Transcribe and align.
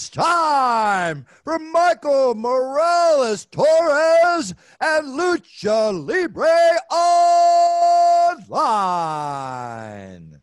It's 0.00 0.08
time 0.08 1.26
for 1.44 1.58
Michael 1.58 2.34
Morales 2.34 3.46
Torres 3.50 4.54
and 4.80 5.14
Lucha 5.14 5.92
Libre 5.92 6.48
Online. 8.40 10.40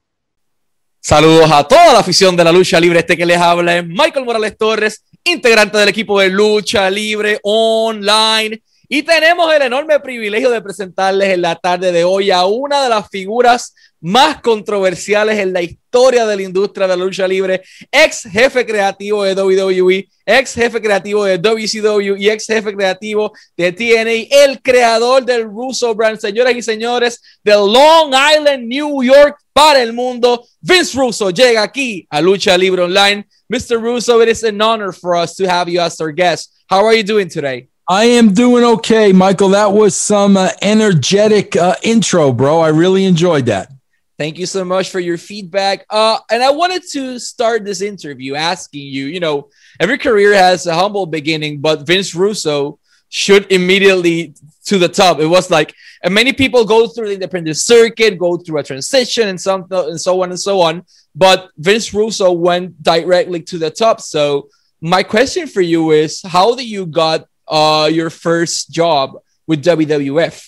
Saludos 1.01 1.49
a 1.51 1.63
toda 1.63 1.93
la 1.93 1.99
afición 2.01 2.35
de 2.35 2.43
la 2.43 2.51
lucha 2.51 2.79
libre. 2.79 2.99
Este 2.99 3.17
que 3.17 3.25
les 3.25 3.39
habla 3.39 3.77
es 3.77 3.87
Michael 3.87 4.25
Morales 4.25 4.55
Torres, 4.55 5.03
integrante 5.23 5.79
del 5.79 5.89
equipo 5.89 6.19
de 6.19 6.29
lucha 6.29 6.87
libre 6.91 7.39
online. 7.41 8.61
Y 8.89 9.03
tenemos 9.03 9.53
el 9.53 9.63
enorme 9.63 9.99
privilegio 9.99 10.49
de 10.49 10.61
presentarles 10.61 11.33
en 11.33 11.41
la 11.41 11.55
tarde 11.55 11.91
de 11.91 12.05
hoy 12.05 12.31
a 12.31 12.45
una 12.45 12.83
de 12.83 12.89
las 12.89 13.09
figuras 13.09 13.75
más 13.99 14.41
controversiales 14.41 15.39
en 15.39 15.51
la 15.51 15.61
historia 15.61 16.25
de 16.25 16.35
la 16.35 16.41
industria 16.43 16.87
de 16.87 16.95
la 16.95 17.03
lucha 17.03 17.27
libre, 17.27 17.63
ex 17.91 18.23
jefe 18.31 18.65
creativo 18.65 19.23
de 19.23 19.33
WWE, 19.33 20.07
ex 20.25 20.53
jefe 20.53 20.81
creativo 20.81 21.25
de 21.25 21.37
WCW 21.37 22.15
y 22.17 22.29
ex 22.29 22.45
jefe 22.45 22.73
creativo 22.73 23.33
de 23.57 23.73
TNA, 23.73 24.43
el 24.43 24.61
creador 24.61 25.25
del 25.25 25.43
Russo 25.43 25.93
Brand, 25.93 26.19
señoras 26.19 26.55
y 26.55 26.61
señores, 26.61 27.21
de 27.43 27.53
Long 27.53 28.13
Island, 28.13 28.67
New 28.67 29.03
York, 29.03 29.37
para 29.51 29.81
el 29.81 29.91
mundo, 29.91 30.45
Vince 30.61 30.95
Russo 30.95 31.31
llega 31.31 31.63
aquí 31.63 32.05
a 32.11 32.21
Lucha 32.21 32.55
Libre 32.55 32.83
Online. 32.83 33.25
Mr. 33.49 33.81
Russo, 33.81 34.21
it 34.21 34.29
is 34.29 34.43
an 34.43 34.61
honor 34.61 34.93
for 34.93 35.15
us 35.15 35.35
to 35.35 35.49
have 35.49 35.67
you 35.67 35.81
as 35.81 35.99
our 35.99 36.11
guest. 36.11 36.53
How 36.69 36.85
are 36.85 36.93
you 36.93 37.03
doing 37.03 37.27
today? 37.27 37.67
I 37.89 38.03
am 38.03 38.33
doing 38.33 38.65
okay, 38.65 39.13
Michael. 39.13 39.49
That 39.49 39.71
was 39.71 39.95
some 39.95 40.35
uh, 40.35 40.49
energetic 40.61 41.55
uh, 41.55 41.75
intro, 41.83 42.33
bro. 42.33 42.59
I 42.59 42.67
really 42.67 43.05
enjoyed 43.05 43.45
that. 43.45 43.71
Thank 44.17 44.37
you 44.37 44.45
so 44.45 44.65
much 44.65 44.89
for 44.89 44.99
your 44.99 45.17
feedback. 45.17 45.85
Uh, 45.89 46.17
and 46.29 46.43
I 46.43 46.51
wanted 46.51 46.83
to 46.91 47.17
start 47.17 47.63
this 47.63 47.81
interview 47.81 48.35
asking 48.35 48.87
you, 48.87 49.05
you 49.05 49.21
know, 49.21 49.49
every 49.79 49.97
career 49.97 50.33
has 50.33 50.65
a 50.65 50.73
humble 50.73 51.05
beginning, 51.05 51.61
but 51.61 51.87
Vince 51.87 52.13
Russo 52.13 52.77
should 53.07 53.49
immediately 53.53 54.33
to 54.65 54.77
the 54.77 54.89
top. 54.89 55.19
It 55.19 55.27
was 55.27 55.49
like, 55.49 55.73
and 56.03 56.13
many 56.13 56.33
people 56.33 56.65
go 56.65 56.87
through 56.87 57.07
the 57.07 57.13
independent 57.13 57.55
circuit, 57.55 58.17
go 58.17 58.35
through 58.35 58.59
a 58.59 58.63
transition 58.63 59.29
and 59.29 59.39
some 59.39 59.65
and 59.71 60.01
so 60.01 60.21
on 60.23 60.31
and 60.31 60.39
so 60.39 60.59
on. 60.59 60.83
But 61.15 61.51
Vince 61.57 61.93
Russo 61.93 62.33
went 62.33 62.83
directly 62.83 63.43
to 63.43 63.57
the 63.57 63.69
top. 63.69 64.01
So 64.01 64.49
my 64.81 65.03
question 65.03 65.47
for 65.47 65.61
you 65.61 65.91
is, 65.91 66.21
how 66.21 66.53
did 66.53 66.65
you 66.65 66.85
got 66.85 67.27
uh, 67.47 67.89
your 67.91 68.09
first 68.09 68.71
job 68.71 69.17
with 69.47 69.63
WWF? 69.63 70.47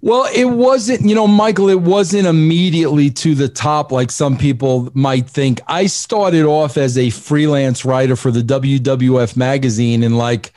Well, 0.00 0.28
it 0.32 0.44
wasn't, 0.44 1.08
you 1.08 1.14
know, 1.14 1.26
Michael, 1.26 1.68
it 1.68 1.80
wasn't 1.80 2.28
immediately 2.28 3.10
to 3.10 3.34
the 3.34 3.48
top 3.48 3.90
like 3.90 4.12
some 4.12 4.38
people 4.38 4.90
might 4.94 5.28
think. 5.28 5.60
I 5.66 5.86
started 5.86 6.44
off 6.44 6.76
as 6.76 6.96
a 6.96 7.10
freelance 7.10 7.84
writer 7.84 8.14
for 8.14 8.30
the 8.30 8.42
WWF 8.42 9.36
magazine 9.36 10.04
and 10.04 10.16
like, 10.16 10.52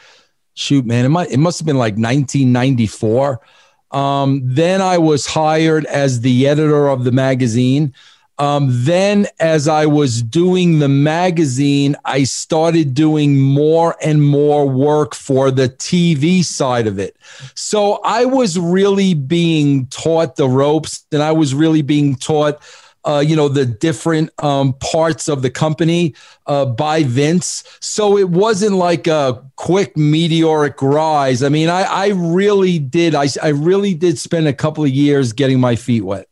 shoot, 0.53 0.86
man, 0.86 1.05
it, 1.05 1.09
might, 1.09 1.31
it 1.31 1.38
must 1.38 1.58
have 1.59 1.66
been 1.66 1.78
like 1.78 1.94
1994. 1.94 3.41
Um, 3.89 4.41
then 4.44 4.80
I 4.80 5.00
was 5.00 5.25
hired 5.25 5.85
as 5.85 6.22
the 6.22 6.47
editor 6.47 6.88
of 6.88 7.03
the 7.03 7.11
magazine. 7.11 7.95
Um, 8.42 8.70
then, 8.72 9.28
as 9.39 9.67
I 9.67 9.86
was 9.86 10.23
doing 10.23 10.80
the 10.80 10.89
magazine, 10.89 11.95
I 12.06 12.23
started 12.23 12.95
doing 12.95 13.39
more 13.39 13.95
and 14.02 14.25
more 14.25 14.67
work 14.67 15.14
for 15.14 15.52
the 15.52 15.70
TV 15.70 16.44
side 16.44 16.88
of 16.88 16.97
it. 16.97 17.16
So 17.53 18.00
I 18.03 18.25
was 18.25 18.58
really 18.58 19.14
being 19.14 19.86
taught 19.88 20.38
the 20.38 20.50
ropes 20.50 21.06
and 21.12 21.22
I 21.22 21.34
was 21.34 21.53
really 21.53 21.84
being 21.84 22.16
taught. 22.16 22.59
Uh, 23.03 23.17
you 23.17 23.36
know 23.36 23.47
the 23.47 23.66
different 23.66 24.29
um, 24.44 24.73
parts 24.73 25.28
of 25.28 25.41
the 25.41 25.50
company 25.50 26.13
uh, 26.46 26.66
by 26.66 27.02
Vince, 27.02 27.63
so 27.79 28.16
it 28.16 28.29
wasn't 28.29 28.75
like 28.75 29.08
a 29.08 29.44
quick 29.56 29.97
meteoric 29.97 30.79
rise. 30.84 31.41
I 31.41 31.50
mean, 31.50 31.68
I, 31.68 31.81
I 31.81 32.08
really 32.09 32.78
did. 32.78 33.16
I, 33.16 33.28
I 33.41 33.47
really 33.47 33.96
did 33.96 34.19
spend 34.19 34.47
a 34.47 34.53
couple 34.53 34.84
of 34.84 34.91
years 34.91 35.34
getting 35.34 35.59
my 35.59 35.75
feet 35.75 36.02
wet. 36.02 36.31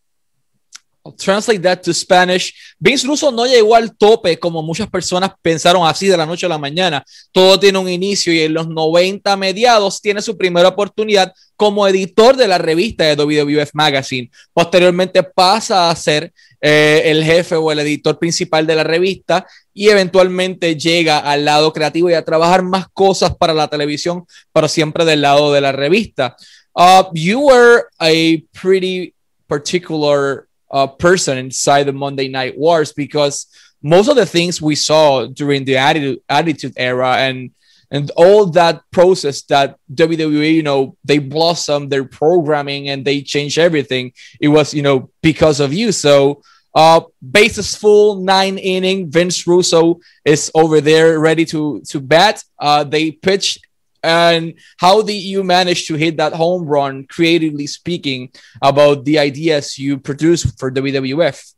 Translate 1.18 1.62
that 1.62 1.82
to 1.82 1.94
Spanish. 1.94 2.54
Vince 2.78 3.08
Russo 3.08 3.32
no 3.32 3.46
llegó 3.46 3.76
al 3.76 3.96
tope 3.96 4.38
como 4.38 4.62
muchas 4.62 4.90
personas 4.90 5.32
pensaron 5.42 5.88
así 5.88 6.08
de 6.08 6.18
la 6.18 6.26
noche 6.26 6.46
a 6.46 6.50
la 6.50 6.58
mañana. 6.58 7.04
Todo 7.32 7.60
tiene 7.60 7.78
un 7.78 7.90
inicio 7.90 8.34
y 8.34 8.42
en 8.42 8.54
los 8.54 8.68
90 8.68 9.36
mediados 9.38 10.02
tiene 10.02 10.22
su 10.22 10.38
primera 10.38 10.68
oportunidad 10.68 11.34
como 11.56 11.88
editor 11.88 12.36
de 12.36 12.48
la 12.48 12.58
revista 12.58 13.06
de 13.06 13.16
WWF 13.16 13.70
Magazine. 13.74 14.30
Posteriormente 14.54 15.24
pasa 15.24 15.90
a 15.90 15.96
ser 15.96 16.34
eh, 16.62 17.04
el 17.06 17.24
jefe 17.24 17.56
o 17.56 17.72
el 17.72 17.80
editor 17.80 18.20
principal 18.20 18.68
de 18.68 18.76
la 18.76 18.84
revista 18.84 19.48
y 19.74 19.88
eventualmente 19.88 20.76
llega 20.76 21.20
al 21.20 21.46
lado 21.46 21.72
creativo 21.72 22.10
y 22.10 22.14
a 22.14 22.26
trabajar 22.26 22.64
más 22.64 22.88
cosas 22.94 23.36
para 23.38 23.54
la 23.54 23.70
televisión, 23.70 24.26
pero 24.52 24.68
siempre 24.68 25.06
del 25.06 25.22
lado 25.22 25.54
de 25.54 25.62
la 25.62 25.72
revista. 25.72 26.36
Uh, 26.74 27.04
you 27.14 27.40
were 27.40 27.84
a 28.00 28.44
pretty 28.62 29.14
particular 29.48 30.49
uh, 30.72 30.88
person 30.88 31.38
inside 31.38 31.84
the 31.84 31.94
Monday 31.94 32.28
Night 32.28 32.58
Wars 32.58 32.94
because 32.94 33.48
most 33.82 34.08
of 34.08 34.16
the 34.16 34.26
things 34.26 34.62
we 34.62 34.76
saw 34.76 35.26
during 35.26 35.66
the 35.66 35.78
attitude, 35.78 36.20
attitude 36.30 36.74
era 36.78 37.18
and 37.18 37.52
and 37.92 38.12
all 38.16 38.46
that 38.46 38.84
process 38.92 39.42
that 39.44 39.78
WWE, 39.94 40.54
you 40.54 40.62
know, 40.62 40.96
they 41.04 41.18
blossomed 41.18 41.90
their 41.90 42.04
programming 42.04 42.90
and 42.90 43.04
they 43.04 43.22
changed 43.22 43.58
everything. 43.58 44.14
It 44.40 44.50
was, 44.50 44.76
you 44.76 44.84
know, 44.84 45.10
because 45.24 45.60
of 45.60 45.74
you. 45.74 45.92
So, 45.92 46.44
uh, 46.76 47.02
bases 47.20 47.76
full, 47.76 48.18
nine 48.18 48.60
inning. 48.60 49.10
Vince 49.10 49.48
Russo 49.48 50.00
is 50.24 50.52
over 50.54 50.82
there 50.82 51.20
ready 51.20 51.46
to 51.46 51.82
to 51.90 52.00
bat. 52.00 52.44
Uh, 52.60 52.84
they 52.84 53.12
pitched 53.12 53.66
and 54.04 54.54
how 54.78 55.02
did 55.02 55.14
you 55.14 55.44
manage 55.44 55.88
to 55.88 55.96
hit 55.96 56.18
that 56.18 56.34
home 56.34 56.66
run 56.66 57.06
creatively 57.08 57.68
speaking 57.68 58.32
about 58.62 59.06
the 59.06 59.20
ideas 59.20 59.78
you 59.78 59.98
produced 59.98 60.60
for 60.60 60.72
WWF 60.72 61.54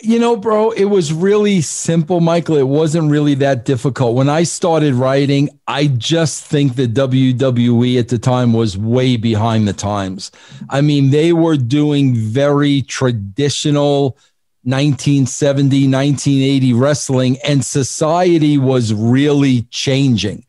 you 0.00 0.18
know 0.18 0.36
bro 0.36 0.70
it 0.70 0.84
was 0.84 1.12
really 1.12 1.60
simple 1.60 2.20
michael. 2.20 2.56
It 2.56 2.64
wasn't 2.64 3.10
really 3.10 3.34
that 3.36 3.64
difficult. 3.64 4.14
When 4.14 4.28
i 4.28 4.42
started 4.42 4.94
writing 4.94 5.48
i 5.66 5.86
just 5.86 6.44
think 6.44 6.76
that 6.76 6.94
wwe 6.94 7.98
at 7.98 8.08
the 8.08 8.18
time 8.18 8.52
was 8.52 8.76
way 8.76 9.16
behind 9.16 9.66
the 9.66 9.72
times. 9.72 10.30
I 10.68 10.80
mean 10.80 11.10
they 11.10 11.32
were 11.32 11.56
doing 11.56 12.14
very 12.14 12.82
traditional 12.82 14.18
1970 14.64 15.84
1980 15.84 16.72
wrestling 16.72 17.38
and 17.44 17.64
society 17.64 18.58
was 18.58 18.92
really 18.92 19.62
changing 19.70 20.44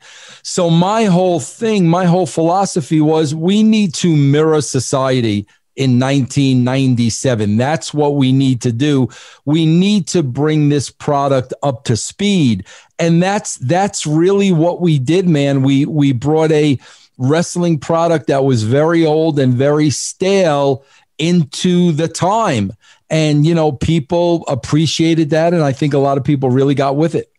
so 0.48 0.70
my 0.70 1.04
whole 1.04 1.42
thing, 1.42 1.90
my 1.90 2.06
whole 2.06 2.26
philosophy 2.26 3.02
was 3.02 3.36
we 3.36 3.64
need 3.64 3.94
to 3.96 4.16
mirror 4.16 4.62
society 4.62 5.46
in 5.76 6.00
1997. 6.00 7.58
That's 7.58 7.94
what 7.94 8.16
we 8.16 8.32
need 8.32 8.62
to 8.62 8.72
do. 8.72 9.10
We 9.44 9.66
need 9.66 10.08
to 10.08 10.24
bring 10.24 10.70
this 10.70 10.90
product 10.90 11.54
up 11.64 11.84
to 11.84 11.98
speed. 11.98 12.66
And 12.98 13.22
that's 13.22 13.58
that's 13.58 14.08
really 14.08 14.54
what 14.54 14.80
we 14.80 15.00
did, 15.00 15.28
man. 15.28 15.64
We 15.64 15.86
we 15.86 16.14
brought 16.14 16.54
a 16.54 16.80
wrestling 17.18 17.78
product 17.78 18.28
that 18.28 18.46
was 18.46 18.64
very 18.64 19.06
old 19.06 19.40
and 19.40 19.54
very 19.54 19.90
stale 19.90 20.86
into 21.18 21.92
the 21.92 22.08
time. 22.08 22.72
And 23.10 23.46
you 23.46 23.54
know, 23.54 23.74
people 23.74 24.46
appreciated 24.48 25.32
that 25.32 25.54
and 25.54 25.62
I 25.62 25.74
think 25.74 25.94
a 25.94 26.00
lot 26.00 26.18
of 26.18 26.24
people 26.24 26.50
really 26.50 26.74
got 26.74 26.96
with 26.96 27.16
it. 27.16 27.34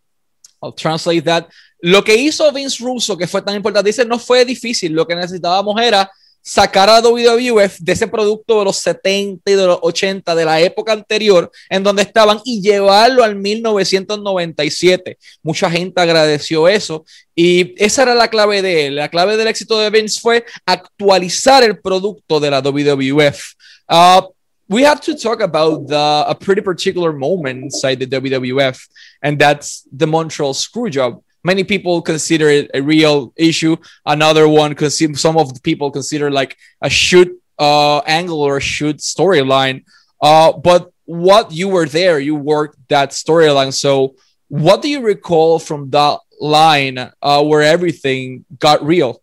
I'll 0.62 0.72
translate 0.72 1.25
that. 1.25 1.48
Lo 1.81 2.03
que 2.03 2.16
hizo 2.16 2.53
Vince 2.53 2.83
Russo, 2.83 3.16
que 3.16 3.27
fue 3.27 3.43
tan 3.43 3.55
importante, 3.55 3.89
dice, 3.89 4.05
no 4.05 4.19
fue 4.19 4.44
difícil. 4.44 4.93
Lo 4.93 5.06
que 5.06 5.15
necesitábamos 5.15 5.81
era 5.81 6.11
sacar 6.43 6.88
a 6.88 7.00
WWF 7.02 7.79
de 7.81 7.93
ese 7.93 8.08
producto 8.08 8.58
de 8.58 8.64
los 8.64 8.79
70 8.79 9.50
y 9.50 9.55
de 9.55 9.67
los 9.67 9.79
80 9.82 10.35
de 10.35 10.44
la 10.44 10.61
época 10.61 10.93
anterior 10.93 11.50
en 11.69 11.82
donde 11.82 12.02
estaban 12.02 12.41
y 12.44 12.62
llevarlo 12.62 13.23
al 13.23 13.37
1997. 13.37 15.19
Mucha 15.43 15.70
gente 15.70 16.00
agradeció 16.00 16.67
eso 16.67 17.05
y 17.35 17.75
esa 17.76 18.02
era 18.02 18.14
la 18.14 18.29
clave 18.29 18.62
de 18.62 18.87
él. 18.87 18.97
La 18.97 19.11
clave 19.11 19.37
del 19.37 19.49
éxito 19.49 19.79
de 19.79 19.91
Vince 19.91 20.20
fue 20.20 20.44
actualizar 20.64 21.62
el 21.64 21.81
producto 21.81 22.41
de 22.41 22.50
la 22.50 22.62
WWF. 22.62 23.55
Uh, 23.91 24.23
we 24.69 24.87
have 24.87 25.00
to 25.00 25.14
talk 25.14 25.43
about 25.43 25.91
a 25.91 26.35
pretty 26.35 26.62
particular 26.62 27.12
moment 27.12 27.64
inside 27.64 27.99
the 27.99 28.06
WWF, 28.06 28.79
and 29.23 29.38
that's 29.38 29.87
the 29.91 30.06
Montreal 30.06 30.55
Screwjob. 30.55 31.23
Many 31.49 31.65
people 31.65 32.03
consider 32.03 32.49
it 32.59 32.71
a 32.75 32.83
real 32.83 33.33
issue. 33.35 33.75
Another 34.05 34.47
one, 34.47 34.77
some 34.91 35.37
of 35.43 35.55
the 35.55 35.61
people 35.69 35.91
consider 35.91 36.31
like 36.31 36.59
a 36.83 36.91
shoot 36.91 37.29
uh, 37.59 38.00
angle 38.00 38.43
or 38.43 38.59
a 38.59 38.61
shoot 38.61 38.99
storyline. 38.99 39.85
Uh, 40.21 40.53
but 40.53 40.93
what 41.06 41.50
you 41.50 41.69
were 41.69 41.87
there, 41.87 42.19
you 42.21 42.35
worked 42.35 42.77
that 42.89 43.12
storyline. 43.23 43.73
So, 43.73 44.17
what 44.49 44.83
do 44.83 44.89
you 44.91 45.00
recall 45.00 45.59
from 45.59 45.89
that 45.97 46.19
line 46.39 46.99
uh, 47.23 47.43
where 47.49 47.62
everything 47.62 48.45
got 48.59 48.85
real? 48.85 49.23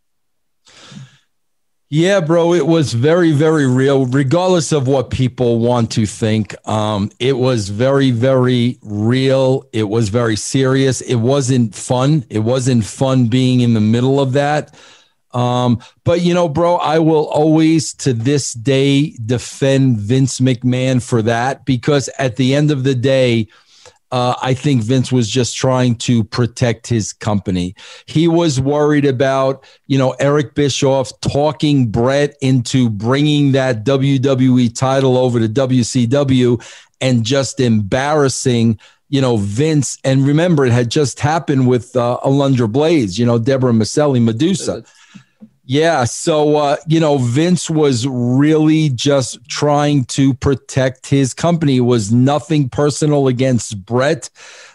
Yeah, 1.98 2.20
bro, 2.20 2.54
it 2.54 2.68
was 2.68 2.92
very, 2.92 3.32
very 3.32 3.66
real, 3.66 4.06
regardless 4.06 4.74
of 4.74 4.86
what 4.86 5.12
people 5.12 5.60
want 5.60 5.92
to 5.92 6.06
think. 6.06 6.54
Um, 6.68 7.10
it 7.20 7.38
was 7.38 7.70
very, 7.70 8.12
very 8.12 8.78
real. 8.82 9.70
It 9.72 9.88
was 9.88 10.10
very 10.10 10.36
serious. 10.36 11.00
It 11.00 11.16
wasn't 11.16 11.74
fun. 11.74 12.26
It 12.30 12.40
wasn't 12.40 12.84
fun 12.84 13.28
being 13.28 13.62
in 13.62 13.76
the 13.76 13.80
middle 13.80 14.20
of 14.20 14.34
that. 14.34 14.76
Um, 15.32 15.80
but 16.04 16.20
you 16.20 16.34
know, 16.34 16.50
bro, 16.50 16.76
I 16.76 17.00
will 17.00 17.30
always 17.30 17.94
to 17.94 18.12
this 18.12 18.52
day 18.52 19.12
defend 19.26 19.96
Vince 19.96 20.42
McMahon 20.42 21.02
for 21.02 21.22
that 21.22 21.64
because 21.64 22.10
at 22.20 22.36
the 22.36 22.56
end 22.56 22.72
of 22.72 22.84
the 22.84 22.96
day, 22.96 23.48
uh, 24.12 24.36
I 24.42 24.54
think 24.54 24.84
Vince 24.84 25.12
was 25.12 25.30
just 25.30 25.56
trying 25.56 25.96
to 25.96 26.24
protect 26.24 26.88
his 26.88 27.12
company. 27.12 27.76
He 28.06 28.28
was 28.28 28.60
worried 28.62 29.06
about, 29.06 29.66
you 29.88 29.98
know, 29.98 30.12
Eric 30.20 30.54
Bischoff 30.56 31.12
talking 31.22 31.88
Bret 31.88 32.36
into 32.42 32.90
bringing 32.90 33.52
that 33.54 33.84
WWE 33.84 34.74
title 34.76 35.18
over 35.18 35.40
to 35.40 35.50
WCW 35.50 36.64
and 37.02 37.26
just 37.26 37.60
embarrassing, 37.60 38.80
you 39.10 39.22
know, 39.22 39.38
Vince. 39.38 39.98
And 40.04 40.26
remember, 40.26 40.66
it 40.66 40.72
had 40.72 40.90
just 40.92 41.20
happened 41.20 41.68
with 41.68 41.96
uh, 41.96 42.20
Alundra 42.24 42.72
Blaze, 42.72 43.18
you 43.18 43.26
know, 43.26 43.40
Deborah 43.40 43.74
Miceli, 43.74 44.22
Medusa. 44.22 44.84
Yeah. 45.68 46.04
So, 46.04 46.58
uh, 46.58 46.78
you 46.86 47.00
know, 47.00 47.18
Vince 47.18 47.72
was 47.72 48.08
really 48.08 48.90
just 48.90 49.44
trying 49.50 50.06
to 50.06 50.36
protect 50.36 51.08
his 51.08 51.34
company. 51.34 51.78
It 51.78 51.82
was 51.82 52.12
nothing 52.12 52.70
personal 52.70 53.28
against 53.28 53.84
Bret. 53.84 54.30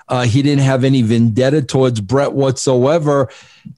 Uh, 0.09 0.25
he 0.25 0.43
didn't 0.43 0.65
have 0.65 0.83
any 0.83 1.03
vendetta 1.03 1.63
towards 1.63 2.01
Bret 2.01 2.33
whatsoever. 2.33 3.29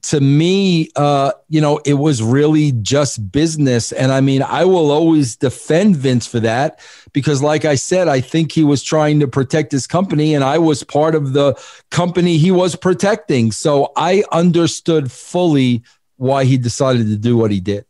To 0.03 0.19
me, 0.19 0.89
uh, 0.95 1.33
you 1.49 1.61
know, 1.61 1.79
it 1.85 1.93
was 1.93 2.23
really 2.23 2.71
just 2.71 3.31
business. 3.31 3.91
And 3.91 4.11
I 4.11 4.19
mean, 4.19 4.41
I 4.41 4.65
will 4.65 4.89
always 4.89 5.35
defend 5.35 5.95
Vince 5.95 6.25
for 6.25 6.39
that 6.39 6.79
because, 7.11 7.43
like 7.43 7.65
I 7.65 7.75
said, 7.75 8.07
I 8.07 8.21
think 8.21 8.51
he 8.51 8.63
was 8.63 8.81
trying 8.81 9.19
to 9.19 9.27
protect 9.27 9.71
his 9.71 9.85
company 9.85 10.33
and 10.33 10.43
I 10.43 10.57
was 10.57 10.83
part 10.83 11.13
of 11.13 11.33
the 11.33 11.53
company 11.91 12.39
he 12.39 12.49
was 12.49 12.75
protecting. 12.75 13.51
So 13.51 13.91
I 13.95 14.23
understood 14.31 15.11
fully 15.11 15.83
why 16.23 16.45
he 16.45 16.57
decided 16.57 17.07
to 17.07 17.17
do 17.17 17.35
what 17.35 17.51
he 17.51 17.59
did. 17.59 17.85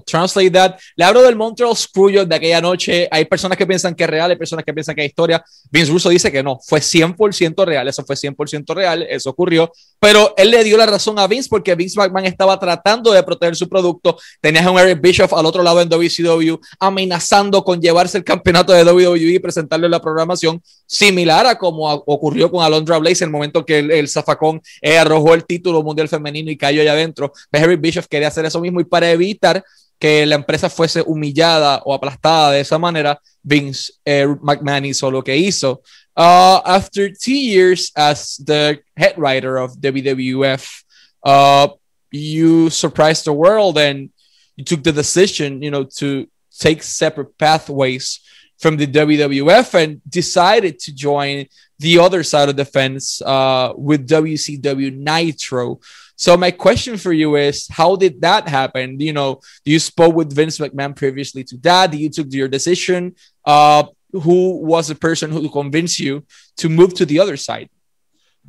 Translate 0.00 0.50
that. 0.50 0.78
Le 0.96 1.04
hablo 1.04 1.22
del 1.22 1.36
Montreal 1.36 1.76
Screwjob 1.76 2.26
de 2.26 2.34
aquella 2.34 2.60
noche. 2.60 3.08
Hay 3.10 3.24
personas 3.26 3.58
que 3.58 3.66
piensan 3.66 3.94
que 3.94 4.04
es 4.04 4.10
real, 4.10 4.30
hay 4.30 4.36
personas 4.36 4.64
que 4.64 4.72
piensan 4.72 4.94
que 4.94 5.02
es 5.02 5.08
historia. 5.08 5.44
Vince 5.70 5.92
Russo 5.92 6.08
dice 6.08 6.32
que 6.32 6.42
no, 6.42 6.58
fue 6.64 6.80
100% 6.80 7.64
real, 7.64 7.88
eso 7.88 8.04
fue 8.04 8.16
100% 8.16 8.74
real, 8.74 9.02
eso 9.02 9.30
ocurrió. 9.30 9.70
Pero 9.98 10.34
él 10.36 10.50
le 10.50 10.64
dio 10.64 10.76
la 10.76 10.86
razón 10.86 11.18
a 11.18 11.26
Vince 11.26 11.48
porque 11.48 11.74
Vince 11.74 11.98
McMahon 11.98 12.26
estaba 12.26 12.58
tratando 12.58 13.12
de 13.12 13.22
proteger 13.22 13.56
su 13.56 13.68
producto. 13.68 14.16
Tenías 14.40 14.66
a 14.66 14.70
un 14.70 14.78
Eric 14.78 15.00
Bischoff 15.00 15.32
al 15.32 15.46
otro 15.46 15.62
lado 15.62 15.80
en 15.80 15.88
WCW 15.88 16.56
amenazando 16.80 17.62
con 17.62 17.80
llevarse 17.80 18.18
el 18.18 18.24
campeonato 18.24 18.72
de 18.72 18.84
WWE 18.84 19.34
y 19.34 19.38
presentarle 19.38 19.88
la 19.88 20.00
programación, 20.00 20.62
similar 20.86 21.46
a 21.46 21.58
como 21.58 21.90
ocurrió 21.90 22.50
con 22.50 22.64
Alondra 22.64 22.98
Blaze 22.98 23.24
en 23.24 23.28
el 23.28 23.32
momento 23.32 23.64
que 23.64 23.78
el, 23.78 24.08
zafacón 24.08 24.60
eh, 24.80 24.98
arrojó 24.98 25.34
el 25.34 25.44
título 25.44 25.82
mundial 25.82 26.08
femenino 26.08 26.50
y 26.50 26.56
cayó 26.56 26.82
allá 26.82 26.92
adentro. 26.92 27.32
Eric 27.52 27.80
Bischoff 27.80 28.06
quería 28.08 28.28
hacer 28.28 28.44
eso 28.44 28.60
mismo 28.60 28.80
y 28.80 28.84
para 28.84 29.10
evitar 29.10 29.64
que 30.02 30.26
la 30.26 30.34
empresa 30.34 30.68
fuese 30.68 31.00
humillada 31.00 31.80
o 31.84 31.94
aplastada 31.94 32.50
de 32.50 32.58
esa 32.58 32.76
manera, 32.76 33.20
Vince 33.40 33.92
eh, 34.04 34.26
McMahon 34.42 34.84
hizo 34.86 35.08
lo 35.12 35.22
que 35.22 35.36
hizo. 35.36 35.80
Uh, 36.16 36.60
after 36.64 37.08
two 37.08 37.38
years 37.38 37.92
as 37.94 38.36
the 38.44 38.80
head 38.96 39.14
writer 39.16 39.58
of 39.58 39.76
WWF, 39.78 40.82
uh, 41.22 41.68
you 42.10 42.68
surprised 42.68 43.24
the 43.26 43.32
world 43.32 43.78
and 43.78 44.10
you 44.56 44.64
took 44.64 44.82
the 44.82 44.90
decision, 44.90 45.62
you 45.62 45.70
know, 45.70 45.84
to 45.84 46.26
take 46.58 46.82
separate 46.82 47.38
pathways 47.38 48.18
from 48.58 48.78
the 48.78 48.88
WWF 48.88 49.72
and 49.74 50.00
decided 50.08 50.80
to 50.80 50.92
join 50.92 51.46
the 51.78 52.00
other 52.00 52.24
side 52.24 52.48
of 52.48 52.56
the 52.56 52.64
fence 52.64 53.22
uh, 53.22 53.72
with 53.76 54.08
WCW 54.08 54.96
Nitro. 54.96 55.78
So 56.22 56.36
my 56.36 56.52
question 56.52 56.98
for 56.98 57.12
you 57.12 57.34
is, 57.34 57.66
how 57.68 57.96
did 57.96 58.20
that 58.20 58.46
happen? 58.46 59.00
You 59.00 59.12
know, 59.12 59.40
you 59.64 59.80
spoke 59.80 60.14
with 60.14 60.32
Vince 60.32 60.58
McMahon 60.58 60.94
previously 60.94 61.42
to 61.42 61.56
that. 61.62 61.92
You 61.94 62.10
took 62.10 62.32
your 62.32 62.46
decision. 62.46 63.16
Uh, 63.44 63.86
who 64.12 64.58
was 64.58 64.86
the 64.86 64.94
person 64.94 65.32
who 65.32 65.50
convinced 65.50 65.98
you 65.98 66.24
to 66.58 66.68
move 66.68 66.94
to 66.94 67.04
the 67.04 67.18
other 67.18 67.36
side? 67.36 67.70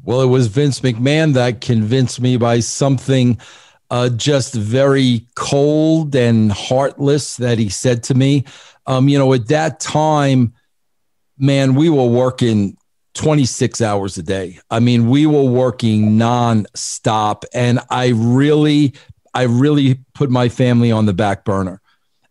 Well, 0.03 0.21
it 0.21 0.27
was 0.27 0.45
Vince 0.45 0.81
McMahon 0.81 1.33
that 1.33 1.61
convinced 1.61 2.21
me 2.21 2.37
by 2.37 2.59
something 2.59 3.39
uh, 3.89 4.09
just 4.09 4.53
very 4.53 5.25
cold 5.35 6.13
and 6.13 6.51
heartless 6.51 7.37
that 7.37 7.57
he 7.57 7.69
said 7.69 8.03
to 8.03 8.13
me. 8.13 8.45
Um, 8.85 9.09
you 9.09 9.17
know, 9.17 9.33
at 9.33 9.47
that 9.47 9.79
time, 9.79 10.53
man, 11.39 11.73
we 11.73 11.89
were 11.89 12.05
working 12.05 12.77
26 13.13 13.81
hours 13.81 14.17
a 14.17 14.23
day. 14.23 14.59
I 14.69 14.79
mean, 14.79 15.09
we 15.09 15.25
were 15.25 15.43
working 15.43 16.17
nonstop. 16.17 17.43
And 17.53 17.79
I 17.89 18.09
really, 18.15 18.93
I 19.33 19.43
really 19.43 19.99
put 20.13 20.29
my 20.29 20.49
family 20.49 20.91
on 20.91 21.05
the 21.05 21.13
back 21.13 21.45
burner. 21.45 21.81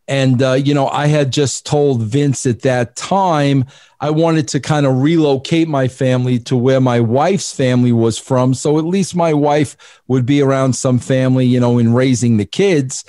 And, 0.08 0.42
uh, 0.42 0.54
you 0.54 0.74
know, 0.74 0.88
I 0.88 1.06
had 1.06 1.32
just 1.32 1.64
told 1.64 2.02
Vince 2.02 2.44
at 2.44 2.62
that 2.62 2.96
time 2.96 3.64
I 4.00 4.10
wanted 4.10 4.48
to 4.48 4.60
kind 4.60 4.84
of 4.84 5.00
relocate 5.00 5.68
my 5.68 5.86
family 5.86 6.40
to 6.40 6.56
where 6.56 6.80
my 6.80 6.98
wife's 6.98 7.54
family 7.54 7.92
was 7.92 8.18
from. 8.18 8.52
So 8.52 8.78
at 8.78 8.84
least 8.84 9.14
my 9.14 9.32
wife 9.32 9.76
would 10.08 10.26
be 10.26 10.42
around 10.42 10.74
some 10.74 10.98
family, 10.98 11.46
you 11.46 11.60
know, 11.60 11.78
in 11.78 11.94
raising 11.94 12.36
the 12.36 12.44
kids. 12.44 13.04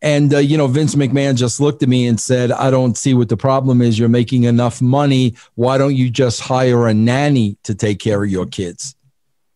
And, 0.00 0.32
uh, 0.32 0.38
you 0.38 0.56
know, 0.56 0.68
Vince 0.68 0.94
McMahon 0.94 1.36
just 1.36 1.60
looked 1.60 1.82
at 1.82 1.88
me 1.88 2.06
and 2.06 2.20
said, 2.20 2.52
I 2.52 2.70
don't 2.70 2.96
see 2.96 3.14
what 3.14 3.28
the 3.28 3.36
problem 3.36 3.82
is. 3.82 3.98
You're 3.98 4.08
making 4.08 4.44
enough 4.44 4.80
money. 4.80 5.34
Why 5.56 5.76
don't 5.76 5.96
you 5.96 6.08
just 6.08 6.40
hire 6.40 6.86
a 6.86 6.94
nanny 6.94 7.56
to 7.64 7.74
take 7.74 7.98
care 7.98 8.22
of 8.22 8.30
your 8.30 8.46
kids? 8.46 8.94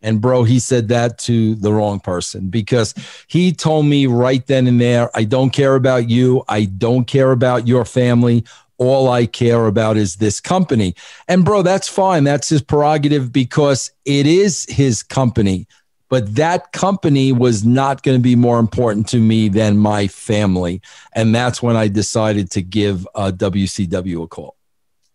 And, 0.03 0.21
bro, 0.21 0.43
he 0.43 0.59
said 0.59 0.89
that 0.89 1.19
to 1.21 1.55
the 1.55 1.73
wrong 1.73 2.01
person 2.01 2.49
because 2.49 2.93
he 3.29 3.53
told 3.53 3.87
me 3.87 4.07
right 4.07 4.45
then 4.49 4.67
and 4.67 4.81
there, 4.81 5.17
I 5.17 5.23
don't 5.23 5.51
care 5.51 5.77
about 5.77 6.11
you. 6.11 6.43
I 6.49 6.65
don't 6.65 7.05
care 7.05 7.31
about 7.31 7.69
your 7.69 7.85
family. 7.85 8.45
All 8.79 9.09
I 9.09 9.27
care 9.27 9.67
about 9.67 9.97
is 9.97 10.17
this 10.17 10.41
company. 10.41 10.97
And, 11.29 11.45
bro, 11.45 11.63
that's 11.63 11.87
fine. 11.87 12.25
That's 12.25 12.49
his 12.49 12.63
prerogative 12.63 13.33
because 13.33 13.93
it 14.05 14.27
is 14.27 14.67
his 14.69 15.05
company 15.05 15.69
but 16.13 16.35
that 16.35 16.73
company 16.73 17.33
was 17.33 17.65
not 17.65 18.03
going 18.03 18.19
to 18.19 18.23
be 18.23 18.37
more 18.37 18.59
important 18.59 19.09
to 19.09 19.17
me 19.17 19.49
than 19.49 19.79
my 19.79 20.07
family. 20.09 20.83
And 21.15 21.35
that's 21.35 21.63
when 21.63 21.75
I 21.75 21.89
decided 21.89 22.51
to 22.51 22.61
give 22.61 23.09
uh, 23.15 23.33
WCW 23.35 24.25
a 24.25 24.29
call. 24.29 24.55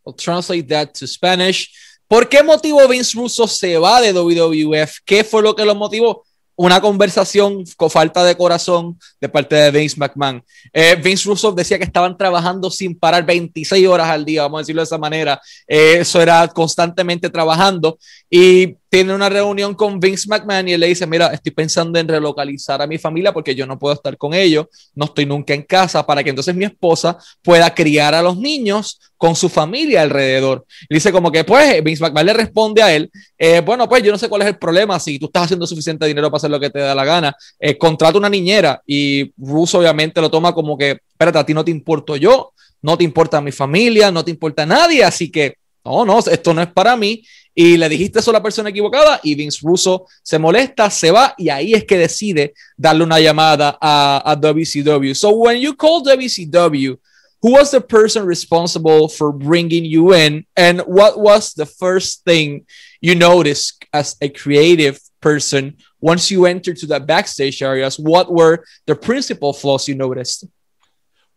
I'll 0.07 0.13
translate 0.13 0.67
that 0.69 0.95
to 0.95 1.05
Spanish. 1.05 1.69
¿Por 2.09 2.27
qué 2.27 2.41
motivo 2.41 2.87
Vince 2.87 3.15
Russo 3.15 3.45
se 3.45 3.77
va 3.77 4.01
de 4.01 4.11
WWF? 4.11 5.01
¿Qué 5.05 5.23
fue 5.23 5.43
lo 5.43 5.53
que 5.53 5.65
lo 5.65 5.75
motivó? 5.75 6.23
Una 6.55 6.81
conversación 6.81 7.63
con 7.75 7.91
falta 7.91 8.23
de 8.23 8.35
corazón 8.35 8.97
de 9.21 9.29
parte 9.29 9.55
de 9.55 9.69
Vince 9.69 9.99
McMahon. 9.99 10.43
Eh, 10.73 10.95
Vince 10.95 11.29
Russo 11.29 11.51
decía 11.51 11.77
que 11.77 11.83
estaban 11.83 12.17
trabajando 12.17 12.71
sin 12.71 12.97
parar 12.97 13.23
26 13.23 13.87
horas 13.87 14.09
al 14.09 14.25
día, 14.25 14.41
vamos 14.41 14.57
a 14.57 14.61
decirlo 14.61 14.81
de 14.81 14.85
esa 14.85 14.97
manera. 14.97 15.39
Eh, 15.67 15.97
eso 15.99 16.19
era 16.19 16.47
constantemente 16.47 17.29
trabajando 17.29 17.99
y 18.31 18.77
tiene 18.89 19.13
una 19.13 19.29
reunión 19.29 19.75
con 19.75 19.99
Vince 19.99 20.27
McMahon 20.29 20.69
y 20.69 20.73
él 20.73 20.79
le 20.79 20.87
dice, 20.87 21.05
mira, 21.05 21.27
estoy 21.27 21.51
pensando 21.51 21.99
en 21.99 22.07
relocalizar 22.07 22.81
a 22.81 22.87
mi 22.87 22.97
familia 22.97 23.33
porque 23.33 23.53
yo 23.53 23.65
no 23.65 23.77
puedo 23.77 23.93
estar 23.93 24.17
con 24.17 24.33
ellos, 24.33 24.67
no 24.95 25.05
estoy 25.05 25.25
nunca 25.25 25.53
en 25.53 25.63
casa, 25.63 26.05
para 26.05 26.23
que 26.23 26.29
entonces 26.29 26.55
mi 26.55 26.65
esposa 26.65 27.17
pueda 27.41 27.73
criar 27.73 28.13
a 28.15 28.21
los 28.21 28.37
niños 28.37 28.99
con 29.17 29.35
su 29.35 29.49
familia 29.49 30.03
alrededor. 30.03 30.65
Y 30.87 30.95
dice 30.95 31.11
como 31.11 31.31
que, 31.31 31.43
pues, 31.43 31.83
Vince 31.83 32.01
McMahon 32.01 32.25
le 32.27 32.33
responde 32.33 32.81
a 32.81 32.95
él, 32.95 33.11
eh, 33.37 33.61
bueno, 33.61 33.89
pues 33.89 34.03
yo 34.03 34.11
no 34.11 34.17
sé 34.17 34.29
cuál 34.29 34.43
es 34.43 34.47
el 34.47 34.57
problema, 34.57 34.99
si 34.99 35.19
tú 35.19 35.25
estás 35.25 35.45
haciendo 35.45 35.67
suficiente 35.67 36.05
dinero 36.05 36.29
para 36.29 36.37
hacer 36.37 36.51
lo 36.51 36.59
que 36.59 36.69
te 36.69 36.79
da 36.79 36.95
la 36.95 37.03
gana, 37.03 37.35
eh, 37.59 37.77
contrata 37.77 38.17
una 38.17 38.29
niñera 38.29 38.81
y 38.85 39.33
Russo 39.37 39.79
obviamente 39.79 40.21
lo 40.21 40.29
toma 40.29 40.53
como 40.53 40.77
que, 40.77 40.91
espérate, 40.91 41.39
a 41.39 41.45
ti 41.45 41.53
no 41.53 41.65
te 41.65 41.71
importo 41.71 42.15
yo, 42.15 42.53
no 42.81 42.97
te 42.97 43.03
importa 43.03 43.41
mi 43.41 43.51
familia, 43.51 44.11
no 44.11 44.23
te 44.23 44.31
importa 44.31 44.65
nadie, 44.65 45.03
así 45.03 45.29
que 45.29 45.55
no, 45.83 46.05
no, 46.05 46.19
esto 46.19 46.53
no 46.53 46.61
es 46.61 46.67
para 46.67 46.95
mí. 46.97 47.23
Y 47.59 47.75
le 47.75 47.89
dijiste 47.89 48.19
eso 48.19 48.29
a 48.29 48.33
la 48.33 48.43
persona 48.43 48.69
equivocada 48.69 49.19
y 49.23 49.33
Vince 49.33 49.61
Russo 49.63 50.05
se 50.21 50.37
molesta, 50.37 50.91
se 50.91 51.09
va 51.09 51.33
y 51.39 51.49
ahí 51.49 51.73
es 51.73 51.85
que 51.85 51.97
decide 51.97 52.53
darle 52.77 53.03
una 53.03 53.19
llamada 53.19 53.75
a, 53.81 54.21
a 54.23 54.35
WCW. 54.35 55.15
So 55.15 55.31
when 55.31 55.59
you 55.59 55.75
call 55.75 56.03
WCW, 56.03 56.99
who 57.41 57.53
was 57.53 57.71
the 57.71 57.81
person 57.81 58.27
responsible 58.27 59.07
for 59.07 59.31
bringing 59.31 59.85
you 59.85 60.13
in 60.13 60.45
and 60.55 60.81
what 60.81 61.19
was 61.19 61.55
the 61.55 61.65
first 61.65 62.23
thing 62.25 62.63
you 63.01 63.15
noticed 63.15 63.83
as 63.91 64.15
a 64.21 64.29
creative 64.29 64.99
person 65.19 65.77
once 65.99 66.29
you 66.29 66.45
entered 66.45 66.77
to 66.77 66.85
the 66.85 66.99
backstage 66.99 67.63
areas 67.63 67.97
what 67.97 68.31
were 68.31 68.63
the 68.85 68.95
principal 68.95 69.51
flaws 69.51 69.87
you 69.87 69.95
noticed 69.95 70.45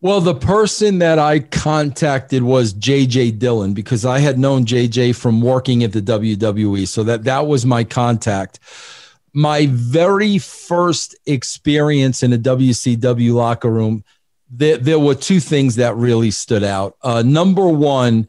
well, 0.02 0.20
the 0.20 0.34
person 0.34 0.98
that 1.00 1.18
I 1.18 1.40
contacted 1.40 2.42
was 2.42 2.72
JJ 2.74 3.38
Dillon 3.38 3.74
because 3.74 4.04
I 4.06 4.18
had 4.20 4.38
known 4.38 4.64
JJ 4.64 5.14
from 5.16 5.42
working 5.42 5.84
at 5.84 5.92
the 5.92 6.00
WWE. 6.00 6.88
So 6.88 7.04
that 7.04 7.24
that 7.24 7.46
was 7.46 7.66
my 7.66 7.84
contact. 7.84 8.58
my 9.32 9.66
very 9.66 10.38
first 10.38 11.14
experience 11.26 12.22
in 12.22 12.32
a 12.32 12.38
WCW 12.38 13.34
locker 13.34 13.70
room, 13.70 14.04
there, 14.50 14.76
there 14.76 14.98
were 14.98 15.14
two 15.14 15.40
things 15.40 15.76
that 15.76 15.94
really 15.96 16.30
stood 16.30 16.64
out. 16.64 16.96
Uh, 17.02 17.22
number 17.22 17.68
one, 17.68 18.28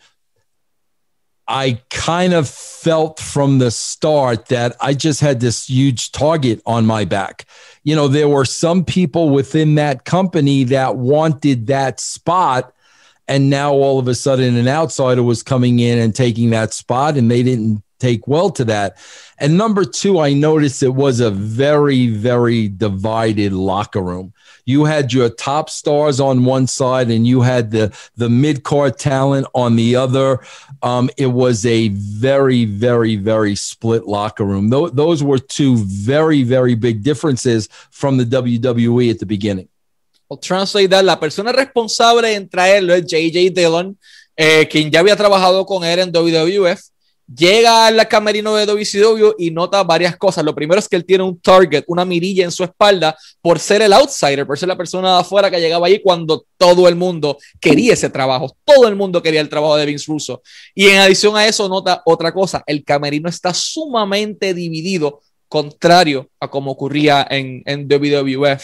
I 1.52 1.82
kind 1.90 2.34
of 2.34 2.48
felt 2.48 3.20
from 3.20 3.60
the 3.60 3.72
start 3.72 4.46
that 4.46 4.74
I 4.80 4.94
just 4.94 5.20
had 5.20 5.42
this 5.42 5.70
huge 5.70 6.14
target 6.14 6.62
on 6.66 6.86
my 6.86 7.04
back. 7.04 7.46
You 7.84 7.94
know, 7.94 8.08
there 8.08 8.30
were 8.30 8.46
some 8.46 8.86
people 8.86 9.30
within 9.30 9.76
that 9.76 10.06
company 10.06 10.64
that 10.66 10.96
wanted 10.96 11.68
that 11.68 12.00
spot. 12.00 12.74
And 13.28 13.50
now 13.50 13.74
all 13.74 14.00
of 14.00 14.08
a 14.08 14.16
sudden, 14.16 14.56
an 14.56 14.70
outsider 14.70 15.24
was 15.24 15.44
coming 15.44 15.80
in 15.80 16.00
and 16.00 16.16
taking 16.16 16.52
that 16.52 16.74
spot, 16.74 17.18
and 17.18 17.30
they 17.30 17.44
didn't 17.44 17.84
take 18.00 18.30
well 18.30 18.50
to 18.52 18.64
that. 18.66 18.96
And 19.38 19.58
number 19.58 19.84
two, 19.84 20.20
I 20.20 20.32
noticed 20.32 20.84
it 20.84 20.96
was 20.96 21.20
a 21.20 21.32
very, 21.32 22.08
very 22.08 22.70
divided 22.70 23.52
locker 23.52 24.02
room. 24.02 24.34
You 24.66 24.86
had 24.86 25.14
your 25.14 25.30
top 25.30 25.70
stars 25.70 26.20
on 26.20 26.46
one 26.46 26.68
side, 26.68 27.10
and 27.10 27.26
you 27.26 27.42
had 27.42 27.72
the 27.72 27.96
the 28.16 28.30
mid 28.30 28.64
card 28.64 28.98
talent 28.98 29.48
on 29.54 29.76
the 29.76 29.96
other. 29.96 30.40
Um, 30.84 31.10
it 31.18 31.28
was 31.28 31.66
a 31.66 31.90
very, 31.90 32.66
very, 32.66 33.16
very 33.16 33.56
split 33.56 34.06
locker 34.06 34.44
room. 34.44 34.70
Th- 34.72 34.92
those 34.94 35.24
were 35.24 35.40
two 35.40 35.78
very, 35.78 36.44
very 36.44 36.76
big 36.76 37.04
differences 37.04 37.70
from 37.92 38.18
the 38.18 38.26
WWE 38.26 39.12
at 39.12 39.20
the 39.20 39.26
beginning. 39.26 39.68
I'll 40.30 40.38
translate 40.38 40.90
that. 40.92 41.04
La 41.04 41.20
persona 41.20 41.52
responsable 41.52 42.34
en 42.34 42.48
traerlo 42.48 42.94
es 42.94 43.06
JJ 43.06 43.54
Dillon, 43.54 43.98
eh, 44.38 44.68
quien 44.70 44.90
ya 44.90 45.02
había 45.02 45.16
trabajado 45.16 45.66
con 45.66 45.84
él 45.84 46.00
en 46.00 46.12
WWF. 46.12 46.82
Llega 47.36 47.88
al 47.88 48.08
camerino 48.08 48.56
de 48.56 48.66
WCW 48.66 49.36
y 49.38 49.52
nota 49.52 49.84
varias 49.84 50.18
cosas. 50.18 50.44
Lo 50.44 50.56
primero 50.56 50.80
es 50.80 50.88
que 50.88 50.96
él 50.96 51.06
tiene 51.06 51.24
un 51.24 51.40
target, 51.40 51.84
una 51.88 52.06
mirilla 52.06 52.44
en 52.44 52.52
su 52.52 52.64
espalda 52.64 53.16
por 53.42 53.60
ser 53.60 53.82
el 53.82 53.94
outsider, 53.94 54.46
por 54.46 54.58
ser 54.58 54.68
la 54.68 54.78
persona 54.78 55.14
de 55.14 55.20
afuera 55.22 55.50
que 55.50 55.60
llegaba 55.60 55.88
ahí 55.88 56.02
cuando 56.02 56.46
todo 56.58 56.88
el 56.88 56.96
mundo 56.96 57.38
quería 57.60 57.94
ese 57.94 58.10
trabajo. 58.10 58.56
Todo 58.64 58.88
el 58.88 58.96
mundo 58.96 59.22
quería 59.22 59.42
el 59.42 59.50
trabajo 59.50 59.76
de 59.78 59.86
Vince 59.86 60.12
Russo. 60.12 60.42
Y 60.76 60.88
en 60.88 61.00
adición 61.00 61.36
a 61.36 61.46
eso 61.46 61.68
nota 61.70 62.02
otra 62.06 62.34
cosa, 62.34 62.64
el 62.66 62.84
camerino 62.84 63.30
está 63.30 63.54
sumamente 63.54 64.54
dividido, 64.54 65.22
contrario 65.48 66.30
a 66.40 66.50
como 66.50 66.72
ocurría 66.72 67.26
en, 67.30 67.62
en 67.66 67.88
WWF. 67.88 68.64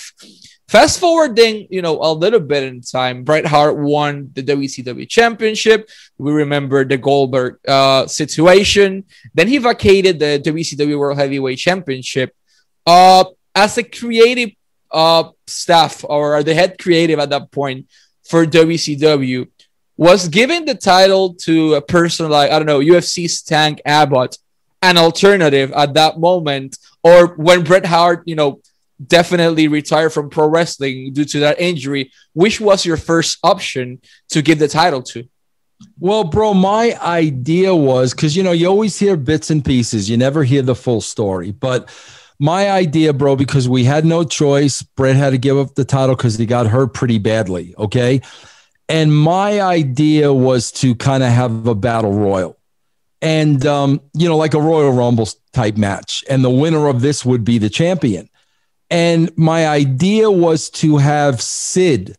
Fast 0.67 0.99
forwarding, 0.99 1.65
you 1.69 1.81
know, 1.81 1.97
a 2.01 2.11
little 2.11 2.41
bit 2.41 2.63
in 2.63 2.81
time, 2.81 3.23
Bret 3.23 3.45
Hart 3.45 3.77
won 3.77 4.31
the 4.33 4.43
WCW 4.43 5.07
Championship. 5.07 5.89
We 6.17 6.33
remember 6.33 6.83
the 6.83 6.97
Goldberg 6.97 7.59
uh, 7.65 8.05
situation. 8.07 9.05
Then 9.33 9.47
he 9.47 9.59
vacated 9.59 10.19
the 10.19 10.41
WCW 10.43 10.99
World 10.99 11.17
Heavyweight 11.17 11.57
Championship. 11.57 12.35
Uh, 12.85 13.23
as 13.55 13.77
a 13.77 13.83
creative 13.83 14.51
uh, 14.91 15.29
staff 15.45 16.03
or 16.03 16.43
the 16.43 16.53
head 16.53 16.77
creative 16.77 17.19
at 17.19 17.29
that 17.29 17.49
point 17.49 17.87
for 18.27 18.45
WCW, 18.45 19.47
was 19.95 20.27
giving 20.27 20.65
the 20.65 20.75
title 20.75 21.33
to 21.33 21.75
a 21.75 21.81
person 21.81 22.29
like, 22.29 22.51
I 22.51 22.59
don't 22.59 22.67
know, 22.67 22.79
UFC's 22.79 23.41
Tank 23.41 23.81
Abbott 23.85 24.37
an 24.81 24.97
alternative 24.97 25.71
at 25.71 25.93
that 25.93 26.19
moment? 26.19 26.77
Or 27.03 27.35
when 27.35 27.63
Bret 27.63 27.85
Hart, 27.85 28.23
you 28.25 28.35
know, 28.35 28.59
definitely 29.05 29.67
retire 29.67 30.09
from 30.09 30.29
pro 30.29 30.47
wrestling 30.47 31.13
due 31.13 31.25
to 31.25 31.39
that 31.41 31.59
injury, 31.59 32.11
which 32.33 32.59
was 32.59 32.85
your 32.85 32.97
first 32.97 33.37
option 33.43 34.01
to 34.29 34.41
give 34.41 34.59
the 34.59 34.67
title 34.67 35.03
to? 35.03 35.27
Well, 35.99 36.23
bro, 36.23 36.53
my 36.53 36.97
idea 37.01 37.75
was 37.75 38.13
because 38.13 38.35
you 38.35 38.43
know 38.43 38.51
you 38.51 38.67
always 38.67 38.97
hear 38.97 39.15
bits 39.15 39.51
and 39.51 39.63
pieces, 39.63 40.09
you 40.09 40.17
never 40.17 40.43
hear 40.43 40.63
the 40.63 40.75
full 40.75 41.01
story. 41.01 41.51
But 41.51 41.89
my 42.39 42.69
idea, 42.69 43.13
bro, 43.13 43.35
because 43.35 43.67
we 43.67 43.83
had 43.83 44.05
no 44.05 44.23
choice, 44.23 44.81
Bret 44.81 45.15
had 45.15 45.31
to 45.31 45.37
give 45.37 45.57
up 45.57 45.75
the 45.75 45.85
title 45.85 46.15
because 46.15 46.37
he 46.37 46.45
got 46.45 46.67
hurt 46.67 46.93
pretty 46.93 47.17
badly. 47.17 47.73
Okay. 47.77 48.21
And 48.89 49.15
my 49.15 49.59
idea 49.59 50.33
was 50.33 50.71
to 50.73 50.95
kind 50.95 51.23
of 51.23 51.29
have 51.29 51.67
a 51.67 51.75
battle 51.75 52.13
royal 52.13 52.57
and, 53.21 53.65
um, 53.65 54.01
you 54.13 54.27
know, 54.29 54.37
like 54.37 54.53
a 54.53 54.61
Royal 54.61 54.91
Rumble 54.91 55.27
type 55.51 55.77
match. 55.77 56.23
And 56.29 56.43
the 56.43 56.49
winner 56.49 56.87
of 56.87 57.01
this 57.01 57.25
would 57.25 57.43
be 57.43 57.57
the 57.57 57.69
champion. 57.69 58.29
And 58.89 59.35
my 59.37 59.67
idea 59.67 60.31
was 60.31 60.69
to 60.71 60.97
have 60.97 61.41
Sid, 61.41 62.17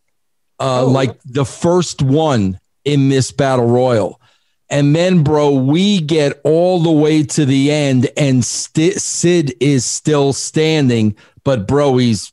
uh, 0.59 0.83
oh. 0.83 0.87
like 0.87 1.19
the 1.23 1.45
first 1.45 2.01
one 2.01 2.59
in 2.85 3.09
this 3.09 3.31
battle 3.31 3.67
royal. 3.67 4.21
And 4.69 4.95
then, 4.95 5.23
bro, 5.23 5.51
we 5.51 5.99
get 5.99 6.39
all 6.43 6.79
the 6.79 6.91
way 6.91 7.23
to 7.23 7.45
the 7.45 7.71
end, 7.71 8.07
and 8.15 8.45
St- 8.45 9.01
Sid 9.01 9.55
is 9.59 9.83
still 9.83 10.31
standing, 10.31 11.15
but 11.43 11.67
bro, 11.67 11.97
he's 11.97 12.31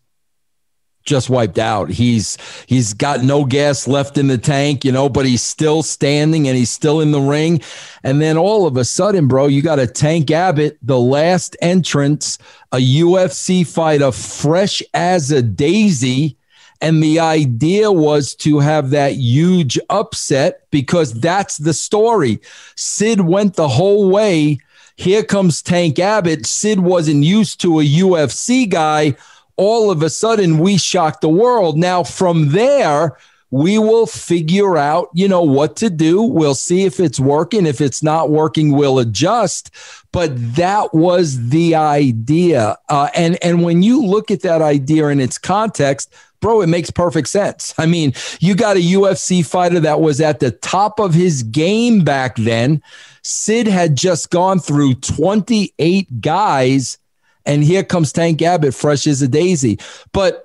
just 1.07 1.31
wiped 1.31 1.59
out. 1.59 1.89
He's 1.89 2.37
he's 2.67 2.93
got 2.93 3.23
no 3.23 3.45
gas 3.45 3.89
left 3.89 4.19
in 4.19 4.27
the 4.27 4.37
tank, 4.37 4.85
you 4.85 4.93
know, 4.93 5.09
but 5.09 5.25
he's 5.25 5.43
still 5.43 5.83
standing 5.83 6.47
and 6.49 6.57
he's 6.57 6.71
still 6.71 7.01
in 7.01 7.13
the 7.13 7.21
ring. 7.21 7.63
And 8.03 8.21
then 8.21 8.37
all 8.37 8.67
of 8.67 8.77
a 8.77 8.85
sudden, 8.85 9.29
bro, 9.29 9.47
you 9.47 9.63
got 9.63 9.79
a 9.79 9.87
Tank 9.87 10.31
Abbott, 10.31 10.79
the 10.83 10.99
last 10.99 11.57
entrance, 11.63 12.39
a 12.73 12.77
UFC 12.77 13.67
fighter, 13.67 14.13
fresh 14.13 14.83
as 14.93 15.31
a 15.31 15.41
daisy. 15.41 16.37
And 16.83 17.03
the 17.03 17.21
idea 17.21 17.91
was 17.91 18.35
to 18.37 18.59
have 18.59 18.91
that 18.91 19.15
huge 19.15 19.79
upset 19.89 20.71
because 20.71 21.15
that's 21.15 21.57
the 21.57 21.73
story. 21.73 22.39
Sid 22.75 23.23
went 23.23 23.55
the 23.55 23.69
whole 23.69 24.11
way. 24.11 24.59
Here 24.97 25.23
comes 25.23 25.63
Tank 25.63 25.99
Abbott. 25.99 26.45
Sid 26.45 26.81
wasn't 26.81 27.25
used 27.25 27.61
to 27.63 27.81
a 27.81 27.85
UFC 27.85 28.69
guy 28.69 29.17
all 29.57 29.91
of 29.91 30.03
a 30.03 30.11
sudden 30.11 30.59
we 30.59 30.77
shock 30.79 31.21
the 31.21 31.29
world. 31.29 31.77
Now, 31.77 32.03
from 32.03 32.51
there, 32.51 33.17
we 33.51 33.79
will 33.79 34.07
figure 34.07 34.77
out, 34.77 35.09
you 35.15 35.29
know, 35.29 35.43
what 35.43 35.77
to 35.77 35.89
do. 35.89 36.21
We'll 36.23 36.55
see 36.55 36.85
if 36.85 36.99
it's 36.99 37.21
working. 37.21 37.65
If 37.65 37.81
it's 37.81 38.03
not 38.03 38.31
working, 38.31 38.73
we'll 38.73 38.99
adjust. 38.99 39.71
But 40.13 40.33
that 40.57 40.93
was 40.93 41.51
the 41.51 41.75
idea. 41.75 42.77
Uh, 42.89 43.09
and, 43.15 43.39
and 43.43 43.63
when 43.63 43.83
you 43.83 44.05
look 44.05 44.31
at 44.31 44.43
that 44.43 44.63
idea 44.63 45.09
in 45.09 45.21
its 45.21 45.39
context, 45.39 46.13
bro, 46.41 46.61
it 46.61 46.67
makes 46.67 46.91
perfect 46.91 47.29
sense. 47.29 47.73
I 47.79 47.87
mean, 47.87 48.15
you 48.41 48.55
got 48.55 48.77
a 48.77 48.81
UFC 48.81 49.47
fighter 49.47 49.81
that 49.81 50.01
was 50.01 50.21
at 50.21 50.41
the 50.41 50.51
top 50.51 50.99
of 50.99 51.15
his 51.15 51.43
game 51.45 52.03
back 52.03 52.37
then. 52.37 52.83
Sid 53.23 53.69
had 53.69 53.97
just 53.97 54.31
gone 54.31 54.59
through 54.59 54.95
28 54.95 56.21
guys 56.21 56.99
and 57.47 57.65
here 57.65 57.85
comes 57.85 58.13
Tank 58.13 58.43
Abbott, 58.43 58.75
fresh 58.75 59.07
as 59.07 59.23
a 59.23 59.29
daisy. 59.29 59.79
But 60.13 60.43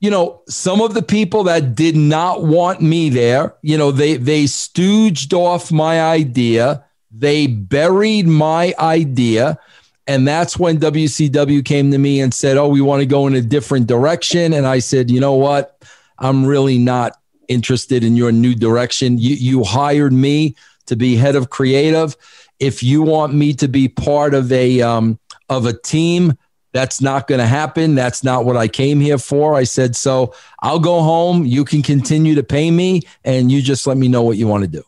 you 0.00 0.10
know, 0.10 0.42
some 0.46 0.82
of 0.82 0.94
the 0.94 1.02
people 1.02 1.44
that 1.44 1.74
did 1.74 1.96
not 1.96 2.44
want 2.44 2.82
me 2.82 3.08
there, 3.08 3.54
you 3.62 3.78
know, 3.78 3.90
they 3.90 4.16
they 4.16 4.44
stooged 4.44 5.32
off 5.32 5.72
my 5.72 6.02
idea. 6.02 6.84
They 7.10 7.46
buried 7.46 8.26
my 8.26 8.74
idea. 8.78 9.58
And 10.06 10.28
that's 10.28 10.58
when 10.58 10.78
WCW 10.78 11.64
came 11.64 11.90
to 11.90 11.98
me 11.98 12.20
and 12.20 12.32
said, 12.32 12.56
Oh, 12.56 12.68
we 12.68 12.80
want 12.80 13.00
to 13.00 13.06
go 13.06 13.26
in 13.26 13.34
a 13.34 13.40
different 13.40 13.86
direction. 13.86 14.52
And 14.52 14.66
I 14.66 14.78
said, 14.78 15.10
You 15.10 15.18
know 15.20 15.34
what? 15.34 15.82
I'm 16.18 16.44
really 16.44 16.78
not 16.78 17.18
interested 17.48 18.04
in 18.04 18.16
your 18.16 18.32
new 18.32 18.54
direction. 18.54 19.18
You, 19.18 19.34
you 19.34 19.64
hired 19.64 20.12
me 20.12 20.56
to 20.86 20.96
be 20.96 21.16
head 21.16 21.36
of 21.36 21.50
creative. 21.50 22.16
If 22.58 22.82
you 22.82 23.02
want 23.02 23.34
me 23.34 23.52
to 23.54 23.68
be 23.68 23.88
part 23.88 24.34
of 24.34 24.50
a, 24.52 24.80
um, 24.80 25.18
of 25.48 25.66
a 25.66 25.72
team. 25.72 26.34
That's 26.72 27.00
not 27.00 27.26
going 27.26 27.38
to 27.38 27.46
happen. 27.46 27.94
That's 27.94 28.22
not 28.22 28.44
what 28.44 28.56
I 28.56 28.68
came 28.68 29.00
here 29.00 29.18
for. 29.18 29.54
I 29.54 29.64
said, 29.64 29.96
so 29.96 30.34
I'll 30.60 30.78
go 30.78 31.00
home. 31.00 31.46
You 31.46 31.64
can 31.64 31.82
continue 31.82 32.34
to 32.34 32.42
pay 32.42 32.70
me 32.70 33.00
and 33.24 33.50
you 33.50 33.62
just 33.62 33.86
let 33.86 33.96
me 33.96 34.08
know 34.08 34.22
what 34.22 34.36
you 34.36 34.46
want 34.46 34.64
to 34.64 34.68
do. 34.68 34.84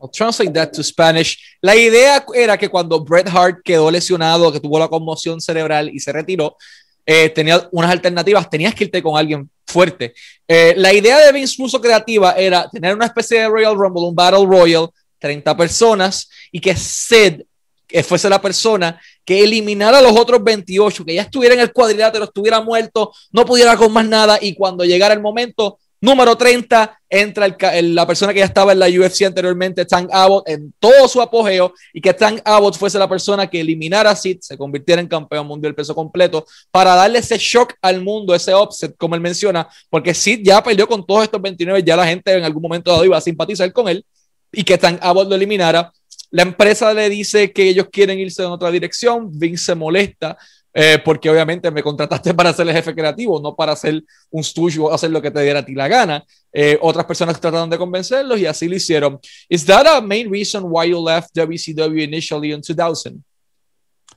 I'll 0.00 0.08
translate 0.08 0.52
that 0.54 0.72
to 0.74 0.82
Spanish. 0.82 1.56
La 1.62 1.74
idea 1.74 2.24
era 2.34 2.58
que 2.58 2.68
cuando 2.68 3.00
Bret 3.00 3.28
Hart 3.28 3.62
quedó 3.64 3.90
lesionado, 3.90 4.52
que 4.52 4.60
tuvo 4.60 4.78
la 4.78 4.88
conmoción 4.88 5.40
cerebral 5.40 5.88
y 5.88 5.98
se 5.98 6.12
retiró, 6.12 6.56
eh, 7.06 7.30
tenía 7.30 7.68
unas 7.72 7.90
alternativas, 7.90 8.50
tenías 8.50 8.74
que 8.74 8.84
irte 8.84 9.02
con 9.02 9.16
alguien 9.16 9.48
fuerte. 9.66 10.14
Eh, 10.46 10.74
la 10.76 10.92
idea 10.92 11.18
de 11.18 11.32
Vince 11.32 11.56
Russo 11.58 11.80
creativa 11.80 12.32
era 12.32 12.68
tener 12.68 12.94
una 12.94 13.06
especie 13.06 13.40
de 13.40 13.48
Royal 13.48 13.74
Rumble, 13.74 14.02
un 14.02 14.14
Battle 14.14 14.44
Royal, 14.44 14.88
30 15.18 15.56
personas, 15.56 16.28
y 16.50 16.60
que 16.60 16.76
Sid 16.76 17.42
fuese 18.02 18.28
la 18.28 18.42
persona 18.42 19.00
que 19.24 19.42
eliminara 19.42 19.98
a 19.98 20.02
los 20.02 20.18
otros 20.18 20.42
28, 20.42 21.04
que 21.04 21.14
ya 21.14 21.22
estuviera 21.22 21.54
en 21.54 21.60
el 21.60 21.72
cuadrilátero, 21.72 22.24
estuviera 22.24 22.60
muerto, 22.60 23.12
no 23.32 23.44
pudiera 23.44 23.76
con 23.76 23.92
más 23.92 24.06
nada 24.06 24.38
y 24.40 24.54
cuando 24.54 24.84
llegara 24.84 25.14
el 25.14 25.20
momento, 25.20 25.78
número 26.04 26.36
30, 26.36 27.00
entra 27.08 27.56
la 27.80 28.06
persona 28.06 28.34
que 28.34 28.40
ya 28.40 28.44
estaba 28.44 28.72
en 28.72 28.78
la 28.78 28.88
UFC 28.88 29.22
anteriormente, 29.22 29.86
Tank 29.86 30.10
Abbott, 30.12 30.46
en 30.48 30.74
todo 30.78 31.08
su 31.08 31.22
apogeo 31.22 31.72
y 31.94 32.00
que 32.02 32.12
Tank 32.12 32.42
Abbott 32.44 32.76
fuese 32.76 32.98
la 32.98 33.08
persona 33.08 33.46
que 33.48 33.60
eliminara 33.60 34.10
a 34.10 34.16
Sid, 34.16 34.38
se 34.40 34.58
convirtiera 34.58 35.00
en 35.00 35.08
campeón 35.08 35.46
mundial 35.46 35.74
peso 35.74 35.94
completo 35.94 36.44
para 36.70 36.94
darle 36.94 37.20
ese 37.20 37.38
shock 37.38 37.72
al 37.80 38.02
mundo, 38.02 38.34
ese 38.34 38.52
offset, 38.52 38.94
como 38.98 39.14
él 39.14 39.22
menciona, 39.22 39.66
porque 39.88 40.12
Sid 40.12 40.40
ya 40.42 40.62
perdió 40.62 40.86
con 40.86 41.06
todos 41.06 41.22
estos 41.24 41.40
29, 41.40 41.82
ya 41.82 41.96
la 41.96 42.06
gente 42.06 42.34
en 42.34 42.44
algún 42.44 42.62
momento 42.62 42.90
dado 42.90 43.04
iba 43.06 43.16
a 43.16 43.22
simpatizar 43.22 43.72
con 43.72 43.88
él 43.88 44.04
y 44.52 44.62
que 44.62 44.76
Tank 44.76 44.98
Abbott 45.00 45.28
lo 45.28 45.34
eliminara 45.34 45.90
la 46.34 46.42
empresa 46.42 46.92
le 46.92 47.08
dice 47.08 47.52
que 47.52 47.68
ellos 47.68 47.86
quieren 47.92 48.18
irse 48.18 48.42
en 48.42 48.48
otra 48.48 48.68
dirección, 48.72 49.30
Vince 49.30 49.66
se 49.66 49.74
molesta, 49.76 50.36
eh, 50.72 50.98
porque 51.04 51.30
obviamente 51.30 51.70
me 51.70 51.80
contrataste 51.80 52.34
para 52.34 52.52
ser 52.52 52.66
el 52.66 52.74
jefe 52.74 52.92
creativo, 52.92 53.40
no 53.40 53.54
para 53.54 53.76
ser 53.76 54.02
un 54.32 54.42
studio 54.42 54.86
o 54.86 54.92
hacer 54.92 55.12
lo 55.12 55.22
que 55.22 55.30
te 55.30 55.40
diera 55.42 55.60
a 55.60 55.64
ti 55.64 55.74
la 55.74 55.86
gana. 55.86 56.24
Eh, 56.52 56.76
otras 56.82 57.04
personas 57.04 57.40
trataron 57.40 57.70
de 57.70 57.78
convencerlos 57.78 58.40
y 58.40 58.46
así 58.46 58.66
lo 58.66 58.74
hicieron. 58.74 59.20
Is 59.48 59.64
that 59.64 59.86
a 59.86 60.00
main 60.00 60.28
reason 60.28 60.64
why 60.66 60.90
you 60.90 61.00
left 61.00 61.32
WCW 61.36 62.02
initially 62.02 62.50
in 62.50 62.60
2000? 62.60 63.22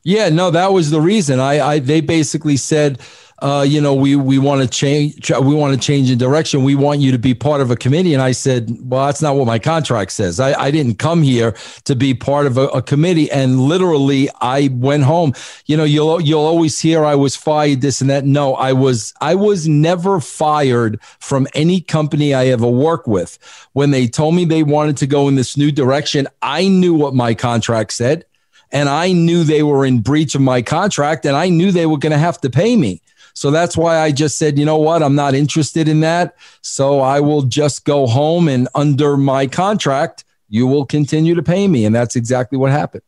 Yeah, 0.04 0.32
no, 0.32 0.50
that 0.50 0.72
was 0.72 0.90
the 0.90 1.00
reason. 1.00 1.40
I 1.40 1.80
they 1.80 2.02
basically 2.02 2.58
said, 2.58 2.98
uh, 3.40 3.64
you 3.68 3.80
know, 3.80 3.94
we 3.94 4.16
we 4.16 4.40
want 4.40 4.62
to 4.62 4.68
change, 4.68 5.30
we 5.30 5.54
want 5.54 5.74
to 5.74 5.80
change 5.80 6.10
in 6.10 6.18
direction. 6.18 6.64
We 6.64 6.74
want 6.74 7.02
you 7.02 7.12
to 7.12 7.20
be 7.20 7.36
part 7.36 7.62
of 7.62 7.70
a 7.70 7.76
committee. 7.76 8.14
And 8.14 8.22
I 8.22 8.32
said, 8.32 8.76
well, 8.82 9.06
that's 9.06 9.22
not 9.22 9.36
what 9.36 9.46
my 9.46 9.60
contract 9.60 10.12
says. 10.12 10.40
I, 10.40 10.60
I 10.60 10.72
didn't 10.72 10.96
come 10.96 11.22
here 11.22 11.56
to 11.86 11.96
be 11.96 12.16
part 12.16 12.48
of 12.48 12.58
a, 12.58 12.68
a 12.70 12.82
committee. 12.82 13.30
And 13.30 13.60
literally, 13.60 14.28
I 14.42 14.70
went 14.74 15.04
home. 15.04 15.34
You 15.68 15.78
know, 15.78 15.84
you'll 15.84 16.20
you'll 16.20 16.46
always 16.46 16.80
hear 16.80 17.06
I 17.06 17.14
was 17.14 17.36
fired, 17.36 17.82
this 17.82 18.02
and 18.02 18.10
that. 18.10 18.26
No, 18.26 18.56
I 18.56 18.74
was 18.74 19.14
I 19.22 19.36
was 19.36 19.68
never 19.68 20.20
fired 20.20 21.00
from 21.20 21.48
any 21.54 21.80
company 21.80 22.34
I 22.34 22.48
ever 22.48 22.68
worked 22.68 23.08
with. 23.08 23.38
When 23.74 23.92
they 23.92 24.08
told 24.08 24.34
me 24.34 24.46
they 24.46 24.64
wanted 24.64 24.98
to 24.98 25.08
go 25.08 25.28
in 25.28 25.36
this 25.36 25.56
new 25.56 25.72
direction, 25.72 26.28
I 26.42 26.68
knew 26.68 26.96
what 26.96 27.14
my 27.14 27.36
contract 27.36 27.94
said 27.94 28.26
and 28.72 28.90
I 28.90 29.12
knew 29.12 29.44
they 29.44 29.64
were 29.64 29.86
in 29.86 30.02
breach 30.02 30.36
of 30.36 30.42
my 30.42 30.62
contract 30.62 31.26
and 31.26 31.36
I 31.36 31.50
knew 31.50 31.72
they 31.72 31.86
were 31.86 31.98
going 31.98 32.12
to 32.12 32.18
have 32.18 32.42
to 32.42 32.50
pay 32.50 32.76
me. 32.76 33.02
So 33.38 33.52
that's 33.52 33.78
why 33.78 34.00
I 34.00 34.12
just 34.12 34.36
said, 34.40 34.58
you 34.58 34.66
know 34.66 34.80
what? 34.80 35.04
I'm 35.04 35.14
not 35.14 35.36
interested 35.36 35.88
in 35.88 36.00
that. 36.00 36.34
So 36.62 37.02
I 37.02 37.20
will 37.20 37.44
just 37.44 37.86
go 37.86 38.08
home 38.08 38.48
and 38.48 38.68
under 38.74 39.16
my 39.16 39.46
contract, 39.46 40.26
you 40.50 40.66
will 40.66 40.88
continue 40.88 41.36
to 41.36 41.44
pay 41.44 41.68
me. 41.68 41.86
And 41.86 41.96
that's 41.96 42.16
exactly 42.16 42.58
what 42.58 42.72
happened. 42.72 43.04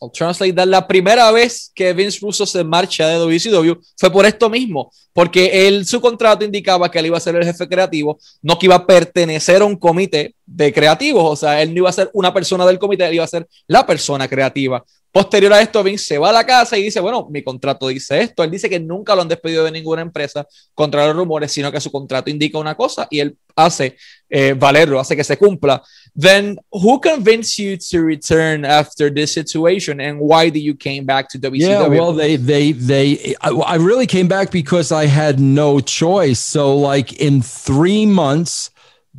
I'll 0.00 0.08
translate 0.10 0.56
that. 0.56 0.66
La 0.68 0.86
primera 0.86 1.30
vez 1.30 1.70
que 1.74 1.92
Vince 1.92 2.20
Russo 2.22 2.46
se 2.46 2.64
marcha 2.64 3.06
de 3.06 3.18
WCW 3.18 3.78
fue 3.98 4.10
por 4.10 4.24
esto 4.24 4.48
mismo, 4.48 4.90
porque 5.12 5.66
él, 5.68 5.84
su 5.84 6.00
contrato 6.00 6.42
indicaba 6.42 6.90
que 6.90 6.98
él 6.98 7.06
iba 7.06 7.18
a 7.18 7.20
ser 7.20 7.36
el 7.36 7.44
jefe 7.44 7.68
creativo, 7.68 8.18
no 8.40 8.58
que 8.58 8.64
iba 8.66 8.76
a 8.76 8.86
pertenecer 8.86 9.60
a 9.60 9.66
un 9.66 9.76
comité 9.76 10.35
de 10.46 10.72
creativos, 10.72 11.24
o 11.24 11.36
sea, 11.36 11.60
él 11.60 11.74
no 11.74 11.78
iba 11.78 11.90
a 11.90 11.92
ser 11.92 12.08
una 12.14 12.32
persona 12.32 12.64
del 12.64 12.78
comité, 12.78 13.12
iba 13.12 13.24
a 13.24 13.28
ser 13.28 13.46
la 13.66 13.84
persona 13.84 14.28
creativa. 14.28 14.84
Posterior 15.16 15.50
a 15.54 15.62
esto, 15.62 15.82
Vince 15.82 16.04
se 16.04 16.18
va 16.18 16.28
a 16.28 16.32
la 16.32 16.44
casa 16.44 16.76
y 16.76 16.82
dice, 16.82 17.00
bueno, 17.00 17.26
mi 17.30 17.42
contrato 17.42 17.88
dice 17.88 18.20
esto. 18.20 18.44
Él 18.44 18.50
dice 18.50 18.68
que 18.68 18.78
nunca 18.78 19.14
lo 19.14 19.22
han 19.22 19.28
despedido 19.28 19.64
de 19.64 19.70
ninguna 19.70 20.02
empresa 20.02 20.46
contra 20.74 21.06
los 21.06 21.16
rumores, 21.16 21.50
sino 21.50 21.72
que 21.72 21.80
su 21.80 21.90
contrato 21.90 22.28
indica 22.28 22.58
una 22.58 22.74
cosa 22.74 23.08
y 23.10 23.20
él 23.20 23.34
hace 23.54 23.96
eh, 24.28 24.52
valerlo, 24.54 25.00
hace 25.00 25.16
que 25.16 25.24
se 25.24 25.38
cumpla. 25.38 25.82
Then, 26.14 26.58
who 26.70 27.00
convinced 27.00 27.56
you 27.56 27.78
to 27.90 28.04
return 28.04 28.66
after 28.66 29.10
this 29.10 29.32
situation, 29.32 30.02
and 30.02 30.18
why 30.20 30.50
did 30.50 30.62
you 30.62 30.74
came 30.76 31.06
back 31.06 31.30
to 31.30 31.38
WCW? 31.38 31.60
Yeah, 31.60 31.88
well, 31.88 32.12
they, 32.14 32.36
they, 32.36 32.72
they. 32.72 33.34
I, 33.40 33.50
I 33.50 33.76
really 33.76 34.06
came 34.06 34.28
back 34.28 34.50
because 34.50 34.92
I 34.92 35.06
had 35.06 35.40
no 35.40 35.80
choice. 35.80 36.40
So, 36.40 36.76
like 36.76 37.14
in 37.14 37.40
three 37.40 38.04
months 38.04 38.70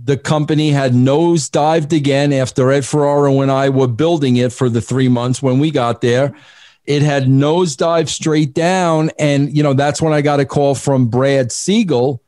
the 0.03 0.17
company 0.17 0.69
had 0.69 0.93
nosedived 0.93 1.91
again 1.91 2.31
after 2.31 2.71
Ed 2.71 2.85
Ferrara 2.85 3.31
and 3.33 3.51
I 3.51 3.69
were 3.69 3.87
building 3.87 4.37
it 4.37 4.53
for 4.53 4.69
the 4.69 4.81
three 4.81 5.09
months 5.09 5.41
when 5.41 5.59
we 5.59 5.71
got 5.71 6.01
there. 6.01 6.35
It 6.85 7.01
had 7.01 7.25
nosedived 7.25 8.07
straight 8.07 8.53
down. 8.53 9.11
And, 9.19 9.55
you 9.55 9.63
know, 9.63 9.73
that's 9.73 10.01
when 10.01 10.13
I 10.13 10.21
got 10.21 10.39
a 10.39 10.45
call 10.45 10.75
from 10.75 11.07
Brad 11.07 11.51
Siegel. 11.51 12.21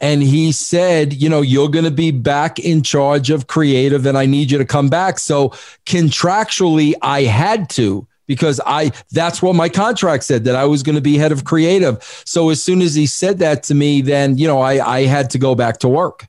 And 0.00 0.22
he 0.22 0.50
said, 0.50 1.12
you 1.12 1.28
know, 1.28 1.42
you're 1.42 1.68
going 1.68 1.84
to 1.84 1.90
be 1.90 2.10
back 2.10 2.58
in 2.58 2.82
charge 2.82 3.30
of 3.30 3.46
creative 3.46 4.06
and 4.06 4.16
I 4.16 4.26
need 4.26 4.50
you 4.50 4.58
to 4.58 4.64
come 4.64 4.88
back. 4.88 5.18
So 5.18 5.50
contractually, 5.84 6.94
I 7.02 7.22
had 7.22 7.68
to 7.70 8.08
because 8.26 8.60
I 8.64 8.92
that's 9.10 9.42
what 9.42 9.56
my 9.56 9.68
contract 9.68 10.24
said 10.24 10.44
that 10.44 10.56
I 10.56 10.64
was 10.64 10.82
going 10.82 10.94
to 10.94 11.02
be 11.02 11.18
head 11.18 11.32
of 11.32 11.44
creative. 11.44 12.02
So 12.24 12.48
as 12.48 12.62
soon 12.62 12.80
as 12.80 12.94
he 12.94 13.06
said 13.06 13.38
that 13.38 13.64
to 13.64 13.74
me, 13.74 14.00
then 14.00 14.38
you 14.38 14.46
know 14.48 14.60
I 14.60 14.98
I 14.98 15.06
had 15.06 15.30
to 15.30 15.38
go 15.38 15.54
back 15.54 15.78
to 15.80 15.88
work. 15.88 16.26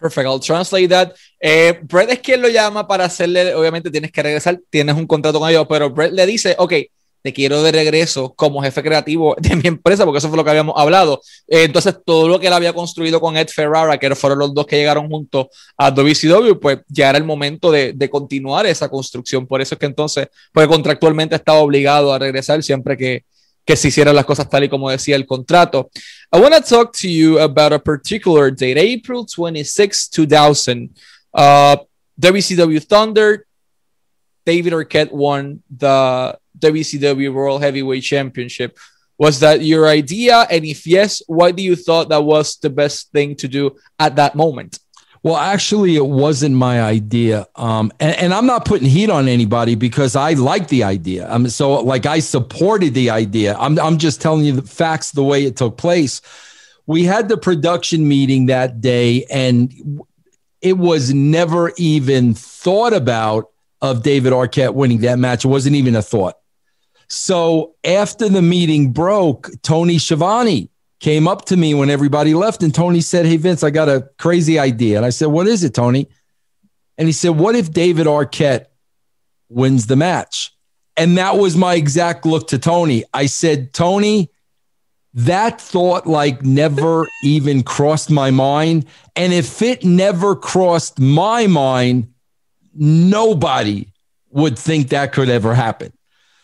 Perfect, 0.00 0.26
I'll 0.26 0.40
translate 0.40 0.88
that. 0.88 1.12
Eh, 1.38 1.78
Brett 1.82 2.10
es 2.10 2.20
quien 2.20 2.40
lo 2.40 2.48
llama 2.48 2.88
para 2.88 3.04
hacerle, 3.04 3.54
obviamente 3.54 3.90
tienes 3.90 4.10
que 4.10 4.22
regresar, 4.22 4.58
tienes 4.70 4.96
un 4.96 5.06
contrato 5.06 5.38
con 5.38 5.50
ellos, 5.50 5.66
pero 5.68 5.90
Brett 5.90 6.12
le 6.12 6.24
dice, 6.24 6.54
ok, 6.58 6.72
te 7.22 7.34
quiero 7.34 7.62
de 7.62 7.70
regreso 7.70 8.32
como 8.34 8.62
jefe 8.62 8.82
creativo 8.82 9.36
de 9.40 9.56
mi 9.56 9.68
empresa, 9.68 10.04
porque 10.04 10.18
eso 10.18 10.28
fue 10.28 10.38
lo 10.38 10.44
que 10.44 10.50
habíamos 10.50 10.74
hablado. 10.78 11.20
Eh, 11.46 11.64
entonces, 11.64 11.96
todo 12.04 12.28
lo 12.28 12.40
que 12.40 12.46
él 12.46 12.52
había 12.54 12.72
construido 12.72 13.20
con 13.20 13.36
Ed 13.36 13.48
Ferrara, 13.48 13.98
que 13.98 14.14
fueron 14.14 14.38
los 14.38 14.54
dos 14.54 14.66
que 14.66 14.76
llegaron 14.76 15.08
juntos 15.08 15.48
a 15.76 15.90
WCW, 15.90 16.58
pues 16.58 16.78
ya 16.88 17.10
era 17.10 17.18
el 17.18 17.24
momento 17.24 17.70
de, 17.70 17.92
de 17.92 18.08
continuar 18.08 18.64
esa 18.64 18.88
construcción. 18.88 19.46
Por 19.46 19.60
eso 19.60 19.74
es 19.74 19.78
que 19.78 19.86
entonces, 19.86 20.28
pues 20.52 20.66
contractualmente 20.66 21.36
estaba 21.36 21.58
obligado 21.58 22.12
a 22.12 22.18
regresar 22.18 22.62
siempre 22.62 22.96
que, 22.96 23.24
que 23.64 23.76
se 23.76 23.88
hicieran 23.88 24.16
las 24.16 24.24
cosas 24.24 24.48
tal 24.48 24.64
y 24.64 24.68
como 24.68 24.90
decía 24.90 25.16
el 25.16 25.26
contrato. 25.26 25.90
I 26.32 26.40
want 26.40 26.54
to 26.54 26.62
talk 26.62 26.92
to 26.98 27.08
you 27.08 27.38
about 27.38 27.72
a 27.72 27.78
particular 27.78 28.50
date, 28.50 28.78
April 28.78 29.24
26, 29.24 30.08
2000. 30.10 30.90
Uh, 31.32 31.76
WCW 32.20 32.82
Thunder, 32.82 33.46
David 34.44 34.72
Arquette 34.72 35.12
won 35.12 35.62
the 35.70 36.36
WCW 36.58 37.32
World 37.32 37.62
Heavyweight 37.62 38.02
Championship. 38.02 38.76
Was 39.16 39.38
that 39.40 39.62
your 39.62 39.86
idea? 39.86 40.46
And 40.50 40.64
if 40.64 40.86
yes, 40.86 41.22
why 41.26 41.52
do 41.52 41.62
you 41.62 41.76
thought 41.76 42.08
that 42.08 42.24
was 42.24 42.56
the 42.56 42.70
best 42.70 43.12
thing 43.12 43.36
to 43.36 43.48
do 43.48 43.76
at 43.98 44.16
that 44.16 44.34
moment? 44.34 44.79
Well, 45.22 45.36
actually, 45.36 45.96
it 45.96 46.06
wasn't 46.06 46.54
my 46.54 46.80
idea. 46.80 47.46
Um, 47.54 47.92
and, 48.00 48.16
and, 48.16 48.32
I'm 48.32 48.46
not 48.46 48.64
putting 48.64 48.88
heat 48.88 49.10
on 49.10 49.28
anybody 49.28 49.74
because 49.74 50.16
I 50.16 50.32
like 50.32 50.68
the 50.68 50.82
idea. 50.82 51.28
I'm 51.30 51.48
so 51.50 51.74
like 51.82 52.06
I 52.06 52.20
supported 52.20 52.94
the 52.94 53.10
idea. 53.10 53.54
I'm, 53.58 53.78
I'm 53.78 53.98
just 53.98 54.22
telling 54.22 54.44
you 54.46 54.52
the 54.52 54.62
facts 54.62 55.12
the 55.12 55.22
way 55.22 55.44
it 55.44 55.56
took 55.56 55.76
place. 55.76 56.22
We 56.86 57.04
had 57.04 57.28
the 57.28 57.36
production 57.36 58.08
meeting 58.08 58.46
that 58.46 58.80
day, 58.80 59.26
and 59.30 60.02
it 60.62 60.78
was 60.78 61.12
never 61.12 61.72
even 61.76 62.32
thought 62.32 62.94
about 62.94 63.50
of 63.82 64.02
David 64.02 64.32
Arquette 64.32 64.74
winning 64.74 65.00
that 65.02 65.18
match. 65.18 65.44
It 65.44 65.48
wasn't 65.48 65.76
even 65.76 65.96
a 65.96 66.02
thought. 66.02 66.36
So 67.08 67.74
after 67.84 68.28
the 68.28 68.42
meeting 68.42 68.92
broke, 68.92 69.50
Tony 69.62 69.98
Schiavone 69.98 70.70
came 71.00 71.26
up 71.26 71.46
to 71.46 71.56
me 71.56 71.74
when 71.74 71.90
everybody 71.90 72.34
left 72.34 72.62
and 72.62 72.74
Tony 72.74 73.00
said, 73.00 73.26
Hey, 73.26 73.36
Vince, 73.36 73.64
I 73.64 73.70
got 73.70 73.88
a 73.88 74.08
crazy 74.18 74.58
idea. 74.58 74.98
And 74.98 75.06
I 75.06 75.10
said, 75.10 75.26
What 75.26 75.48
is 75.48 75.64
it, 75.64 75.74
Tony? 75.74 76.06
And 76.96 77.08
he 77.08 77.12
said, 77.12 77.30
What 77.30 77.56
if 77.56 77.72
David 77.72 78.06
Arquette 78.06 78.66
wins 79.48 79.86
the 79.86 79.96
match? 79.96 80.54
And 80.96 81.16
that 81.16 81.38
was 81.38 81.56
my 81.56 81.74
exact 81.74 82.26
look 82.26 82.48
to 82.48 82.58
Tony. 82.58 83.04
I 83.14 83.26
said, 83.26 83.72
Tony, 83.72 84.30
that 85.14 85.60
thought 85.60 86.06
like 86.06 86.42
never 86.42 87.08
even 87.24 87.62
crossed 87.62 88.10
my 88.10 88.30
mind. 88.30 88.86
And 89.16 89.32
if 89.32 89.62
it 89.62 89.84
never 89.84 90.36
crossed 90.36 91.00
my 91.00 91.46
mind, 91.46 92.12
nobody 92.74 93.86
would 94.30 94.58
think 94.58 94.90
that 94.90 95.12
could 95.12 95.28
ever 95.28 95.54
happen. 95.54 95.92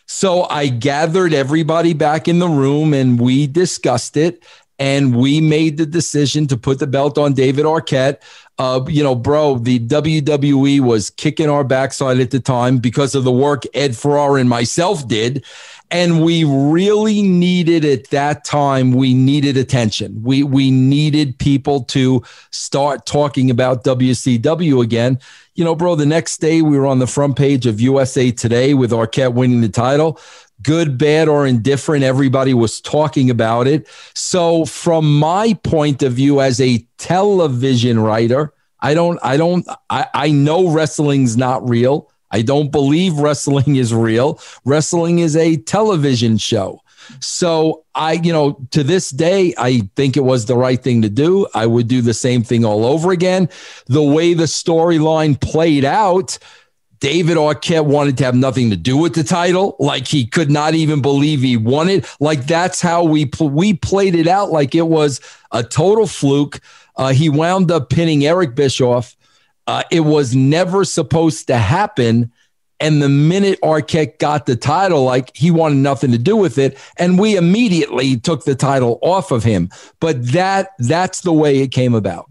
So 0.07 0.43
I 0.43 0.67
gathered 0.67 1.33
everybody 1.33 1.93
back 1.93 2.27
in 2.27 2.39
the 2.39 2.47
room 2.47 2.93
and 2.93 3.19
we 3.19 3.45
discussed 3.45 4.17
it. 4.17 4.43
And 4.79 5.15
we 5.15 5.41
made 5.41 5.77
the 5.77 5.87
decision 5.87 6.45
to 6.47 6.57
put 6.57 6.77
the 6.77 6.85
belt 6.85 7.17
on 7.17 7.33
David 7.33 7.65
Arquette. 7.65 8.21
Uh, 8.59 8.81
you 8.87 9.03
know, 9.03 9.15
bro, 9.15 9.57
the 9.57 9.79
WWE 9.79 10.81
was 10.81 11.09
kicking 11.09 11.49
our 11.49 11.63
backside 11.63 12.19
at 12.19 12.29
the 12.29 12.39
time 12.39 12.77
because 12.77 13.15
of 13.15 13.23
the 13.23 13.31
work 13.31 13.63
Ed 13.73 13.97
Ferrara 13.97 14.39
and 14.39 14.49
myself 14.49 15.07
did. 15.07 15.43
And 15.89 16.23
we 16.23 16.43
really 16.43 17.21
needed 17.21 17.85
at 17.85 18.09
that 18.09 18.43
time, 18.43 18.91
we 18.91 19.13
needed 19.13 19.55
attention. 19.55 20.21
We 20.21 20.43
we 20.43 20.69
needed 20.69 21.37
people 21.39 21.83
to 21.85 22.23
start 22.51 23.05
talking 23.05 23.49
about 23.49 23.83
WCW 23.83 24.83
again 24.83 25.19
you 25.57 25.63
know, 25.63 25.75
bro, 25.75 25.95
the 25.95 26.05
next 26.05 26.37
day 26.37 26.61
we 26.61 26.77
were 26.77 26.85
on 26.85 26.99
the 26.99 27.07
front 27.07 27.35
page 27.35 27.65
of 27.65 27.81
USA 27.81 28.31
Today 28.31 28.75
with 28.75 28.91
Arquette 28.91 29.33
winning 29.33 29.61
the 29.61 29.69
title. 29.69 30.19
Good, 30.61 30.99
bad, 30.99 31.27
or 31.27 31.47
indifferent, 31.47 32.03
everybody 32.03 32.53
was 32.53 32.79
talking 32.79 33.31
about 33.31 33.67
it. 33.67 33.87
So, 34.13 34.65
from 34.65 35.19
my 35.19 35.55
point 35.63 36.03
of 36.03 36.13
view 36.13 36.41
as 36.41 36.61
a 36.61 36.85
television 36.97 37.99
writer, 37.99 38.53
I 38.79 38.93
don't, 38.93 39.19
I 39.23 39.35
don't, 39.37 39.67
I, 39.89 40.05
I 40.13 40.29
know 40.29 40.69
wrestling's 40.69 41.35
not 41.37 41.67
real. 41.67 42.11
I 42.31 42.41
don't 42.41 42.71
believe 42.71 43.17
wrestling 43.17 43.75
is 43.75 43.93
real. 43.93 44.39
Wrestling 44.65 45.19
is 45.19 45.35
a 45.35 45.57
television 45.57 46.37
show. 46.37 46.81
So 47.19 47.85
I, 47.95 48.13
you 48.13 48.33
know, 48.33 48.59
to 48.71 48.83
this 48.83 49.09
day, 49.09 49.53
I 49.57 49.89
think 49.95 50.17
it 50.17 50.23
was 50.23 50.45
the 50.45 50.57
right 50.57 50.81
thing 50.81 51.01
to 51.03 51.09
do. 51.09 51.47
I 51.53 51.65
would 51.65 51.87
do 51.87 52.01
the 52.01 52.13
same 52.13 52.43
thing 52.43 52.65
all 52.65 52.85
over 52.85 53.11
again. 53.11 53.49
The 53.85 54.03
way 54.03 54.33
the 54.33 54.43
storyline 54.43 55.39
played 55.39 55.85
out, 55.85 56.37
David 56.99 57.37
Arquette 57.37 57.85
wanted 57.85 58.17
to 58.17 58.25
have 58.25 58.35
nothing 58.35 58.69
to 58.71 58.75
do 58.75 58.97
with 58.97 59.13
the 59.13 59.23
title. 59.23 59.75
Like 59.79 60.07
he 60.07 60.25
could 60.25 60.49
not 60.49 60.73
even 60.73 61.01
believe 61.01 61.41
he 61.41 61.55
won 61.55 61.89
it. 61.89 62.05
Like 62.19 62.45
that's 62.45 62.81
how 62.81 63.03
we 63.03 63.25
pl- 63.25 63.49
we 63.49 63.73
played 63.73 64.15
it 64.15 64.27
out. 64.27 64.51
Like 64.51 64.73
it 64.73 64.87
was 64.87 65.21
a 65.51 65.63
total 65.63 66.07
fluke. 66.07 66.59
Uh, 66.95 67.13
he 67.13 67.29
wound 67.29 67.71
up 67.71 67.89
pinning 67.89 68.25
Eric 68.25 68.55
Bischoff. 68.55 69.15
Uh, 69.67 69.83
it 69.91 69.99
was 69.99 70.33
never 70.33 70.85
supposed 70.85 71.47
to 71.47 71.57
happen. 71.57 72.31
And 72.79 73.01
the 73.01 73.09
minute 73.09 73.59
Arquette 73.61 74.17
got 74.17 74.45
the 74.45 74.55
title, 74.55 75.03
like 75.03 75.35
he 75.35 75.51
wanted 75.51 75.77
nothing 75.77 76.11
to 76.11 76.17
do 76.17 76.35
with 76.35 76.57
it. 76.57 76.77
And 76.97 77.19
we 77.19 77.35
immediately 77.35 78.17
took 78.17 78.45
the 78.45 78.55
title 78.55 78.99
off 79.01 79.31
of 79.31 79.43
him. 79.43 79.69
But 79.99 80.31
that 80.31 80.69
that's 80.79 81.21
the 81.21 81.33
way 81.33 81.59
it 81.59 81.71
came 81.71 81.95
about. 81.95 82.29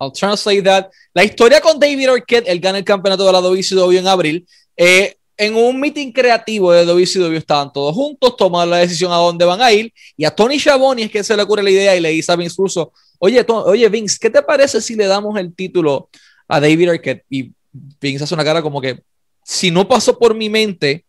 I'll 0.00 0.10
translate 0.10 0.64
that. 0.64 0.90
La 1.14 1.22
historia 1.22 1.60
con 1.60 1.78
David 1.78 2.08
Arquette, 2.08 2.48
él 2.48 2.60
gana 2.60 2.78
el 2.78 2.84
campeonato 2.84 3.24
de 3.24 3.32
la 3.32 3.40
WCW 3.40 3.98
en 3.98 4.06
abril. 4.06 4.46
Eh, 4.76 5.14
en 5.38 5.54
un 5.54 5.78
meeting 5.78 6.12
creativo 6.12 6.72
de 6.72 6.84
WCW 6.84 7.36
estaban 7.36 7.72
todos 7.72 7.94
juntos, 7.94 8.36
tomaron 8.36 8.70
la 8.70 8.78
decisión 8.78 9.12
a 9.12 9.16
dónde 9.16 9.44
van 9.44 9.62
a 9.62 9.72
ir. 9.72 9.92
Y 10.16 10.24
a 10.24 10.30
Tony 10.30 10.58
Schiavone 10.58 11.04
es 11.04 11.10
que 11.10 11.22
se 11.22 11.36
le 11.36 11.42
ocurre 11.42 11.62
la 11.62 11.70
idea 11.70 11.96
y 11.96 12.00
le 12.00 12.10
dice 12.10 12.32
a 12.32 12.36
Vince 12.36 12.56
Russo, 12.58 12.92
oye, 13.18 13.44
oye 13.48 13.88
Vince, 13.88 14.18
¿qué 14.20 14.30
te 14.30 14.42
parece 14.42 14.80
si 14.80 14.94
le 14.94 15.06
damos 15.06 15.38
el 15.38 15.54
título 15.54 16.08
a 16.48 16.60
David 16.60 16.90
Arquette? 16.90 17.24
Y 17.30 17.52
Vince 18.00 18.34
una 18.34 18.44
cara 18.44 18.62
como 18.62 18.80
que, 18.80 19.02
si 19.44 19.70
no 19.70 19.86
pasó 19.86 20.18
por 20.18 20.34
mi 20.34 20.48
mente, 20.48 21.04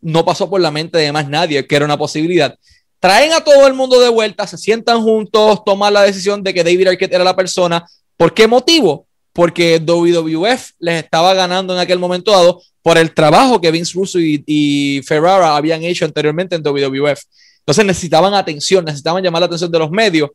no 0.00 0.24
pasó 0.24 0.48
por 0.48 0.60
la 0.60 0.70
mente 0.70 0.98
de 0.98 1.12
más 1.12 1.28
nadie, 1.28 1.66
que 1.66 1.76
era 1.76 1.84
una 1.84 1.98
posibilidad. 1.98 2.56
Traen 2.98 3.32
a 3.32 3.40
todo 3.40 3.66
el 3.66 3.74
mundo 3.74 4.00
de 4.00 4.08
vuelta, 4.08 4.46
se 4.46 4.58
sientan 4.58 5.02
juntos, 5.02 5.64
toman 5.64 5.94
la 5.94 6.02
decisión 6.02 6.42
de 6.42 6.52
que 6.52 6.64
David 6.64 6.88
Arquette 6.88 7.14
era 7.14 7.24
la 7.24 7.36
persona. 7.36 7.86
¿Por 8.16 8.34
qué 8.34 8.46
motivo? 8.46 9.06
Porque 9.32 9.78
WWF 9.78 10.72
les 10.78 11.04
estaba 11.04 11.32
ganando 11.34 11.72
en 11.72 11.80
aquel 11.80 11.98
momento 11.98 12.30
dado 12.30 12.62
por 12.82 12.98
el 12.98 13.14
trabajo 13.14 13.60
que 13.60 13.70
Vince 13.70 13.92
Russo 13.94 14.18
y, 14.18 14.42
y 14.46 15.02
Ferrara 15.02 15.56
habían 15.56 15.82
hecho 15.82 16.04
anteriormente 16.04 16.56
en 16.56 16.62
WWF. 16.62 17.22
Entonces 17.60 17.84
necesitaban 17.84 18.34
atención, 18.34 18.84
necesitaban 18.84 19.22
llamar 19.22 19.40
la 19.40 19.46
atención 19.46 19.70
de 19.70 19.78
los 19.78 19.90
medios 19.90 20.30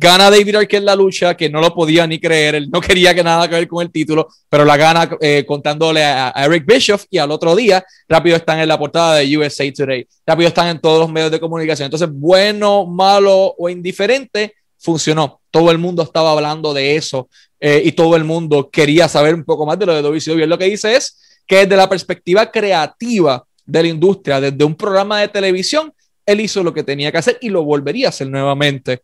Gana 0.00 0.30
David 0.30 0.54
Arquette 0.54 0.84
la 0.84 0.94
lucha, 0.94 1.36
que 1.36 1.50
no 1.50 1.60
lo 1.60 1.74
podía 1.74 2.06
ni 2.06 2.20
creer, 2.20 2.54
él 2.54 2.70
no 2.70 2.80
quería 2.80 3.12
que 3.12 3.24
nada 3.24 3.48
que 3.48 3.56
ver 3.56 3.66
con 3.66 3.82
el 3.84 3.90
título, 3.90 4.28
pero 4.48 4.64
la 4.64 4.76
gana 4.76 5.10
eh, 5.20 5.44
contándole 5.44 6.04
a, 6.04 6.32
Eric 6.36 6.64
Bischoff 6.64 7.06
y 7.10 7.18
al 7.18 7.32
otro 7.32 7.56
día 7.56 7.84
rápido 8.08 8.36
están 8.36 8.60
en 8.60 8.68
la 8.68 8.78
portada 8.78 9.16
de 9.16 9.36
USA 9.36 9.64
Today, 9.72 10.06
rápido 10.24 10.46
están 10.46 10.68
en 10.68 10.80
todos 10.80 11.00
los 11.00 11.10
medios 11.10 11.32
de 11.32 11.40
comunicación. 11.40 11.86
Entonces, 11.86 12.08
bueno, 12.12 12.86
malo 12.86 13.56
o 13.58 13.68
indiferente, 13.68 14.54
funcionó. 14.78 15.40
Todo 15.50 15.72
el 15.72 15.78
mundo 15.78 16.04
estaba 16.04 16.30
hablando 16.30 16.72
de 16.72 16.94
eso 16.94 17.28
eh, 17.58 17.82
y 17.84 17.90
todo 17.90 18.14
el 18.14 18.22
mundo 18.22 18.70
quería 18.70 19.08
saber 19.08 19.34
un 19.34 19.42
poco 19.42 19.66
más 19.66 19.80
de 19.80 19.86
lo 19.86 19.94
de 19.94 20.02
WCW. 20.02 20.46
Lo 20.46 20.58
que 20.58 20.66
dice 20.66 20.94
es 20.94 21.40
que 21.44 21.56
desde 21.56 21.76
la 21.76 21.88
perspectiva 21.88 22.48
creativa 22.52 23.44
de 23.66 23.82
la 23.82 23.88
industria, 23.88 24.40
desde 24.40 24.62
un 24.62 24.76
programa 24.76 25.20
de 25.20 25.26
televisión, 25.26 25.92
él 26.24 26.40
hizo 26.40 26.62
lo 26.62 26.72
que 26.72 26.84
tenía 26.84 27.10
que 27.10 27.18
hacer 27.18 27.38
y 27.40 27.48
lo 27.48 27.64
volvería 27.64 28.06
a 28.06 28.10
hacer 28.10 28.28
nuevamente. 28.28 29.02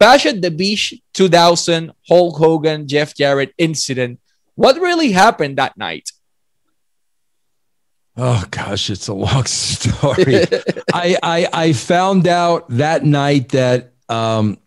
Bash 0.00 0.24
at 0.24 0.40
the 0.40 0.50
Beach 0.50 0.94
2000 1.12 1.92
Hulk 2.08 2.38
Hogan 2.38 2.88
Jeff 2.88 3.14
Jarrett 3.14 3.52
incident. 3.58 4.18
What 4.54 4.80
really 4.80 5.12
happened 5.12 5.58
that 5.58 5.76
night? 5.76 6.10
Oh 8.16 8.42
gosh, 8.50 8.88
it's 8.88 9.08
a 9.08 9.14
long 9.14 9.44
story. 9.46 10.46
I, 10.92 11.16
I 11.22 11.48
I 11.52 11.72
found 11.74 12.26
out 12.26 12.68
that 12.70 13.04
night 13.04 13.50
that 13.50 13.92
um, 14.08 14.58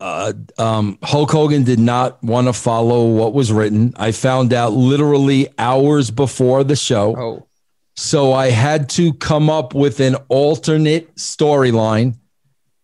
uh, 0.00 0.32
um, 0.58 0.98
Hulk 1.02 1.30
Hogan 1.30 1.64
did 1.64 1.78
not 1.78 2.22
want 2.22 2.48
to 2.48 2.54
follow 2.54 3.06
what 3.06 3.34
was 3.34 3.52
written. 3.52 3.92
I 3.96 4.12
found 4.12 4.52
out 4.54 4.72
literally 4.72 5.48
hours 5.58 6.10
before 6.10 6.64
the 6.64 6.76
show. 6.76 7.14
Oh. 7.16 7.46
So 7.94 8.32
I 8.32 8.50
had 8.50 8.90
to 8.90 9.14
come 9.14 9.48
up 9.48 9.74
with 9.74 10.00
an 10.00 10.16
alternate 10.28 11.14
storyline 11.16 12.16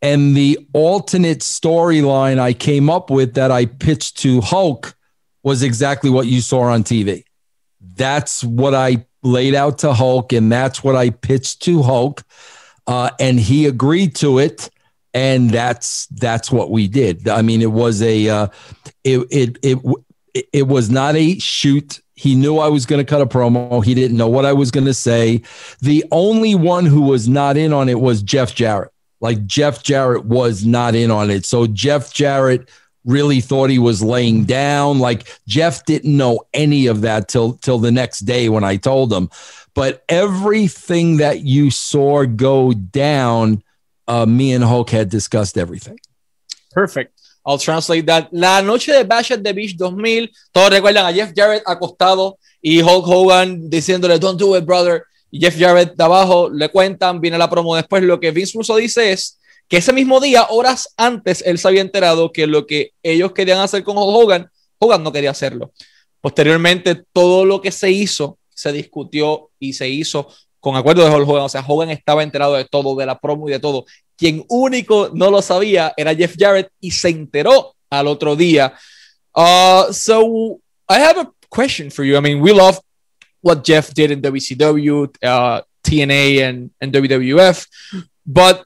and 0.03 0.37
the 0.37 0.59
alternate 0.73 1.39
storyline 1.39 2.39
I 2.41 2.53
came 2.53 2.91
up 2.91 3.09
with 3.09 3.35
that 3.35 3.53
I 3.53 3.67
pitched 3.67 4.19
to 4.19 4.41
Hulk 4.41 4.95
was 5.45 5.63
exactly 5.63 6.11
what 6.11 6.27
you 6.27 6.41
saw 6.41 6.63
on 6.63 6.83
TV. 6.83 7.25
That's 7.81 8.43
what 8.43 8.75
I 8.75 9.07
laid 9.23 9.55
out 9.55 9.79
to 9.79 9.93
Hulk, 9.93 10.33
and 10.33 10.51
that's 10.51 10.83
what 10.83 10.97
I 10.97 11.11
pitched 11.11 11.63
to 11.63 11.83
Hulk. 11.83 12.25
Uh, 12.87 13.11
and 13.21 13.39
he 13.39 13.67
agreed 13.67 14.17
to 14.17 14.39
it. 14.39 14.69
And 15.15 15.51
that's 15.51 16.07
that's 16.07 16.51
what 16.51 16.71
we 16.71 16.89
did. 16.89 17.29
I 17.29 17.43
mean, 17.43 17.61
it 17.61 17.71
was 17.71 18.01
a 18.01 18.29
uh, 18.31 18.47
it, 19.05 19.27
it 19.31 19.59
it 19.63 19.79
it 20.53 20.67
was 20.67 20.89
not 20.89 21.17
a 21.17 21.39
shoot. 21.39 22.01
He 22.15 22.35
knew 22.35 22.59
I 22.59 22.69
was 22.69 22.87
going 22.87 23.05
to 23.05 23.09
cut 23.09 23.21
a 23.21 23.27
promo. 23.27 23.85
He 23.85 23.95
didn't 23.95 24.17
know 24.17 24.29
what 24.29 24.47
I 24.47 24.55
was 24.55 24.71
going 24.71 24.87
to 24.87 24.95
say. 24.95 25.43
The 25.83 26.03
only 26.11 26.55
one 26.55 26.87
who 26.87 27.03
was 27.03 27.29
not 27.29 27.59
in 27.59 27.75
on 27.75 27.91
it 27.91 28.01
was 28.01 28.23
Jeff 28.23 28.55
Jarrett. 28.55 28.92
Like 29.23 29.47
Jeff 29.47 29.83
Jarrett 29.83 30.25
was 30.25 30.67
not 30.67 30.95
in 30.97 31.11
on 31.11 31.31
it. 31.31 31.47
So 31.47 31.69
Jeff 31.69 32.13
Jarrett 32.13 32.69
really 33.05 33.41
thought 33.41 33.71
he 33.71 33.79
was 33.79 34.03
laying 34.03 34.45
down. 34.45 34.99
Like 34.99 35.29
Jeff 35.47 35.85
didn't 35.87 36.15
know 36.15 36.41
any 36.53 36.89
of 36.89 37.03
that 37.03 37.29
till 37.29 37.55
till 37.55 37.79
the 37.79 37.93
next 37.93 38.21
day 38.21 38.49
when 38.49 38.65
I 38.65 38.77
told 38.77 39.13
him. 39.13 39.31
But 39.75 40.05
everything 40.09 41.19
that 41.19 41.41
you 41.41 41.71
saw 41.71 42.27
go 42.27 42.73
down, 42.73 43.63
uh, 44.09 44.27
me 44.27 44.53
and 44.53 44.65
Hulk 44.65 44.91
had 44.91 45.09
discussed 45.09 45.57
everything. 45.57 45.99
Perfect. 46.73 47.19
I'll 47.47 47.59
translate 47.59 48.07
that. 48.07 48.29
La 48.33 48.61
noche 48.61 48.87
de 48.87 49.05
Bash 49.05 49.31
at 49.31 49.43
the 49.43 49.53
Beach 49.53 49.77
2000, 49.77 50.29
todos 50.53 50.71
recuerdan 50.71 51.07
a 51.07 51.13
Jeff 51.13 51.33
Jarrett 51.35 51.63
acostado 51.65 52.39
y 52.63 52.81
Hulk 52.81 53.05
Hogan 53.07 53.69
diciéndole, 53.69 54.19
don't 54.19 54.39
do 54.39 54.55
it, 54.55 54.67
brother. 54.67 55.07
Jeff 55.33 55.59
Jarrett 55.59 55.95
de 55.95 56.05
abajo 56.05 56.51
le 56.51 56.69
cuentan, 56.69 57.21
viene 57.21 57.39
la 57.39 57.49
promo 57.49 57.75
después. 57.75 58.03
Lo 58.03 58.21
que 58.21 58.31
Vince 58.31 58.53
Russo 58.57 58.77
dice 58.77 59.13
es 59.13 59.39
que 59.69 59.79
ese 59.79 59.93
mismo 59.93 60.21
día, 60.21 60.47
horas 60.51 60.93
antes, 60.97 61.43
él 61.47 61.59
se 61.59 61.69
había 61.69 61.81
enterado 61.81 62.33
que 62.33 62.47
lo 62.47 62.67
que 62.67 62.93
ellos 63.03 63.33
querían 63.33 63.59
hacer 63.59 63.83
con 63.83 63.97
Hogan, 63.97 64.51
Hogan 64.79 65.03
no 65.03 65.13
quería 65.13 65.31
hacerlo. 65.31 65.73
Posteriormente, 66.21 67.03
todo 67.13 67.45
lo 67.45 67.61
que 67.61 67.73
se 67.73 67.91
hizo 67.91 68.39
se 68.51 68.73
discutió 68.73 69.51
y 69.59 69.73
se 69.73 69.89
hizo 69.89 70.29
con 70.61 70.77
acuerdo 70.77 71.05
de 71.05 71.11
Hogan. 71.11 71.45
O 71.45 71.49
sea, 71.49 71.65
Hogan 71.67 71.91
estaba 71.91 72.23
enterado 72.23 72.55
de 72.55 72.65
todo, 72.65 72.95
de 72.95 73.07
la 73.07 73.19
promo 73.19 73.49
y 73.49 73.53
de 73.53 73.59
todo. 73.61 73.87
Quien 74.17 74.45
único 74.49 75.11
no 75.15 75.31
lo 75.31 75.41
sabía 75.41 75.95
era 75.97 76.15
Jeff 76.15 76.35
Jarrett 76.39 76.69
y 76.81 76.91
se 76.91 77.09
enteró 77.09 77.75
al 77.91 78.07
otro 78.07 78.37
día. 78.37 78.75
Uh, 79.35 79.93
so, 79.93 80.61
I 80.89 81.01
have 81.01 81.19
a 81.19 81.33
question 81.49 81.91
for 81.91 82.05
you. 82.05 82.17
I 82.17 82.21
mean, 82.21 82.41
we 82.41 82.53
love 82.53 82.79
what 83.43 83.65
Jeff 83.65 83.93
did 83.93 84.11
in 84.11 84.23
WCW, 84.23 85.15
uh, 85.23 85.61
TNA, 85.85 86.49
and, 86.49 86.71
and 86.81 86.93
WWF. 86.93 87.67
But 88.27 88.65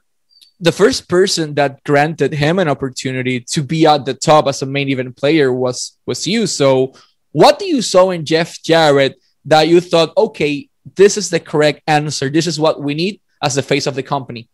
the 0.59 0.71
first 0.71 1.09
person 1.09 1.53
that 1.55 1.83
granted 1.83 2.33
him 2.33 2.57
an 2.59 2.67
opportunity 2.67 3.41
to 3.41 3.61
be 3.61 3.85
at 3.85 4.05
the 4.05 4.13
top 4.13 4.47
as 4.47 4.61
a 4.61 4.65
main 4.65 4.89
event 4.89 5.17
player 5.17 5.51
was 5.51 5.97
was 6.05 6.25
you. 6.25 6.47
So, 6.47 6.93
what 7.31 7.59
do 7.59 7.65
you 7.65 7.81
saw 7.81 8.09
in 8.11 8.25
Jeff 8.25 8.61
Jarrett 8.63 9.19
that 9.45 9.67
you 9.67 9.81
thought, 9.81 10.13
okay, 10.17 10.69
this 10.95 11.17
is 11.17 11.29
the 11.29 11.39
correct 11.39 11.81
answer. 11.87 12.29
This 12.29 12.47
is 12.47 12.59
what 12.59 12.81
we 12.81 12.93
need 12.93 13.21
as 13.41 13.55
the 13.55 13.63
face 13.63 13.87
of 13.87 13.95
the 13.95 14.03
company. 14.03 14.47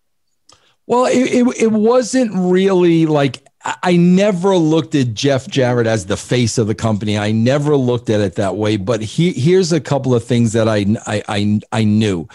Well, 0.86 1.06
it, 1.06 1.32
it, 1.32 1.63
it 1.63 1.72
wasn't 1.72 2.32
really 2.34 3.06
like 3.06 3.43
I 3.82 3.96
never 3.96 4.58
looked 4.58 4.93
at 4.93 5.13
Jeff 5.13 5.48
Jarrett 5.48 5.88
as 5.88 6.06
the 6.06 6.17
face 6.17 6.58
of 6.58 6.67
the 6.67 6.76
company. 6.76 7.17
I 7.17 7.32
never 7.32 7.78
looked 7.78 8.10
at 8.10 8.19
it 8.19 8.36
that 8.36 8.58
way. 8.58 8.76
But 8.76 9.02
he, 9.02 9.32
here's 9.32 9.72
a 9.72 9.80
couple 9.80 10.13
of 10.13 10.24
things 10.26 10.52
that 10.52 10.67
I, 10.67 10.86
I, 11.08 11.24
I, 11.30 11.60
I 11.72 11.84
knew. 11.86 12.28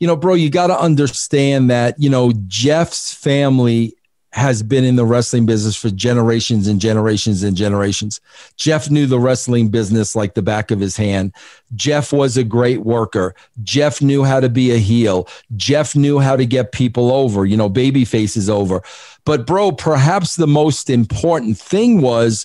You 0.00 0.06
know, 0.06 0.16
bro, 0.16 0.34
you 0.34 0.50
got 0.50 0.66
to 0.66 0.78
understand 0.78 1.70
that, 1.70 1.94
you 1.98 2.10
know, 2.10 2.32
Jeff's 2.46 3.14
family 3.14 3.94
has 4.36 4.62
been 4.62 4.84
in 4.84 4.96
the 4.96 5.06
wrestling 5.06 5.46
business 5.46 5.74
for 5.74 5.88
generations 5.88 6.68
and 6.68 6.78
generations 6.78 7.42
and 7.42 7.56
generations. 7.56 8.20
Jeff 8.56 8.90
knew 8.90 9.06
the 9.06 9.18
wrestling 9.18 9.70
business 9.70 10.14
like 10.14 10.34
the 10.34 10.42
back 10.42 10.70
of 10.70 10.78
his 10.78 10.94
hand. 10.94 11.32
Jeff 11.74 12.12
was 12.12 12.36
a 12.36 12.44
great 12.44 12.82
worker. 12.82 13.34
Jeff 13.62 14.02
knew 14.02 14.24
how 14.24 14.38
to 14.38 14.50
be 14.50 14.72
a 14.72 14.76
heel. 14.76 15.26
Jeff 15.56 15.96
knew 15.96 16.18
how 16.18 16.36
to 16.36 16.44
get 16.44 16.72
people 16.72 17.10
over, 17.12 17.46
you 17.46 17.56
know, 17.56 17.70
baby 17.70 18.04
faces 18.04 18.50
over. 18.50 18.82
But, 19.24 19.46
bro, 19.46 19.72
perhaps 19.72 20.36
the 20.36 20.46
most 20.46 20.90
important 20.90 21.56
thing 21.56 22.02
was, 22.02 22.44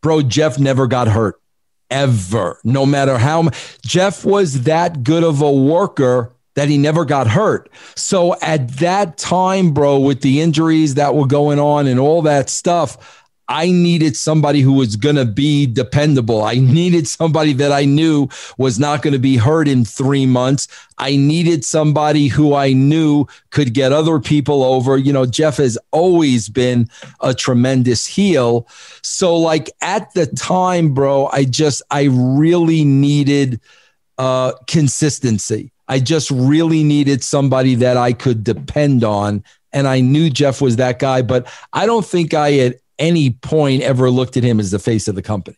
bro, 0.00 0.22
Jeff 0.22 0.58
never 0.58 0.86
got 0.86 1.06
hurt 1.06 1.38
ever, 1.90 2.58
no 2.64 2.86
matter 2.86 3.18
how. 3.18 3.50
Jeff 3.84 4.24
was 4.24 4.62
that 4.62 5.02
good 5.02 5.22
of 5.22 5.42
a 5.42 5.52
worker 5.52 6.32
that 6.56 6.68
he 6.68 6.76
never 6.76 7.04
got 7.04 7.28
hurt. 7.28 7.70
So 7.94 8.34
at 8.40 8.68
that 8.78 9.16
time, 9.16 9.72
bro, 9.72 9.98
with 9.98 10.22
the 10.22 10.40
injuries 10.40 10.94
that 10.94 11.14
were 11.14 11.26
going 11.26 11.60
on 11.60 11.86
and 11.86 12.00
all 12.00 12.22
that 12.22 12.50
stuff, 12.50 13.22
I 13.48 13.70
needed 13.70 14.16
somebody 14.16 14.60
who 14.60 14.72
was 14.72 14.96
going 14.96 15.16
to 15.16 15.24
be 15.24 15.66
dependable. 15.66 16.42
I 16.42 16.54
needed 16.54 17.06
somebody 17.06 17.52
that 17.54 17.70
I 17.70 17.84
knew 17.84 18.28
was 18.58 18.78
not 18.78 19.02
going 19.02 19.12
to 19.12 19.20
be 19.20 19.36
hurt 19.36 19.68
in 19.68 19.84
three 19.84 20.26
months. 20.26 20.66
I 20.98 21.14
needed 21.14 21.64
somebody 21.64 22.26
who 22.26 22.54
I 22.54 22.72
knew 22.72 23.26
could 23.50 23.72
get 23.72 23.92
other 23.92 24.18
people 24.18 24.64
over. 24.64 24.96
You 24.96 25.12
know, 25.12 25.26
Jeff 25.26 25.58
has 25.58 25.78
always 25.92 26.48
been 26.48 26.88
a 27.20 27.34
tremendous 27.34 28.04
heel. 28.04 28.66
So, 29.02 29.36
like 29.36 29.70
at 29.80 30.12
the 30.14 30.26
time, 30.26 30.92
bro, 30.92 31.26
I 31.26 31.44
just, 31.44 31.82
I 31.90 32.08
really 32.10 32.84
needed 32.84 33.60
uh, 34.18 34.54
consistency. 34.66 35.72
I 35.88 36.00
just 36.00 36.30
really 36.30 36.82
needed 36.82 37.22
somebody 37.22 37.74
that 37.76 37.96
I 37.96 38.12
could 38.12 38.44
depend 38.44 39.04
on. 39.04 39.44
And 39.72 39.86
I 39.86 40.00
knew 40.00 40.30
Jeff 40.30 40.60
was 40.60 40.76
that 40.76 40.98
guy, 40.98 41.22
but 41.22 41.46
I 41.72 41.86
don't 41.86 42.04
think 42.04 42.34
I 42.34 42.58
at 42.58 42.76
any 42.98 43.30
point 43.30 43.82
ever 43.82 44.10
looked 44.10 44.36
at 44.36 44.42
him 44.42 44.58
as 44.58 44.70
the 44.70 44.78
face 44.78 45.06
of 45.08 45.14
the 45.14 45.22
company. 45.22 45.56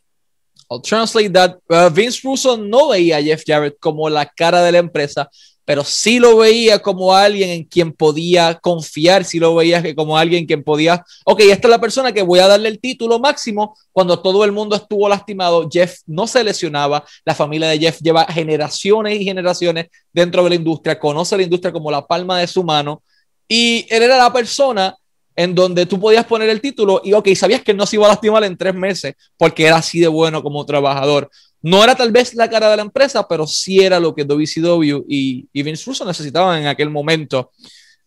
I'll 0.71 0.81
translate 0.81 1.33
that. 1.33 1.61
Uh, 1.71 1.89
Vince 1.89 2.23
Russo 2.25 2.57
no 2.57 2.89
veía 2.89 3.19
a 3.19 3.23
Jeff 3.23 3.45
Jarrett 3.47 3.81
como 3.81 4.09
la 4.09 4.27
cara 4.27 4.63
de 4.63 4.73
la 4.73 4.79
empresa, 4.79 5.29
pero 5.69 5.85
sí 5.85 6.19
lo 6.19 6.39
veía 6.39 6.79
como 6.79 7.15
alguien 7.15 7.51
en 7.51 7.63
quien 7.63 7.93
podía 7.93 8.55
confiar, 8.55 9.27
sí 9.27 9.39
lo 9.39 9.55
veía 9.55 9.95
como 9.95 10.17
alguien 10.17 10.41
en 10.41 10.47
quien 10.47 10.65
podía, 10.65 11.05
ok, 11.27 11.41
esta 11.41 11.69
es 11.69 11.71
la 11.71 11.79
persona 11.79 12.11
que 12.11 12.23
voy 12.23 12.39
a 12.39 12.47
darle 12.47 12.71
el 12.71 12.81
título 12.81 13.19
máximo. 13.19 13.77
Cuando 13.93 14.19
todo 14.19 14.47
el 14.47 14.53
mundo 14.53 14.77
estuvo 14.77 15.07
lastimado, 15.11 15.69
Jeff 15.71 15.99
no 16.07 16.27
se 16.27 16.43
lesionaba, 16.43 17.05
la 17.23 17.35
familia 17.35 17.69
de 17.69 17.79
Jeff 17.81 18.01
lleva 18.01 18.25
generaciones 18.25 19.21
y 19.21 19.25
generaciones 19.25 19.89
dentro 20.11 20.43
de 20.43 20.49
la 20.49 20.55
industria, 20.55 20.99
conoce 20.99 21.37
la 21.37 21.43
industria 21.43 21.71
como 21.71 21.91
la 21.91 22.07
palma 22.07 22.41
de 22.41 22.47
su 22.47 22.65
mano. 22.65 23.03
Y 23.47 23.85
él 23.91 24.05
era 24.05 24.17
la 24.17 24.33
persona 24.33 24.97
en 25.39 25.55
donde 25.55 25.87
tú 25.87 26.01
podías 26.01 26.27
poner 26.27 26.49
el 26.49 26.61
título 26.61 27.01
y, 27.05 27.13
ok, 27.13 27.29
sabías 27.37 27.63
que 27.63 27.73
no 27.73 27.87
se 27.87 27.95
iba 27.95 28.07
a 28.07 28.09
lastimar 28.09 28.43
en 28.43 28.57
tres 28.57 28.75
meses 28.75 29.15
porque 29.37 29.67
era 29.67 29.77
así 29.77 30.01
de 30.01 30.09
bueno 30.09 30.43
como 30.43 30.67
trabajador. 30.67 31.31
No 31.63 31.85
era 31.85 31.95
tal 31.95 32.11
vez 32.11 32.35
la 32.35 32.51
cara 32.51 32.69
de 32.69 32.77
la 32.77 32.83
empresa, 32.83 33.25
pero 33.29 33.47
sí 33.47 33.79
era 33.79 34.01
lo 34.01 34.13
que 34.13 34.25
WCW 34.25 35.05
y, 35.09 35.47
y 35.53 35.63
Vince 35.63 35.85
Russo 35.87 36.05
necesitaban 36.05 36.63
en 36.63 36.67
aquel 36.67 36.91
momento. 36.91 37.53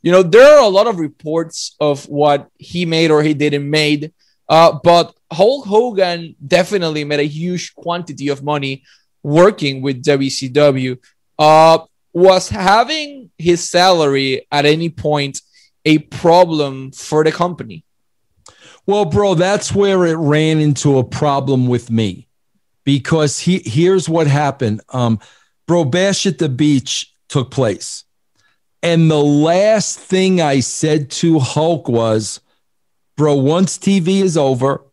You 0.04 0.12
know, 0.12 0.30
there 0.30 0.44
are 0.44 0.60
a 0.60 0.67
lot 0.67 0.88
of 0.88 1.00
reports 1.00 1.74
of 1.80 2.06
what 2.10 2.50
he 2.60 2.86
made 2.86 3.12
or 3.12 3.24
he 3.24 3.34
didn't 3.34 3.70
made, 3.70 4.12
uh, 4.50 4.78
but 4.84 5.15
Hulk 5.32 5.65
Hogan 5.65 6.36
definitely 6.46 7.06
made 7.06 7.22
a 7.22 7.28
huge 7.28 7.74
quantity 7.74 8.28
of 8.28 8.44
money 8.44 8.84
working 9.24 9.82
with 9.82 10.04
WCW. 10.04 10.98
Uh, 11.39 11.80
was 12.12 12.50
having 12.50 13.32
his 13.38 13.70
salary 13.70 14.46
at 14.52 14.65
any 14.65 14.89
point 14.89 15.39
a 15.86 16.00
problem 16.00 16.91
for 16.91 17.24
the 17.24 17.32
company? 17.32 17.86
Well, 18.86 19.06
bro, 19.06 19.36
that's 19.36 19.74
where 19.74 20.06
it 20.06 20.15
ran 20.15 20.60
into 20.60 20.98
a 20.98 21.04
problem 21.04 21.67
with 21.67 21.91
me 21.91 22.28
because 22.84 23.39
he 23.39 23.62
here's 23.65 24.10
what 24.10 24.28
happened. 24.28 24.82
Um, 24.89 25.20
bro, 25.67 25.86
Bash 25.86 26.26
at 26.26 26.39
the 26.39 26.50
Beach 26.50 27.13
took 27.30 27.52
place. 27.52 28.04
And 28.84 29.12
the 29.12 29.24
last 29.24 30.00
thing 30.00 30.41
I 30.41 30.60
said 30.60 31.12
to 31.12 31.38
Hulk 31.38 31.88
was, 31.88 32.39
bro, 33.15 33.36
once 33.36 33.78
TV 33.78 34.22
is 34.22 34.38
over, 34.38 34.84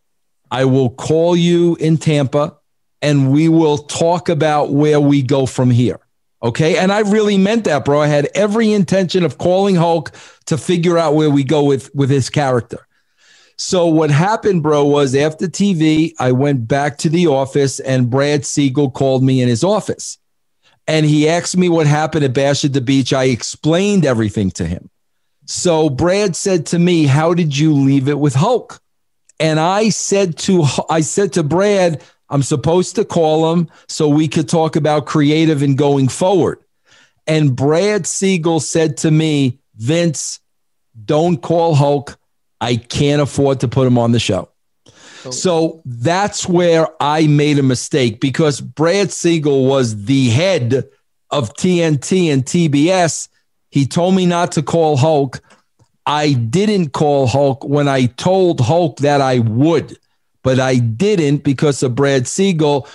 I 0.51 0.65
will 0.65 0.91
call 0.91 1.35
you 1.35 1.75
in 1.79 1.97
Tampa 1.97 2.57
and 3.01 3.31
we 3.31 3.49
will 3.49 3.77
talk 3.77 4.29
about 4.29 4.71
where 4.71 4.99
we 4.99 5.21
go 5.21 5.45
from 5.45 5.71
here. 5.71 5.99
Okay. 6.41 6.77
And 6.77 6.91
I 6.91 6.99
really 6.99 7.37
meant 7.37 7.65
that, 7.65 7.85
bro. 7.85 8.01
I 8.01 8.07
had 8.07 8.29
every 8.33 8.71
intention 8.71 9.23
of 9.23 9.37
calling 9.37 9.75
Hulk 9.75 10.11
to 10.45 10.57
figure 10.57 10.97
out 10.97 11.15
where 11.15 11.29
we 11.29 11.43
go 11.43 11.63
with, 11.63 11.93
with 11.93 12.09
his 12.09 12.29
character. 12.29 12.87
So 13.57 13.87
what 13.87 14.09
happened, 14.09 14.63
bro, 14.63 14.85
was 14.85 15.13
after 15.15 15.47
TV, 15.47 16.13
I 16.17 16.31
went 16.31 16.65
back 16.65 16.97
to 16.99 17.09
the 17.09 17.27
office 17.27 17.81
and 17.81 18.09
Brad 18.09 18.45
Siegel 18.45 18.89
called 18.89 19.21
me 19.21 19.41
in 19.41 19.49
his 19.49 19.65
office. 19.65 20.17
And 20.87 21.05
he 21.05 21.27
asked 21.27 21.57
me 21.57 21.67
what 21.67 21.85
happened 21.85 22.23
at 22.23 22.33
Bash 22.33 22.63
at 22.63 22.71
the 22.71 22.79
Beach. 22.79 23.11
I 23.11 23.25
explained 23.25 24.05
everything 24.05 24.49
to 24.51 24.65
him. 24.65 24.89
So 25.45 25.89
Brad 25.89 26.35
said 26.35 26.67
to 26.67 26.79
me, 26.79 27.05
How 27.05 27.33
did 27.33 27.57
you 27.57 27.73
leave 27.73 28.07
it 28.07 28.17
with 28.17 28.33
Hulk? 28.33 28.79
And 29.39 29.59
I 29.59 29.89
said 29.89 30.37
to 30.39 30.63
I 30.89 31.01
said 31.01 31.33
to 31.33 31.43
Brad, 31.43 32.01
I'm 32.29 32.43
supposed 32.43 32.95
to 32.95 33.05
call 33.05 33.53
him 33.53 33.69
so 33.87 34.07
we 34.07 34.27
could 34.27 34.47
talk 34.47 34.75
about 34.75 35.05
creative 35.05 35.61
and 35.61 35.77
going 35.77 36.07
forward. 36.07 36.59
And 37.25 37.55
Brad 37.55 38.07
Siegel 38.07 38.59
said 38.59 38.97
to 38.97 39.11
me, 39.11 39.59
Vince, 39.75 40.39
don't 41.05 41.37
call 41.37 41.75
Hulk. 41.75 42.17
I 42.61 42.75
can't 42.75 43.21
afford 43.21 43.61
to 43.61 43.67
put 43.67 43.87
him 43.87 43.97
on 43.97 44.11
the 44.11 44.19
show. 44.19 44.49
Oh. 45.25 45.31
So 45.31 45.81
that's 45.85 46.47
where 46.47 46.87
I 46.99 47.27
made 47.27 47.59
a 47.59 47.63
mistake 47.63 48.19
because 48.19 48.61
Brad 48.61 49.11
Siegel 49.11 49.65
was 49.65 50.05
the 50.05 50.29
head 50.29 50.89
of 51.29 51.53
TNT 51.53 52.31
and 52.33 52.43
TBS. 52.43 53.29
He 53.69 53.85
told 53.85 54.15
me 54.15 54.25
not 54.25 54.53
to 54.53 54.63
call 54.63 54.97
Hulk. 54.97 55.41
I 56.05 56.33
didn't 56.33 56.89
call 56.89 57.27
Hulk 57.27 57.63
when 57.63 57.87
I 57.87 58.07
told 58.07 58.59
Hulk 58.59 58.97
that 58.99 59.21
I 59.21 59.39
would, 59.39 59.97
but 60.43 60.59
I 60.59 60.75
didn't 60.75 61.43
because 61.43 61.83
of 61.83 61.95
Brad 61.95 62.27
Siegel. 62.27 62.87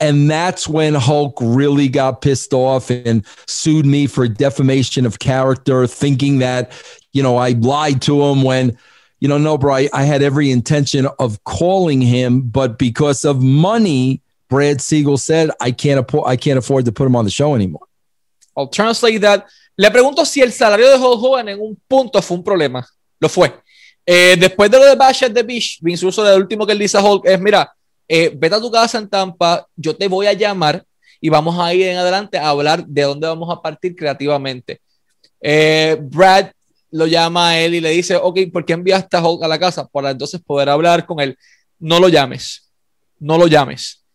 And 0.00 0.30
that's 0.30 0.68
when 0.68 0.94
Hulk 0.94 1.36
really 1.40 1.88
got 1.88 2.22
pissed 2.22 2.52
off 2.54 2.88
and 2.90 3.26
sued 3.46 3.84
me 3.84 4.06
for 4.06 4.28
defamation 4.28 5.04
of 5.04 5.18
character, 5.18 5.86
thinking 5.88 6.38
that, 6.38 6.72
you 7.12 7.22
know, 7.22 7.36
I 7.36 7.50
lied 7.50 8.02
to 8.02 8.22
him 8.22 8.42
when 8.42 8.78
you 9.20 9.28
know, 9.28 9.38
no, 9.38 9.58
bro, 9.58 9.74
I, 9.74 9.88
I 9.92 10.04
had 10.04 10.22
every 10.22 10.50
intention 10.50 11.06
of 11.18 11.42
calling 11.44 12.00
him, 12.00 12.42
but 12.42 12.78
because 12.78 13.24
of 13.24 13.42
money, 13.42 14.22
Brad 14.48 14.80
Siegel 14.80 15.18
said, 15.18 15.50
I 15.60 15.72
can't, 15.72 16.08
I 16.24 16.36
can't 16.36 16.58
afford 16.58 16.84
to 16.84 16.92
put 16.92 17.06
him 17.06 17.16
on 17.16 17.24
the 17.24 17.30
show 17.30 17.54
anymore. 17.54 17.86
I'll 18.56 18.68
translate 18.68 19.20
that. 19.22 19.46
Le 19.76 19.90
pregunto 19.90 20.24
si 20.24 20.40
el 20.40 20.48
salario 20.50 20.90
de 20.90 20.98
Hulk 20.98 21.22
Hogan 21.22 21.48
en 21.48 21.60
un 21.60 21.76
punto 21.88 22.20
fue 22.22 22.36
un 22.36 22.42
problema. 22.42 22.84
Lo 23.20 23.28
fue. 23.28 23.52
Eh, 24.10 24.36
después 24.40 24.70
de 24.70 24.78
lo 24.78 24.86
de 24.86 24.94
Bash 24.96 25.24
at 25.24 25.32
the 25.32 25.42
Beach, 25.42 25.80
Vince 25.82 26.02
Russo, 26.02 26.26
el 26.26 26.40
último 26.40 26.64
que 26.64 26.72
él 26.72 26.78
dice 26.78 26.96
a 26.96 27.02
Hulk 27.02 27.26
es, 27.26 27.38
mira, 27.38 27.70
eh, 28.08 28.32
vete 28.34 28.54
a 28.54 28.58
tu 28.58 28.70
casa 28.70 28.96
en 28.96 29.06
Tampa, 29.06 29.66
yo 29.76 29.94
te 29.94 30.08
voy 30.08 30.26
a 30.26 30.32
llamar 30.32 30.82
y 31.20 31.28
vamos 31.28 31.58
a 31.58 31.74
ir 31.74 31.88
en 31.88 31.98
adelante 31.98 32.38
a 32.38 32.48
hablar 32.48 32.86
de 32.86 33.02
dónde 33.02 33.26
vamos 33.26 33.54
a 33.54 33.60
partir 33.60 33.94
creativamente. 33.94 34.80
Eh, 35.42 35.98
Brad 36.00 36.52
lo 36.90 37.06
llama 37.06 37.50
a 37.50 37.60
él 37.60 37.74
y 37.74 37.82
le 37.82 37.90
dice, 37.90 38.16
ok, 38.16 38.38
¿por 38.50 38.64
qué 38.64 38.72
enviaste 38.72 39.14
a 39.14 39.22
Hulk 39.22 39.42
a 39.42 39.48
la 39.48 39.58
casa? 39.58 39.86
Para 39.86 40.12
entonces 40.12 40.40
poder 40.40 40.70
hablar 40.70 41.04
con 41.04 41.20
él. 41.20 41.36
No 41.78 42.00
lo 42.00 42.08
llames, 42.08 42.72
no 43.18 43.36
lo 43.36 43.46
llames. 43.46 44.06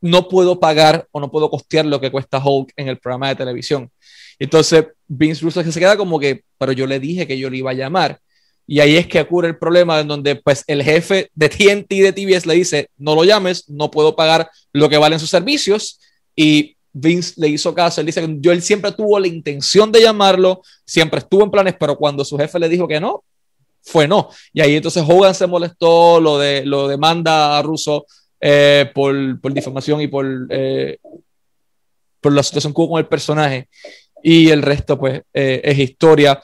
No 0.00 0.28
puedo 0.28 0.60
pagar 0.60 1.08
o 1.10 1.18
no 1.18 1.28
puedo 1.28 1.50
costear 1.50 1.86
lo 1.86 2.00
que 2.00 2.12
cuesta 2.12 2.38
Hulk 2.38 2.72
en 2.76 2.86
el 2.86 3.00
programa 3.00 3.30
de 3.30 3.34
televisión. 3.34 3.90
Entonces 4.38 4.86
Vince 5.08 5.42
Russo 5.42 5.60
se 5.60 5.80
queda 5.80 5.96
como 5.96 6.20
que, 6.20 6.44
pero 6.56 6.70
yo 6.70 6.86
le 6.86 7.00
dije 7.00 7.26
que 7.26 7.36
yo 7.36 7.50
le 7.50 7.56
iba 7.56 7.72
a 7.72 7.74
llamar. 7.74 8.20
Y 8.66 8.80
ahí 8.80 8.96
es 8.96 9.06
que 9.06 9.20
ocurre 9.20 9.48
el 9.48 9.58
problema 9.58 10.00
en 10.00 10.08
donde 10.08 10.36
pues 10.36 10.64
el 10.66 10.82
jefe 10.82 11.30
de 11.34 11.48
TNT 11.48 11.88
de 11.88 12.12
TBS 12.12 12.46
le 12.46 12.54
dice, 12.54 12.88
no 12.96 13.14
lo 13.14 13.24
llames, 13.24 13.68
no 13.68 13.90
puedo 13.90 14.14
pagar 14.14 14.50
lo 14.72 14.88
que 14.88 14.98
valen 14.98 15.18
sus 15.18 15.30
servicios. 15.30 16.00
Y 16.36 16.76
Vince 16.92 17.34
le 17.36 17.48
hizo 17.48 17.74
caso, 17.74 18.00
él 18.00 18.06
dice 18.06 18.26
yo, 18.40 18.52
él 18.52 18.62
siempre 18.62 18.92
tuvo 18.92 19.18
la 19.18 19.26
intención 19.26 19.90
de 19.90 20.02
llamarlo, 20.02 20.62
siempre 20.84 21.20
estuvo 21.20 21.42
en 21.42 21.50
planes, 21.50 21.74
pero 21.78 21.96
cuando 21.96 22.24
su 22.24 22.36
jefe 22.36 22.58
le 22.58 22.68
dijo 22.68 22.86
que 22.86 23.00
no, 23.00 23.24
fue 23.82 24.06
no. 24.06 24.28
Y 24.52 24.60
ahí 24.60 24.76
entonces 24.76 25.04
Hogan 25.06 25.34
se 25.34 25.46
molestó, 25.46 26.20
lo, 26.20 26.38
de, 26.38 26.64
lo 26.64 26.88
demanda 26.88 27.58
a 27.58 27.62
Russo 27.62 28.06
eh, 28.40 28.90
por, 28.94 29.40
por, 29.40 29.52
difamación 29.52 30.00
y 30.00 30.06
por, 30.06 30.26
eh, 30.50 30.98
por 32.20 32.32
la 32.32 32.42
situación 32.42 32.72
que 32.72 32.80
hubo 32.80 32.90
con 32.90 32.98
el 32.98 33.06
personaje. 33.06 33.68
Y 34.22 34.50
el 34.50 34.62
resto, 34.62 34.98
pues, 34.98 35.22
eh, 35.34 35.60
es 35.64 35.78
historia. 35.78 36.40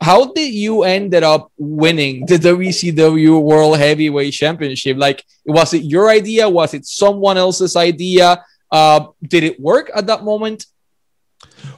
How 0.00 0.32
did 0.32 0.54
you 0.54 0.82
ended 0.82 1.22
up 1.22 1.52
winning 1.58 2.24
the 2.26 2.36
WCW 2.36 3.42
World 3.42 3.78
Heavyweight 3.78 4.32
Championship? 4.32 4.96
Like, 4.96 5.24
was 5.44 5.74
it 5.74 5.84
your 5.84 6.08
idea? 6.08 6.48
Was 6.48 6.72
it 6.72 6.86
someone 6.86 7.36
else's 7.36 7.76
idea? 7.76 8.42
Uh, 8.70 9.08
did 9.22 9.44
it 9.44 9.60
work 9.60 9.90
at 9.94 10.06
that 10.06 10.24
moment? 10.24 10.64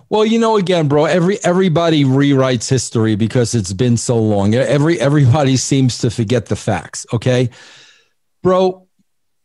Well, 0.09 0.25
you 0.25 0.39
know, 0.39 0.57
again, 0.57 0.89
bro, 0.89 1.07
every 1.07 1.43
everybody 1.43 2.05
rewrites 2.05 2.69
history 2.69 3.17
because 3.17 3.55
it's 3.55 3.73
been 3.73 3.97
so 3.97 4.19
long. 4.19 4.55
Every 4.55 5.01
everybody 5.01 5.57
seems 5.57 5.99
to 5.99 6.11
forget 6.11 6.47
the 6.47 6.57
facts. 6.57 7.07
Okay, 7.15 7.51
bro, 8.43 8.87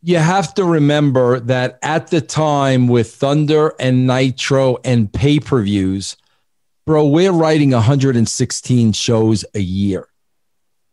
you 0.03 0.17
have 0.17 0.53
to 0.55 0.65
remember 0.65 1.39
that 1.39 1.79
at 1.81 2.07
the 2.07 2.21
time 2.21 2.87
with 2.87 3.15
Thunder 3.15 3.73
and 3.79 4.05
Nitro 4.05 4.77
and 4.83 5.11
pay 5.11 5.39
per 5.39 5.63
views, 5.63 6.17
bro, 6.87 7.05
we're 7.05 7.33
writing 7.33 7.71
116 7.71 8.93
shows 8.93 9.43
a 9.53 9.59
year. 9.59 10.07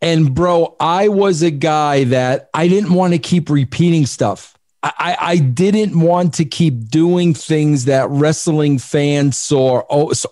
And 0.01 0.35
bro, 0.35 0.75
I 0.77 1.07
was 1.07 1.41
a 1.41 1.49
guy 1.49 2.03
that 2.03 2.49
I 2.53 2.67
didn't 2.67 2.93
want 2.93 3.13
to 3.13 3.19
keep 3.19 3.49
repeating 3.49 4.05
stuff. 4.05 4.57
I, 4.83 5.17
I 5.19 5.37
didn't 5.37 5.99
want 5.99 6.35
to 6.35 6.45
keep 6.45 6.89
doing 6.89 7.33
things 7.33 7.85
that 7.85 8.09
wrestling 8.09 8.77
fans 8.77 9.37
saw 9.37 9.81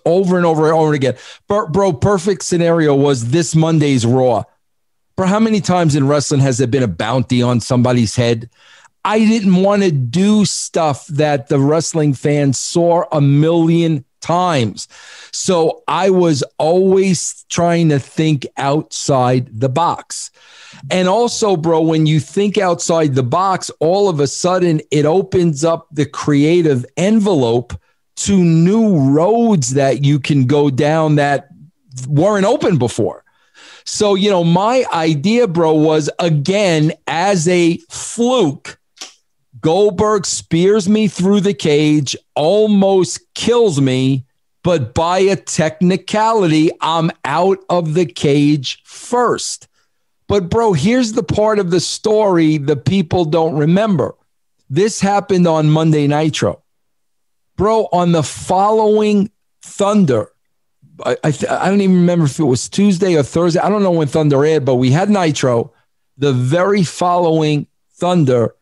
over 0.04 0.36
and 0.36 0.46
over 0.46 0.66
and 0.66 0.74
over 0.74 0.92
again. 0.92 1.16
Bro, 1.48 1.68
bro, 1.68 1.92
perfect 1.94 2.44
scenario 2.44 2.94
was 2.94 3.30
this 3.30 3.56
Monday's 3.56 4.06
Raw. 4.06 4.44
Bro, 5.16 5.26
how 5.26 5.40
many 5.40 5.60
times 5.60 5.96
in 5.96 6.06
wrestling 6.06 6.40
has 6.40 6.58
there 6.58 6.68
been 6.68 6.82
a 6.82 6.88
bounty 6.88 7.42
on 7.42 7.58
somebody's 7.60 8.14
head? 8.14 8.50
I 9.04 9.18
didn't 9.18 9.62
want 9.62 9.82
to 9.82 9.90
do 9.90 10.44
stuff 10.44 11.06
that 11.08 11.48
the 11.48 11.58
wrestling 11.58 12.14
fans 12.14 12.58
saw 12.58 13.04
a 13.10 13.20
million 13.20 14.04
times. 14.24 14.88
So 15.32 15.82
I 15.86 16.08
was 16.08 16.42
always 16.58 17.44
trying 17.50 17.90
to 17.90 17.98
think 17.98 18.46
outside 18.56 19.60
the 19.60 19.68
box. 19.68 20.30
And 20.90 21.08
also, 21.08 21.56
bro, 21.56 21.82
when 21.82 22.06
you 22.06 22.20
think 22.20 22.56
outside 22.56 23.14
the 23.14 23.22
box, 23.22 23.70
all 23.80 24.08
of 24.08 24.20
a 24.20 24.26
sudden 24.26 24.80
it 24.90 25.04
opens 25.04 25.62
up 25.62 25.86
the 25.92 26.06
creative 26.06 26.86
envelope 26.96 27.74
to 28.16 28.42
new 28.42 28.98
roads 29.10 29.74
that 29.74 30.02
you 30.04 30.18
can 30.18 30.46
go 30.46 30.70
down 30.70 31.16
that 31.16 31.48
weren't 32.08 32.46
open 32.46 32.78
before. 32.78 33.24
So, 33.84 34.14
you 34.14 34.30
know, 34.30 34.44
my 34.44 34.86
idea, 34.92 35.46
bro, 35.46 35.74
was 35.74 36.08
again 36.18 36.92
as 37.06 37.46
a 37.46 37.76
fluke 37.90 38.78
Goldberg 39.64 40.26
spears 40.26 40.90
me 40.90 41.08
through 41.08 41.40
the 41.40 41.54
cage, 41.54 42.14
almost 42.34 43.32
kills 43.32 43.80
me, 43.80 44.26
but 44.62 44.92
by 44.92 45.20
a 45.20 45.36
technicality, 45.36 46.70
I'm 46.82 47.10
out 47.24 47.64
of 47.70 47.94
the 47.94 48.04
cage 48.04 48.82
first. 48.84 49.68
But, 50.28 50.50
bro, 50.50 50.74
here's 50.74 51.12
the 51.12 51.22
part 51.22 51.58
of 51.58 51.70
the 51.70 51.80
story 51.80 52.58
the 52.58 52.76
people 52.76 53.24
don't 53.24 53.56
remember. 53.56 54.14
This 54.68 55.00
happened 55.00 55.46
on 55.46 55.70
Monday 55.70 56.06
Nitro. 56.08 56.62
Bro, 57.56 57.88
on 57.90 58.12
the 58.12 58.22
following 58.22 59.30
Thunder, 59.62 60.28
I, 61.06 61.16
I, 61.24 61.30
th- 61.30 61.50
I, 61.50 61.70
don't 61.70 61.80
even 61.80 61.96
remember 61.96 62.26
if 62.26 62.38
it 62.38 62.44
was 62.44 62.68
Tuesday 62.68 63.16
or 63.16 63.22
Thursday. 63.22 63.60
I 63.60 63.70
don't 63.70 63.82
know 63.82 63.92
when 63.92 64.08
Thunder 64.08 64.44
aired, 64.44 64.66
but 64.66 64.74
we 64.74 64.90
had 64.90 65.08
Nitro. 65.08 65.72
The 66.18 66.34
very 66.34 66.84
following 66.84 67.66
Thunder, 67.94 68.54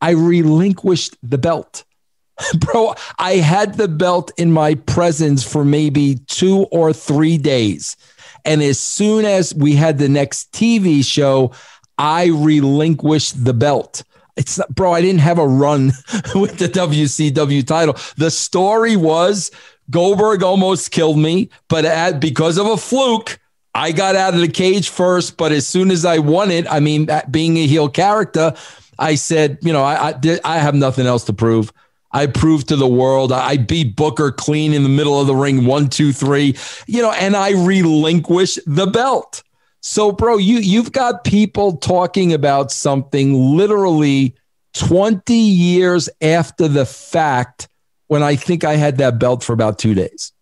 I 0.00 0.10
relinquished 0.10 1.16
the 1.22 1.38
belt. 1.38 1.84
Bro, 2.58 2.94
I 3.18 3.36
had 3.36 3.74
the 3.74 3.88
belt 3.88 4.30
in 4.36 4.52
my 4.52 4.74
presence 4.74 5.42
for 5.42 5.64
maybe 5.64 6.16
two 6.26 6.66
or 6.70 6.92
three 6.92 7.38
days. 7.38 7.96
And 8.44 8.62
as 8.62 8.78
soon 8.78 9.24
as 9.24 9.54
we 9.54 9.74
had 9.74 9.98
the 9.98 10.08
next 10.08 10.52
TV 10.52 11.04
show, 11.04 11.52
I 11.98 12.26
relinquished 12.26 13.44
the 13.44 13.52
belt. 13.52 14.04
It's 14.36 14.56
not, 14.56 14.72
bro, 14.72 14.92
I 14.92 15.00
didn't 15.00 15.20
have 15.20 15.38
a 15.38 15.46
run 15.46 15.86
with 16.34 16.58
the 16.58 16.68
WCW 16.68 17.66
title. 17.66 17.96
The 18.16 18.30
story 18.30 18.94
was 18.96 19.50
Goldberg 19.90 20.42
almost 20.44 20.92
killed 20.92 21.18
me, 21.18 21.50
but 21.68 21.84
at, 21.84 22.20
because 22.20 22.56
of 22.56 22.66
a 22.66 22.76
fluke, 22.76 23.40
I 23.74 23.92
got 23.92 24.16
out 24.16 24.34
of 24.34 24.40
the 24.40 24.48
cage 24.48 24.90
first. 24.90 25.36
But 25.36 25.50
as 25.50 25.66
soon 25.66 25.90
as 25.90 26.04
I 26.04 26.18
won 26.18 26.50
it, 26.50 26.66
I 26.70 26.78
mean, 26.78 27.08
being 27.30 27.56
a 27.58 27.66
heel 27.66 27.88
character, 27.88 28.54
I 28.98 29.14
said, 29.14 29.58
you 29.62 29.72
know, 29.72 29.82
I, 29.82 30.10
I, 30.10 30.40
I 30.44 30.58
have 30.58 30.74
nothing 30.74 31.06
else 31.06 31.24
to 31.24 31.32
prove. 31.32 31.72
I 32.10 32.26
proved 32.26 32.68
to 32.68 32.76
the 32.76 32.88
world 32.88 33.32
I 33.32 33.58
beat 33.58 33.94
Booker 33.94 34.32
clean 34.32 34.72
in 34.72 34.82
the 34.82 34.88
middle 34.88 35.20
of 35.20 35.26
the 35.26 35.34
ring, 35.34 35.66
one, 35.66 35.88
two, 35.88 36.12
three, 36.12 36.56
you 36.86 37.02
know, 37.02 37.12
and 37.12 37.36
I 37.36 37.50
relinquish 37.50 38.58
the 38.66 38.86
belt. 38.86 39.42
So, 39.80 40.10
bro, 40.10 40.38
you 40.38 40.58
you've 40.58 40.92
got 40.92 41.24
people 41.24 41.76
talking 41.76 42.32
about 42.32 42.72
something 42.72 43.56
literally 43.56 44.34
20 44.74 45.34
years 45.34 46.08
after 46.20 46.66
the 46.66 46.86
fact 46.86 47.68
when 48.06 48.22
I 48.22 48.36
think 48.36 48.64
I 48.64 48.76
had 48.76 48.98
that 48.98 49.18
belt 49.18 49.44
for 49.44 49.52
about 49.52 49.78
two 49.78 49.94
days. 49.94 50.32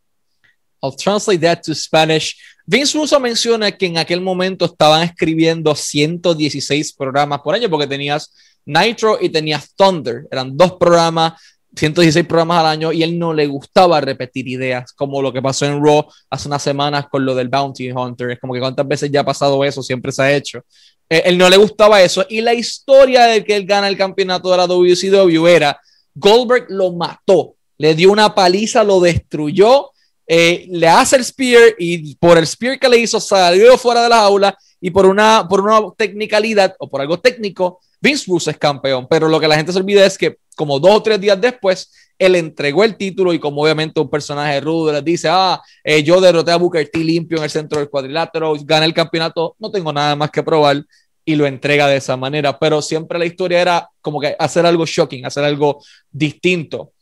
I'll 0.82 0.92
translate 0.92 1.40
that 1.40 1.64
to 1.64 1.74
Spanish. 1.74 2.36
Vince 2.66 2.94
Russo 2.94 3.18
menciona 3.20 3.70
que 3.72 3.86
en 3.86 3.96
aquel 3.96 4.20
momento 4.20 4.64
estaban 4.64 5.02
escribiendo 5.02 5.74
116 5.74 6.92
programas 6.92 7.40
por 7.40 7.54
año 7.54 7.68
porque 7.70 7.86
tenías 7.86 8.32
Nitro 8.66 9.18
y 9.20 9.30
tenías 9.30 9.74
Thunder. 9.74 10.26
Eran 10.30 10.56
dos 10.56 10.74
programas 10.74 11.34
116 11.76 12.26
programas 12.26 12.60
al 12.60 12.66
año 12.66 12.92
y 12.92 13.02
él 13.02 13.18
no 13.18 13.34
le 13.34 13.46
gustaba 13.46 14.00
repetir 14.00 14.48
ideas, 14.48 14.92
como 14.94 15.20
lo 15.20 15.32
que 15.32 15.42
pasó 15.42 15.66
en 15.66 15.84
Raw 15.84 16.06
hace 16.30 16.48
unas 16.48 16.62
semanas 16.62 17.06
con 17.10 17.24
lo 17.24 17.34
del 17.34 17.48
Bounty 17.48 17.90
Hunter. 17.90 18.30
Es 18.30 18.40
como 18.40 18.54
que 18.54 18.60
cuántas 18.60 18.88
veces 18.88 19.10
ya 19.10 19.20
ha 19.20 19.24
pasado 19.24 19.62
eso, 19.62 19.82
siempre 19.82 20.10
se 20.10 20.22
ha 20.22 20.34
hecho. 20.34 20.64
Eh, 21.08 21.22
él 21.26 21.36
no 21.38 21.48
le 21.50 21.58
gustaba 21.58 22.02
eso. 22.02 22.24
Y 22.28 22.40
la 22.40 22.54
historia 22.54 23.24
de 23.24 23.44
que 23.44 23.54
él 23.54 23.66
gana 23.66 23.88
el 23.88 23.96
campeonato 23.96 24.50
de 24.50 24.56
la 24.56 24.66
WCW 24.66 25.46
era 25.46 25.78
Goldberg 26.14 26.66
lo 26.70 26.92
mató, 26.92 27.56
le 27.76 27.94
dio 27.94 28.10
una 28.10 28.34
paliza, 28.34 28.82
lo 28.82 29.00
destruyó, 29.00 29.90
eh, 30.26 30.66
le 30.70 30.88
hace 30.88 31.16
el 31.16 31.24
spear 31.24 31.74
y 31.78 32.16
por 32.16 32.38
el 32.38 32.46
spear 32.46 32.80
que 32.80 32.88
le 32.88 32.98
hizo 32.98 33.20
salió 33.20 33.76
fuera 33.76 34.02
de 34.02 34.08
la 34.08 34.22
aula 34.22 34.58
y 34.80 34.90
por 34.90 35.06
una, 35.06 35.46
por 35.48 35.60
una 35.60 35.80
technicalidad 35.96 36.74
o 36.78 36.88
por 36.88 37.02
algo 37.02 37.20
técnico, 37.20 37.80
Vince 38.00 38.24
Russo 38.28 38.50
es 38.50 38.58
campeón. 38.58 39.06
Pero 39.08 39.28
lo 39.28 39.40
que 39.40 39.48
la 39.48 39.56
gente 39.56 39.72
se 39.72 39.78
olvida 39.78 40.04
es 40.04 40.16
que 40.16 40.38
como 40.54 40.78
dos 40.78 40.96
o 40.96 41.02
tres 41.02 41.20
días 41.20 41.40
después, 41.40 41.92
él 42.18 42.34
entregó 42.34 42.82
el 42.82 42.96
título 42.96 43.32
y 43.32 43.38
como 43.38 43.62
obviamente 43.62 44.00
un 44.00 44.08
personaje 44.08 44.60
rudo 44.60 44.92
les 44.92 45.04
dice, 45.04 45.28
ah, 45.30 45.60
eh, 45.84 46.02
yo 46.02 46.20
derroté 46.20 46.50
a 46.50 46.56
Booker 46.56 46.88
T 46.88 46.98
limpio 47.00 47.38
en 47.38 47.44
el 47.44 47.50
centro 47.50 47.78
del 47.78 47.90
cuadrilátero, 47.90 48.54
gané 48.64 48.86
el 48.86 48.94
campeonato, 48.94 49.54
no 49.58 49.70
tengo 49.70 49.92
nada 49.92 50.16
más 50.16 50.30
que 50.30 50.42
probar 50.42 50.82
y 51.26 51.34
lo 51.34 51.46
entrega 51.46 51.88
de 51.88 51.96
esa 51.96 52.16
manera, 52.16 52.58
pero 52.58 52.80
siempre 52.80 53.18
la 53.18 53.26
historia 53.26 53.60
era 53.60 53.90
como 54.00 54.20
que 54.20 54.34
hacer 54.38 54.64
algo 54.64 54.86
shocking, 54.86 55.26
hacer 55.26 55.44
algo 55.44 55.82
distinto. 56.10 56.92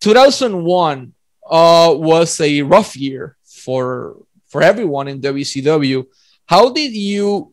2001 0.00 1.12
uh, 1.50 1.92
was 1.98 2.40
a 2.40 2.62
rough 2.62 2.96
year 2.96 3.36
for 3.44 4.16
for 4.48 4.62
everyone 4.62 5.08
in 5.08 5.20
WCW. 5.20 6.06
How 6.46 6.72
did 6.72 6.92
you, 6.94 7.52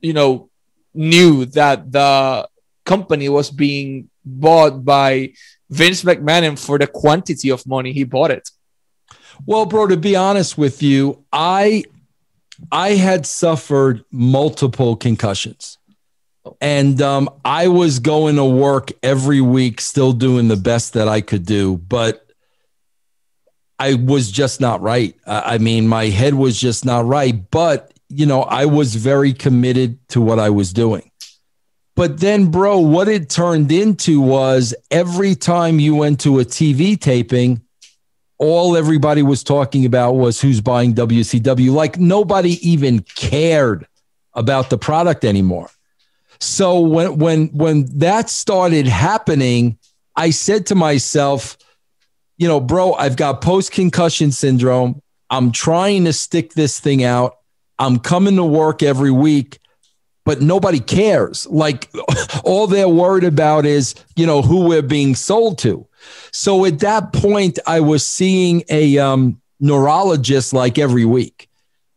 you 0.00 0.12
know, 0.12 0.48
knew 0.96 1.44
that 1.46 1.92
the 1.92 2.48
company 2.84 3.28
was 3.28 3.50
being 3.50 4.08
bought 4.24 4.84
by 4.84 5.32
Vince 5.70 6.02
McMahon 6.02 6.58
for 6.58 6.78
the 6.78 6.86
quantity 6.86 7.50
of 7.50 7.66
money 7.66 7.92
he 7.92 8.04
bought 8.04 8.30
it. 8.30 8.50
Well, 9.44 9.66
bro, 9.66 9.86
to 9.88 9.96
be 9.96 10.16
honest 10.16 10.56
with 10.56 10.82
you, 10.82 11.24
I 11.32 11.84
I 12.72 12.90
had 12.90 13.26
suffered 13.26 14.04
multiple 14.10 14.96
concussions. 14.96 15.78
And 16.60 17.02
um, 17.02 17.28
I 17.44 17.68
was 17.68 17.98
going 17.98 18.36
to 18.36 18.44
work 18.44 18.92
every 19.02 19.40
week, 19.40 19.80
still 19.80 20.12
doing 20.12 20.48
the 20.48 20.56
best 20.56 20.94
that 20.94 21.08
I 21.08 21.20
could 21.20 21.44
do, 21.44 21.76
but 21.76 22.24
I 23.78 23.94
was 23.94 24.30
just 24.30 24.60
not 24.60 24.80
right. 24.80 25.14
I 25.26 25.58
mean, 25.58 25.88
my 25.88 26.04
head 26.06 26.34
was 26.34 26.58
just 26.58 26.84
not 26.84 27.04
right. 27.04 27.50
But, 27.50 27.92
you 28.08 28.26
know, 28.26 28.42
I 28.42 28.66
was 28.66 28.94
very 28.94 29.32
committed 29.32 29.98
to 30.08 30.20
what 30.20 30.38
I 30.38 30.50
was 30.50 30.72
doing. 30.72 31.10
But 31.94 32.20
then, 32.20 32.50
bro, 32.50 32.78
what 32.78 33.08
it 33.08 33.30
turned 33.30 33.72
into 33.72 34.20
was 34.20 34.74
every 34.90 35.34
time 35.34 35.80
you 35.80 35.94
went 35.94 36.20
to 36.20 36.40
a 36.40 36.44
TV 36.44 37.00
taping, 37.00 37.62
all 38.38 38.76
everybody 38.76 39.22
was 39.22 39.42
talking 39.42 39.86
about 39.86 40.12
was 40.12 40.40
who's 40.40 40.60
buying 40.60 40.94
WCW. 40.94 41.72
Like 41.72 41.98
nobody 41.98 42.58
even 42.68 43.00
cared 43.00 43.86
about 44.34 44.68
the 44.68 44.76
product 44.76 45.24
anymore. 45.24 45.70
So 46.38 46.80
when 46.80 47.18
when 47.18 47.46
when 47.48 47.98
that 47.98 48.28
started 48.28 48.86
happening, 48.86 49.78
I 50.14 50.30
said 50.30 50.66
to 50.66 50.74
myself, 50.74 51.56
you 52.36 52.46
know, 52.46 52.60
bro, 52.60 52.92
I've 52.92 53.16
got 53.16 53.40
post 53.40 53.72
concussion 53.72 54.32
syndrome. 54.32 55.00
I'm 55.30 55.50
trying 55.50 56.04
to 56.04 56.12
stick 56.12 56.52
this 56.52 56.78
thing 56.78 57.02
out. 57.02 57.38
I'm 57.78 57.98
coming 57.98 58.36
to 58.36 58.44
work 58.44 58.82
every 58.82 59.10
week 59.10 59.58
but 60.26 60.42
nobody 60.42 60.80
cares. 60.80 61.46
Like 61.46 61.88
all 62.44 62.66
they're 62.66 62.88
worried 62.88 63.24
about 63.24 63.64
is, 63.64 63.94
you 64.16 64.26
know, 64.26 64.42
who 64.42 64.66
we're 64.66 64.82
being 64.82 65.14
sold 65.14 65.56
to. 65.60 65.86
So 66.32 66.66
at 66.66 66.80
that 66.80 67.14
point, 67.14 67.58
I 67.66 67.80
was 67.80 68.04
seeing 68.04 68.64
a 68.68 68.98
um, 68.98 69.40
neurologist 69.60 70.52
like 70.52 70.78
every 70.78 71.06
week. 71.06 71.48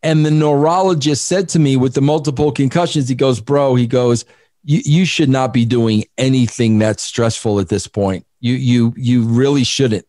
And 0.01 0.25
the 0.25 0.31
neurologist 0.31 1.25
said 1.25 1.49
to 1.49 1.59
me 1.59 1.75
with 1.75 1.95
the 1.95 2.01
multiple 2.01 2.53
concussions, 2.53 3.09
he 3.09 3.15
goes, 3.15 3.41
Bro, 3.41 3.75
he 3.75 3.87
goes, 3.87 4.23
you 4.63 5.05
should 5.05 5.29
not 5.29 5.51
be 5.51 5.65
doing 5.65 6.03
anything 6.17 6.77
that's 6.77 7.01
stressful 7.01 7.59
at 7.59 7.69
this 7.69 7.87
point. 7.87 8.25
You 8.39 8.53
you 8.53 8.93
you 8.95 9.23
really 9.23 9.63
shouldn't. 9.63 10.05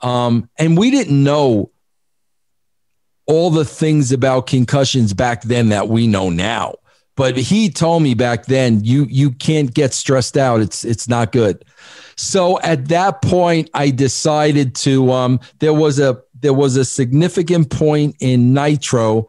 Um, 0.00 0.48
and 0.56 0.78
we 0.78 0.90
didn't 0.90 1.22
know 1.22 1.70
all 3.28 3.50
the 3.50 3.64
things 3.64 4.10
about 4.10 4.48
concussions 4.48 5.14
back 5.14 5.42
then 5.42 5.68
that 5.68 5.88
we 5.88 6.08
know 6.08 6.30
now. 6.30 6.74
But 7.14 7.36
he 7.36 7.68
told 7.68 8.02
me 8.02 8.14
back 8.14 8.46
then, 8.46 8.82
you 8.84 9.04
you 9.10 9.32
can't 9.32 9.72
get 9.72 9.92
stressed 9.92 10.36
out. 10.36 10.60
It's 10.60 10.84
it's 10.84 11.08
not 11.08 11.32
good. 11.32 11.64
So 12.16 12.60
at 12.60 12.88
that 12.88 13.22
point, 13.22 13.70
I 13.74 13.90
decided 13.90 14.74
to. 14.76 15.12
Um, 15.12 15.40
there 15.58 15.74
was 15.74 15.98
a 15.98 16.22
there 16.40 16.54
was 16.54 16.76
a 16.76 16.84
significant 16.84 17.70
point 17.70 18.16
in 18.20 18.54
Nitro 18.54 19.28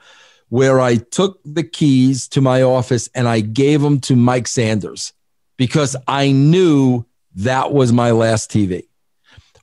where 0.49 0.79
I 0.79 0.97
took 0.97 1.39
the 1.43 1.63
keys 1.63 2.27
to 2.29 2.41
my 2.41 2.61
office 2.61 3.09
and 3.13 3.27
I 3.27 3.39
gave 3.41 3.81
them 3.81 3.99
to 4.01 4.15
Mike 4.15 4.47
Sanders 4.47 5.13
because 5.57 5.95
I 6.07 6.31
knew 6.31 7.05
that 7.35 7.71
was 7.73 7.91
my 7.91 8.11
last 8.11 8.51
TV. 8.51 8.87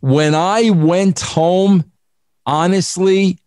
When 0.01 0.35
I 0.35 0.70
went 0.70 1.20
home, 1.20 1.90
honestly, 2.44 3.41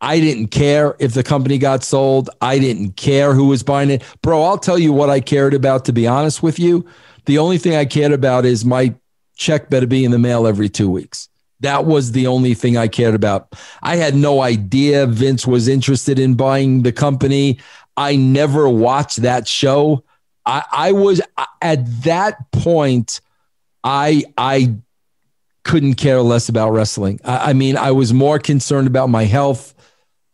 I 0.00 0.20
didn't 0.20 0.48
care 0.48 0.96
if 0.98 1.14
the 1.14 1.22
company 1.22 1.58
got 1.58 1.82
sold. 1.82 2.30
I 2.40 2.58
didn't 2.58 2.92
care 2.92 3.34
who 3.34 3.46
was 3.46 3.62
buying 3.62 3.90
it. 3.90 4.02
Bro, 4.22 4.42
I'll 4.42 4.58
tell 4.58 4.78
you 4.78 4.92
what 4.92 5.10
I 5.10 5.20
cared 5.20 5.54
about, 5.54 5.84
to 5.86 5.92
be 5.92 6.06
honest 6.06 6.42
with 6.42 6.58
you. 6.58 6.86
The 7.26 7.38
only 7.38 7.58
thing 7.58 7.74
I 7.74 7.84
cared 7.84 8.12
about 8.12 8.44
is 8.44 8.64
my 8.64 8.94
check 9.36 9.70
better 9.70 9.86
be 9.86 10.04
in 10.04 10.10
the 10.10 10.18
mail 10.18 10.46
every 10.46 10.68
two 10.68 10.88
weeks. 10.90 11.28
That 11.60 11.84
was 11.84 12.12
the 12.12 12.28
only 12.28 12.54
thing 12.54 12.76
I 12.76 12.86
cared 12.86 13.14
about. 13.14 13.54
I 13.82 13.96
had 13.96 14.14
no 14.14 14.40
idea 14.40 15.06
Vince 15.06 15.46
was 15.46 15.66
interested 15.66 16.18
in 16.18 16.34
buying 16.34 16.82
the 16.82 16.92
company. 16.92 17.58
I 17.96 18.14
never 18.14 18.68
watched 18.68 19.22
that 19.22 19.48
show. 19.48 20.04
I, 20.46 20.64
I 20.70 20.92
was 20.92 21.20
at 21.60 22.02
that 22.02 22.50
point, 22.52 23.20
I 23.82 24.24
I 24.38 24.76
couldn't 25.64 25.94
care 25.94 26.22
less 26.22 26.48
about 26.48 26.70
wrestling. 26.70 27.20
I, 27.24 27.50
I 27.50 27.52
mean, 27.52 27.76
I 27.76 27.90
was 27.90 28.12
more 28.14 28.38
concerned 28.38 28.86
about 28.86 29.10
my 29.10 29.24
health 29.24 29.74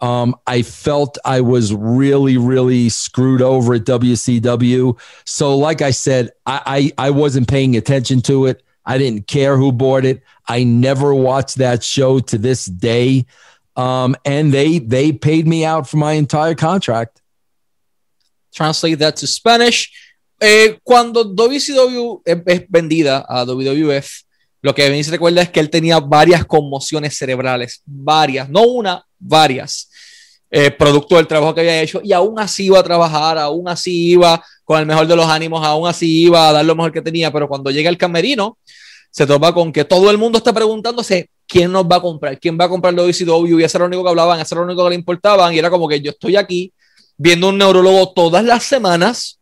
Um, 0.01 0.36
I 0.47 0.62
felt 0.62 1.18
I 1.24 1.40
was 1.40 1.72
really, 1.72 2.36
really 2.36 2.88
screwed 2.88 3.40
over 3.40 3.74
at 3.74 3.84
WCW. 3.84 4.99
So, 5.24 5.57
like 5.57 5.82
I 5.82 5.92
said, 5.92 6.30
I, 6.45 6.92
I, 6.99 7.07
I 7.07 7.11
wasn't 7.11 7.49
paying 7.49 7.76
attention 7.76 8.20
to 8.22 8.47
it. 8.47 8.62
I 8.84 8.99
didn't 8.99 9.26
care 9.26 9.57
who 9.57 9.72
bought 9.72 10.05
it. 10.05 10.22
I 10.47 10.64
never 10.64 11.14
watched 11.14 11.57
that 11.57 11.82
show 11.82 12.18
to 12.20 12.38
this 12.38 12.66
day. 12.66 13.26
Um, 13.76 14.14
and 14.24 14.53
they 14.53 14.78
they 14.78 15.12
paid 15.12 15.49
me 15.49 15.64
out 15.64 15.88
for 15.88 15.97
my 15.97 16.12
entire 16.12 16.55
contract. 16.55 17.20
Translate 18.55 18.99
that 19.01 19.16
to 19.16 19.26
Spanish. 19.26 19.90
Eh, 20.40 20.78
cuando 20.84 21.24
WCW 21.24 22.22
es, 22.24 22.64
vendida 22.68 23.24
a 23.28 23.45
WWF, 23.45 24.24
lo 24.62 24.74
que 24.74 24.88
me 24.90 25.03
se 25.03 25.11
recuerda 25.11 25.42
es 25.42 25.51
que 25.51 25.61
él 25.61 25.70
tenía 25.70 26.01
varias 26.01 26.45
conmociones 26.45 27.16
cerebrales, 27.16 27.82
varias, 27.84 28.49
no 28.49 28.62
una, 28.62 29.05
varias, 29.25 29.91
eh, 30.51 30.70
producto 30.70 31.16
del 31.16 31.27
trabajo 31.27 31.55
que 31.55 31.62
había 31.62 31.83
hecho, 31.83 32.01
y 32.05 32.12
aún 32.12 32.39
así 32.39 32.66
iba 32.66 32.79
a 32.79 32.83
trabajar, 32.83 33.39
aún 33.39 33.68
así 33.68 34.11
iba 34.12 34.45
con 34.64 34.79
el 34.79 34.87
mejor 34.87 35.07
de 35.07 35.16
los 35.16 35.27
ánimos, 35.27 35.64
aún 35.64 35.89
así 35.89 36.22
iba 36.22 36.49
a 36.49 36.53
dar 36.53 36.64
lo 36.64 36.77
mejor 36.77 36.93
que 36.93 37.03
tenía, 37.03 37.33
pero 37.33 37.49
cuando 37.49 37.70
llega 37.70 37.91
el 37.91 37.99
camerino, 37.99 38.59
se 39.11 39.27
topa 39.27 39.53
con 39.55 39.72
que 39.72 39.85
todo 39.85 40.11
el 40.11 40.18
mundo 40.18 40.39
está 40.39 40.53
preguntándose 40.53 41.31
quién 41.47 41.72
nos 41.72 41.85
va 41.85 41.97
a 41.97 42.01
comprar, 42.01 42.39
quién 42.39 42.59
va 42.61 42.64
a 42.64 42.68
comprar 42.68 42.95
WCW, 42.95 43.61
y 43.61 43.64
eso 43.64 43.79
era 43.79 43.85
lo 43.85 43.89
único 43.89 44.05
que 44.05 44.11
hablaban, 44.11 44.41
eso 44.41 44.55
era 44.55 44.61
lo 44.62 44.66
único 44.66 44.85
que 44.85 44.91
le 44.91 44.97
importaban, 44.97 45.55
y 45.55 45.59
era 45.59 45.70
como 45.70 45.89
que 45.89 46.01
yo 46.01 46.11
estoy 46.11 46.37
aquí 46.37 46.72
viendo 47.16 47.49
un 47.49 47.59
neurólogo 47.59 48.12
todas 48.12 48.45
las 48.45 48.64
semanas, 48.64 49.39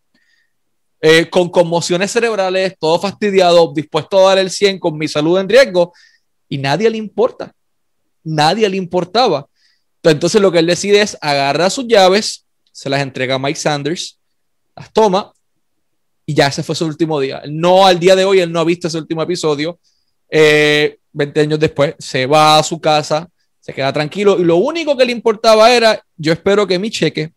eh, 1.01 1.29
con 1.29 1.49
conmociones 1.49 2.13
cerebrales, 2.13 2.77
todo 2.79 2.99
fastidiado, 3.01 3.73
dispuesto 3.75 4.19
a 4.21 4.31
dar 4.31 4.39
el 4.39 4.51
100 4.51 4.79
con 4.79 4.97
mi 4.97 5.09
salud 5.09 5.39
en 5.39 5.49
riesgo, 5.49 5.93
y 6.49 6.59
nadie 6.59 6.89
le 6.91 6.99
importa, 6.99 7.53
nadie 8.23 8.69
le 8.69 8.77
importaba. 8.77 9.47
Entonces 10.03 10.41
lo 10.41 10.51
que 10.51 10.59
él 10.59 10.67
decide 10.67 11.01
es 11.01 11.17
agarrar 11.21 11.71
sus 11.71 11.87
llaves, 11.87 12.45
se 12.73 12.91
las 12.91 13.03
entrega 13.03 13.37
a 13.37 13.39
Mike 13.39 13.59
Sanders, 13.59 14.19
las 14.75 14.93
toma, 14.93 15.33
y 16.27 16.35
ya 16.35 16.49
ese 16.49 16.63
fue 16.63 16.75
su 16.75 16.87
último 16.87 17.21
día. 17.21 17.43
No 17.49 17.87
al 17.87 17.99
día 17.99 18.17
de 18.17 18.25
hoy, 18.25 18.41
él 18.41 18.51
no 18.51 18.61
ha 18.61 18.65
visto 18.65 18.89
ese 18.89 18.99
último 18.99 19.23
episodio. 19.23 19.79
Eh, 20.29 20.99
20 21.13 21.41
años 21.41 21.61
después, 21.61 21.95
se 21.99 22.27
va 22.27 22.59
a 22.59 22.63
su 22.63 22.81
casa, 22.81 23.29
se 23.61 23.73
queda 23.73 23.93
tranquilo, 23.93 24.39
y 24.41 24.45
lo 24.45 24.57
único 24.57 24.97
que 24.97 25.05
le 25.05 25.13
importaba 25.13 25.71
era, 25.73 26.03
yo 26.17 26.33
espero 26.33 26.67
que 26.67 26.79
mi 26.79 26.91
cheque 26.91 27.33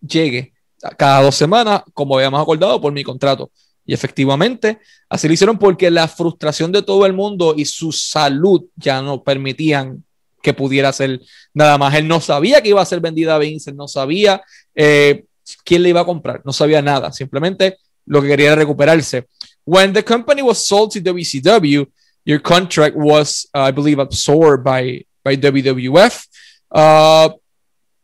llegue 0.00 0.52
cada 0.96 1.22
dos 1.22 1.34
semanas, 1.34 1.82
como 1.94 2.16
habíamos 2.16 2.40
acordado 2.40 2.80
por 2.80 2.92
mi 2.92 3.02
contrato. 3.02 3.50
Y 3.86 3.92
efectivamente, 3.92 4.78
así 5.08 5.26
lo 5.26 5.34
hicieron 5.34 5.58
porque 5.58 5.90
la 5.90 6.08
frustración 6.08 6.72
de 6.72 6.82
todo 6.82 7.06
el 7.06 7.12
mundo 7.12 7.54
y 7.56 7.64
su 7.64 7.92
salud 7.92 8.64
ya 8.76 9.02
no 9.02 9.22
permitían 9.22 10.04
que 10.44 10.52
pudiera 10.52 10.92
ser 10.92 11.20
nada 11.54 11.78
más. 11.78 11.94
Él 11.94 12.06
no 12.06 12.20
sabía 12.20 12.62
que 12.62 12.68
iba 12.68 12.82
a 12.82 12.84
ser 12.84 13.00
vendida 13.00 13.34
a 13.34 13.38
Vince, 13.38 13.72
no 13.72 13.88
sabía 13.88 14.42
eh, 14.74 15.24
quién 15.64 15.82
le 15.82 15.88
iba 15.88 16.02
a 16.02 16.04
comprar, 16.04 16.42
no 16.44 16.52
sabía 16.52 16.82
nada, 16.82 17.10
simplemente 17.12 17.78
lo 18.06 18.20
que 18.20 18.28
quería 18.28 18.48
era 18.52 18.56
recuperarse. 18.56 19.26
When 19.64 19.94
the 19.94 20.04
company 20.04 20.42
was 20.42 20.58
sold 20.58 20.92
to 20.92 21.00
WCW, 21.00 21.86
your 22.26 22.40
contract 22.40 22.94
was, 22.94 23.48
uh, 23.54 23.60
I 23.60 23.70
believe, 23.72 23.98
absorbed 23.98 24.62
by, 24.62 25.06
by 25.24 25.36
WWF. 25.36 26.26
Uh, 26.70 27.30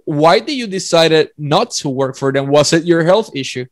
why 0.05 0.41
did 0.41 0.55
you 0.55 0.67
decide 0.67 1.29
not 1.37 1.71
to 1.83 1.91
work 1.91 2.17
for 2.17 2.33
them? 2.33 2.49
Was 2.49 2.73
it 2.73 2.85
your 2.85 3.05
health 3.05 3.31
issue? 3.35 3.67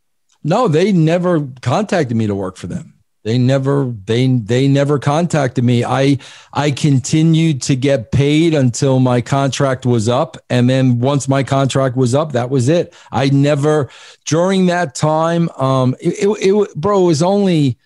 No, 0.44 0.68
they 0.68 0.92
never 0.92 1.48
contacted 1.62 2.16
me 2.16 2.26
to 2.26 2.34
work 2.34 2.56
for 2.56 2.66
them. 2.66 2.97
They 3.24 3.36
never 3.36 3.92
they 4.04 4.26
they 4.26 4.68
never 4.68 4.98
contacted 4.98 5.64
me. 5.64 5.84
I 5.84 6.18
I 6.52 6.70
continued 6.70 7.62
to 7.62 7.76
get 7.76 8.12
paid 8.12 8.54
until 8.54 9.00
my 9.00 9.20
contract 9.20 9.84
was 9.84 10.08
up 10.08 10.36
and 10.48 10.70
then 10.70 11.00
once 11.00 11.28
my 11.28 11.42
contract 11.42 11.96
was 11.96 12.14
up 12.14 12.32
that 12.32 12.50
was 12.50 12.68
it. 12.68 12.94
I 13.10 13.28
never 13.30 13.90
during 14.24 14.66
that 14.66 14.94
time 14.94 15.48
um 15.56 15.94
it, 16.00 16.14
it, 16.24 16.28
it 16.28 16.74
bro 16.76 17.02
it 17.02 17.06
was 17.06 17.22
only 17.22 17.78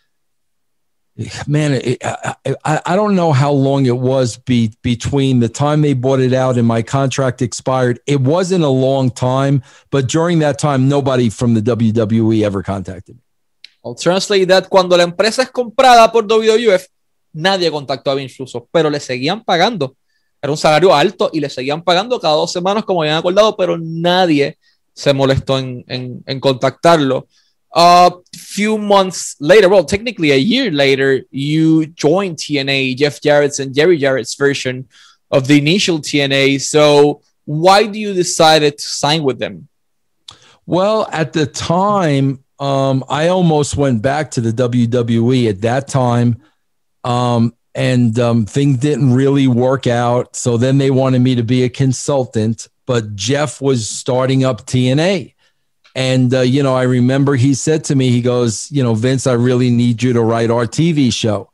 man, 1.47 1.72
it, 1.74 1.99
I, 2.03 2.80
I, 2.87 2.97
don't 2.97 3.14
know 3.14 3.33
how 3.33 3.53
long 3.53 3.87
it 3.87 3.99
was 3.99 4.39
be, 4.39 4.72
between 4.83 5.41
the 5.41 5.49
time 5.49 5.83
they 5.83 5.93
bought 5.93 6.20
it 6.20 6.33
out 6.33 6.57
and 6.57 6.66
my 6.66 6.83
contract 6.83 7.43
expired. 7.43 8.01
It 8.07 8.20
wasn't 8.22 8.64
a 8.64 8.68
long 8.68 9.11
time, 9.11 9.62
but 9.91 10.09
during 10.09 10.39
that 10.39 10.59
time, 10.59 10.89
nobody 10.89 11.28
from 11.28 11.55
the 11.55 11.61
WWE 11.61 12.43
ever 12.43 12.62
contacted 12.62 13.16
me. 13.16 13.22
I'll 13.85 13.95
translate 13.95 14.47
that. 14.47 14.68
Cuando 14.68 14.97
la 14.97 15.03
empresa 15.03 15.43
es 15.43 15.51
comprada 15.51 16.11
por 16.11 16.26
WWF, 16.26 16.87
nadie 17.33 17.70
contactó 17.70 18.11
a 18.11 18.14
Vince 18.14 18.37
Russo, 18.39 18.68
pero 18.70 18.91
le 18.91 19.01
seguían 19.01 19.43
pagando. 19.43 19.97
Era 20.41 20.53
un 20.53 20.59
salario 20.59 20.95
alto 20.95 21.30
y 21.33 21.41
le 21.41 21.49
seguían 21.49 21.83
pagando 21.83 22.18
cada 22.18 22.35
dos 22.35 22.53
semanas, 22.53 22.85
como 22.85 23.03
habían 23.03 23.18
acordado, 23.18 23.57
pero 23.57 23.78
nadie 23.78 24.59
se 24.93 25.12
molestó 25.12 25.59
en, 25.59 25.85
en, 25.89 26.22
en 26.26 26.41
contactarlo. 26.41 27.26
A 27.74 28.11
few 28.37 28.76
months 28.76 29.37
later, 29.41 29.68
well, 29.68 29.85
technically 29.85 30.33
a 30.33 30.37
year 30.37 30.70
later, 30.70 31.24
you 31.30 31.87
joined 31.97 32.37
TNA, 32.37 32.97
Jeff 32.97 33.20
Jarrett's 33.20 33.61
and 33.61 33.74
Jerry 33.74 33.99
Jarrett's 33.99 34.35
version 34.35 34.89
of 35.30 35.47
the 35.47 35.59
initial 35.59 35.99
TNA. 35.99 36.61
So, 36.61 37.22
why 37.45 37.87
do 37.87 37.99
you 37.99 38.12
decided 38.12 38.76
to 38.78 38.85
sign 38.85 39.22
with 39.22 39.39
them? 39.39 39.68
Well, 40.66 41.09
at 41.11 41.33
the 41.33 41.47
time, 41.47 42.45
um, 42.63 43.05
I 43.09 43.27
almost 43.27 43.77
went 43.77 44.03
back 44.03 44.31
to 44.33 44.41
the 44.41 44.53
WWE 44.53 45.51
at 45.51 45.63
that 45.63 45.89
time. 45.89 46.41
Um, 47.03 47.55
and 47.75 48.17
um, 48.21 48.47
things 48.47 48.79
didn't 48.79 49.13
really 49.13 49.49
work 49.49 49.89
out. 49.89 50.37
So 50.37 50.57
then 50.57 50.79
they 50.79 50.93
wanted 50.93 51.19
me 51.23 51.35
to 51.35 51.43
be 51.43 51.65
a 51.65 51.69
consultant, 51.69 52.69
but 52.87 53.17
Jeff 53.17 53.61
was 53.61 53.89
starting 53.89 54.45
up 54.45 54.65
TNA. 54.65 55.35
And, 55.97 56.33
uh, 56.33 56.43
you 56.43 56.63
know, 56.63 56.77
I 56.77 56.85
remember 56.85 57.35
he 57.35 57.55
said 57.55 57.83
to 57.85 57.97
me, 57.97 58.11
he 58.11 58.23
goes, 58.23 58.71
you 58.71 58.83
know, 58.83 58.95
Vince, 58.95 59.27
I 59.27 59.33
really 59.33 59.71
need 59.71 60.01
you 60.01 60.13
to 60.13 60.23
write 60.23 60.51
our 60.51 60.67
TV 60.67 61.13
show. 61.13 61.51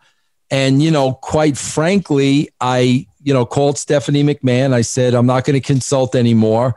And, 0.50 0.82
you 0.82 0.90
know, 0.90 1.14
quite 1.14 1.56
frankly, 1.56 2.50
I, 2.60 3.06
you 3.22 3.32
know, 3.32 3.46
called 3.46 3.78
Stephanie 3.78 4.24
McMahon. 4.24 4.74
I 4.74 4.82
said, 4.82 5.14
I'm 5.14 5.26
not 5.26 5.44
going 5.46 5.60
to 5.60 5.66
consult 5.66 6.14
anymore. 6.14 6.76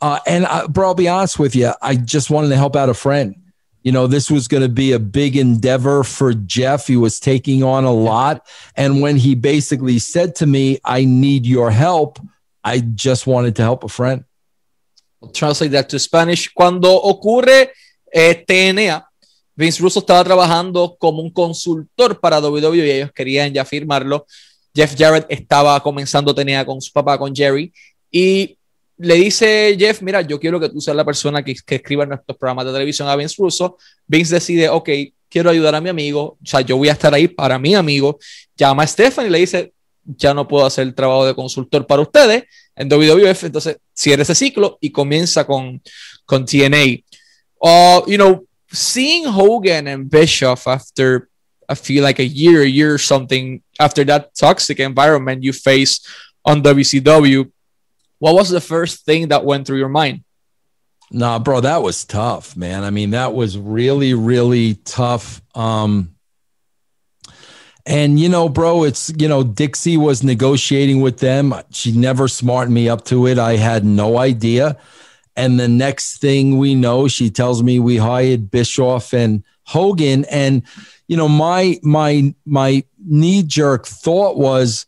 Uh, 0.00 0.20
and, 0.24 0.46
I, 0.46 0.68
bro, 0.68 0.88
I'll 0.88 0.94
be 0.94 1.08
honest 1.08 1.40
with 1.40 1.56
you, 1.56 1.72
I 1.82 1.96
just 1.96 2.30
wanted 2.30 2.48
to 2.50 2.56
help 2.56 2.76
out 2.76 2.88
a 2.88 2.94
friend. 2.94 3.41
You 3.82 3.92
know, 3.92 4.06
this 4.06 4.30
was 4.30 4.48
going 4.48 4.62
to 4.62 4.68
be 4.68 4.92
a 4.92 4.98
big 4.98 5.36
endeavor 5.36 6.04
for 6.04 6.34
Jeff. 6.34 6.86
He 6.86 6.96
was 6.96 7.18
taking 7.18 7.62
on 7.62 7.84
a 7.84 7.92
lot. 7.92 8.46
And 8.76 9.00
when 9.00 9.16
he 9.16 9.34
basically 9.34 9.98
said 9.98 10.34
to 10.36 10.46
me, 10.46 10.78
I 10.84 11.04
need 11.04 11.46
your 11.46 11.70
help, 11.70 12.18
I 12.62 12.80
just 12.80 13.26
wanted 13.26 13.56
to 13.56 13.62
help 13.62 13.84
a 13.84 13.88
friend. 13.88 14.24
I'll 15.22 15.30
translate 15.30 15.72
that 15.72 15.88
to 15.90 15.98
Spanish. 15.98 16.48
Cuando 16.48 16.90
ocurre 16.94 17.72
eh, 18.12 18.44
TNA, 18.46 19.04
Vince 19.54 19.80
Russo 19.80 20.00
estaba 20.00 20.24
trabajando 20.24 20.96
como 20.98 21.22
un 21.22 21.30
consultor 21.30 22.18
para 22.18 22.40
WWE 22.40 22.86
y 22.86 22.90
ellos 22.90 23.12
querían 23.12 23.52
ya 23.52 23.64
firmarlo. 23.64 24.26
Jeff 24.74 24.94
Jarrett 24.96 25.26
estaba 25.28 25.78
comenzando 25.82 26.34
TNA 26.34 26.64
con 26.64 26.80
su 26.80 26.90
papá, 26.92 27.18
con 27.18 27.34
Jerry, 27.34 27.72
y 28.10 28.56
le 29.02 29.16
dice 29.16 29.76
Jeff, 29.78 30.00
mira, 30.00 30.20
yo 30.22 30.38
quiero 30.38 30.60
que 30.60 30.68
tú 30.68 30.80
seas 30.80 30.96
la 30.96 31.04
persona 31.04 31.42
que, 31.42 31.54
que 31.66 31.74
escriba 31.76 32.06
nuestros 32.06 32.38
programas 32.38 32.66
de 32.66 32.72
televisión 32.72 33.08
a 33.08 33.16
Vince 33.16 33.34
Russo. 33.38 33.76
Vince 34.06 34.34
decide, 34.34 34.68
ok, 34.68 34.88
quiero 35.28 35.50
ayudar 35.50 35.74
a 35.74 35.80
mi 35.80 35.88
amigo, 35.88 36.38
o 36.40 36.46
sea, 36.46 36.60
yo 36.60 36.76
voy 36.76 36.88
a 36.88 36.92
estar 36.92 37.12
ahí 37.12 37.26
para 37.26 37.58
mi 37.58 37.74
amigo. 37.74 38.18
Llama 38.56 38.84
a 38.84 38.86
Stephanie 38.86 39.28
y 39.28 39.32
le 39.32 39.38
dice, 39.38 39.72
ya 40.04 40.32
no 40.34 40.46
puedo 40.46 40.64
hacer 40.64 40.86
el 40.86 40.94
trabajo 40.94 41.26
de 41.26 41.34
consultor 41.34 41.86
para 41.86 42.02
ustedes 42.02 42.44
en 42.76 42.88
WWF, 42.88 43.44
entonces 43.44 43.78
cierra 43.92 44.22
ese 44.22 44.34
ciclo 44.34 44.78
y 44.80 44.90
comienza 44.90 45.44
con, 45.44 45.82
con 46.24 46.44
TNA. 46.44 47.02
Uh, 47.60 48.02
you 48.06 48.16
know, 48.16 48.46
seeing 48.70 49.26
Hogan 49.26 49.88
and 49.88 50.08
Bischoff 50.08 50.66
after 50.68 51.28
I 51.68 51.74
feel 51.74 52.04
like 52.04 52.20
a 52.20 52.26
year, 52.26 52.62
a 52.62 52.68
year 52.68 52.94
or 52.94 52.98
something 52.98 53.62
after 53.78 54.04
that 54.04 54.34
toxic 54.38 54.78
environment 54.80 55.42
you 55.42 55.52
face 55.52 56.06
on 56.44 56.62
WCW, 56.62 57.50
what 58.22 58.36
was 58.36 58.50
the 58.50 58.60
first 58.60 59.04
thing 59.04 59.28
that 59.28 59.44
went 59.44 59.66
through 59.66 59.78
your 59.78 59.88
mind? 59.88 60.22
Nah, 61.10 61.40
bro, 61.40 61.58
that 61.58 61.82
was 61.82 62.04
tough, 62.04 62.56
man. 62.56 62.84
I 62.84 62.90
mean, 62.90 63.10
that 63.10 63.34
was 63.34 63.58
really, 63.58 64.14
really 64.14 64.76
tough. 64.76 65.42
Um, 65.56 66.14
and 67.84 68.20
you 68.20 68.28
know, 68.28 68.48
bro, 68.48 68.84
it's 68.84 69.12
you 69.18 69.26
know, 69.26 69.42
Dixie 69.42 69.96
was 69.96 70.22
negotiating 70.22 71.00
with 71.00 71.18
them. 71.18 71.52
She 71.72 71.90
never 71.90 72.28
smartened 72.28 72.72
me 72.72 72.88
up 72.88 73.04
to 73.06 73.26
it. 73.26 73.40
I 73.40 73.56
had 73.56 73.84
no 73.84 74.18
idea. 74.18 74.78
And 75.34 75.58
the 75.58 75.66
next 75.66 76.20
thing 76.20 76.58
we 76.58 76.76
know, 76.76 77.08
she 77.08 77.28
tells 77.28 77.60
me 77.64 77.80
we 77.80 77.96
hired 77.96 78.52
Bischoff 78.52 79.12
and 79.12 79.42
Hogan. 79.64 80.26
And 80.26 80.62
you 81.08 81.16
know, 81.16 81.28
my 81.28 81.80
my 81.82 82.32
my 82.46 82.84
knee 83.04 83.42
jerk 83.42 83.84
thought 83.84 84.38
was, 84.38 84.86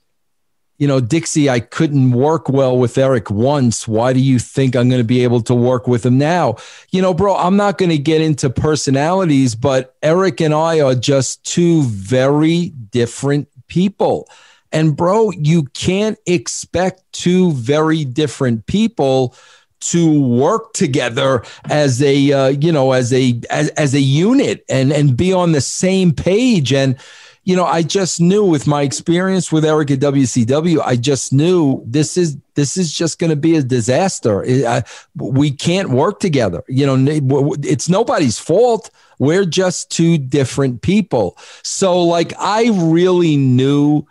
you 0.79 0.89
know, 0.89 1.01
Dixie, 1.01 1.49
I 1.49 1.61
couldn't 1.61 2.11
work 2.12 2.49
well 2.49 2.77
with 2.77 2.99
Eric 2.99 3.31
once. 3.31 3.87
Why 3.87 4.12
do 4.12 4.20
you 4.20 4.39
think 4.39 4.75
I'm 4.75 4.89
going 4.89 5.01
to 5.01 5.07
be 5.07 5.22
able 5.22 5.41
to 5.43 5.55
work 5.55 5.87
with 5.87 6.05
him 6.05 6.18
now? 6.18 6.57
You 6.91 7.01
know, 7.01 7.14
bro, 7.14 7.37
I'm 7.37 7.57
not 7.57 7.79
going 7.79 7.91
to 7.91 7.99
get 7.99 8.20
into 8.20 8.51
personalities, 8.51 9.55
but 9.55 9.95
Eric 10.03 10.41
and 10.41 10.53
I 10.53 10.81
are 10.81 10.95
just 10.97 11.45
two 11.45 11.83
very 11.85 12.70
different 12.91 13.49
people. 13.68 14.29
And 14.72 14.97
bro, 14.97 15.31
you 15.31 15.64
can't 15.75 16.18
expect 16.27 17.05
two 17.12 17.53
very 17.53 18.05
different 18.05 18.66
people 18.66 19.37
to 19.79 20.20
work 20.20 20.72
together 20.72 21.45
as 21.66 22.03
a 22.03 22.33
uh, 22.33 22.49
you 22.49 22.72
know 22.72 22.93
as 22.93 23.12
a 23.12 23.39
as, 23.51 23.68
as 23.70 23.95
a 23.95 24.01
unit 24.01 24.64
and 24.68 24.91
and 24.91 25.16
be 25.16 25.33
on 25.33 25.53
the 25.53 25.61
same 25.61 26.11
page 26.11 26.72
and 26.72 26.97
you 27.45 27.55
know, 27.55 27.67
I 27.67 27.83
just 27.83 28.21
knew 28.21 28.45
with 28.45 28.67
my 28.67 28.83
experience 28.83 29.53
with 29.53 29.67
Eric 29.67 29.91
at 29.91 29.99
WCW, 30.01 30.81
I 30.83 30.97
just 30.97 31.33
knew 31.33 31.83
this 31.87 32.17
is 32.17 32.39
this 32.55 32.77
is 32.79 32.93
just 32.93 33.19
going 33.19 33.31
to 33.31 33.37
be 33.37 33.57
a 33.57 33.63
disaster. 33.63 34.45
I, 34.47 34.83
we 35.15 35.51
can't 35.51 35.91
work 35.91 36.21
together. 36.21 36.65
You 36.69 36.87
know, 36.87 37.53
it's 37.63 37.89
nobody's 37.89 38.39
fault. 38.39 38.91
We're 39.19 39.45
just 39.45 39.91
two 39.91 40.17
different 40.17 40.81
people. 40.81 41.37
So, 41.63 42.01
like, 42.03 42.33
I 42.39 42.71
really 42.73 43.37
knew, 43.37 44.07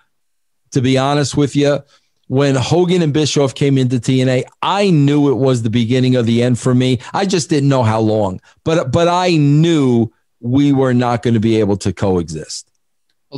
to 0.71 0.81
be 0.81 0.97
honest 0.97 1.35
with 1.35 1.55
you, 1.55 1.83
when 2.27 2.55
Hogan 2.55 3.01
and 3.01 3.13
Bischoff 3.13 3.55
came 3.55 3.77
into 3.77 3.97
TNA, 3.97 4.43
I 4.61 4.91
knew 4.91 5.31
it 5.31 5.35
was 5.35 5.63
the 5.63 5.69
beginning 5.69 6.15
of 6.15 6.25
the 6.25 6.43
end 6.43 6.59
for 6.59 6.75
me. 6.75 6.99
I 7.13 7.25
just 7.25 7.49
didn't 7.49 7.69
know 7.69 7.83
how 7.83 7.99
long, 7.99 8.41
but 8.63 8.91
but 8.91 9.07
I 9.07 9.37
knew 9.37 10.11
we 10.39 10.71
were 10.71 10.93
not 10.93 11.23
going 11.23 11.33
to 11.33 11.39
be 11.39 11.59
able 11.59 11.77
to 11.77 11.93
coexist. 11.93 12.69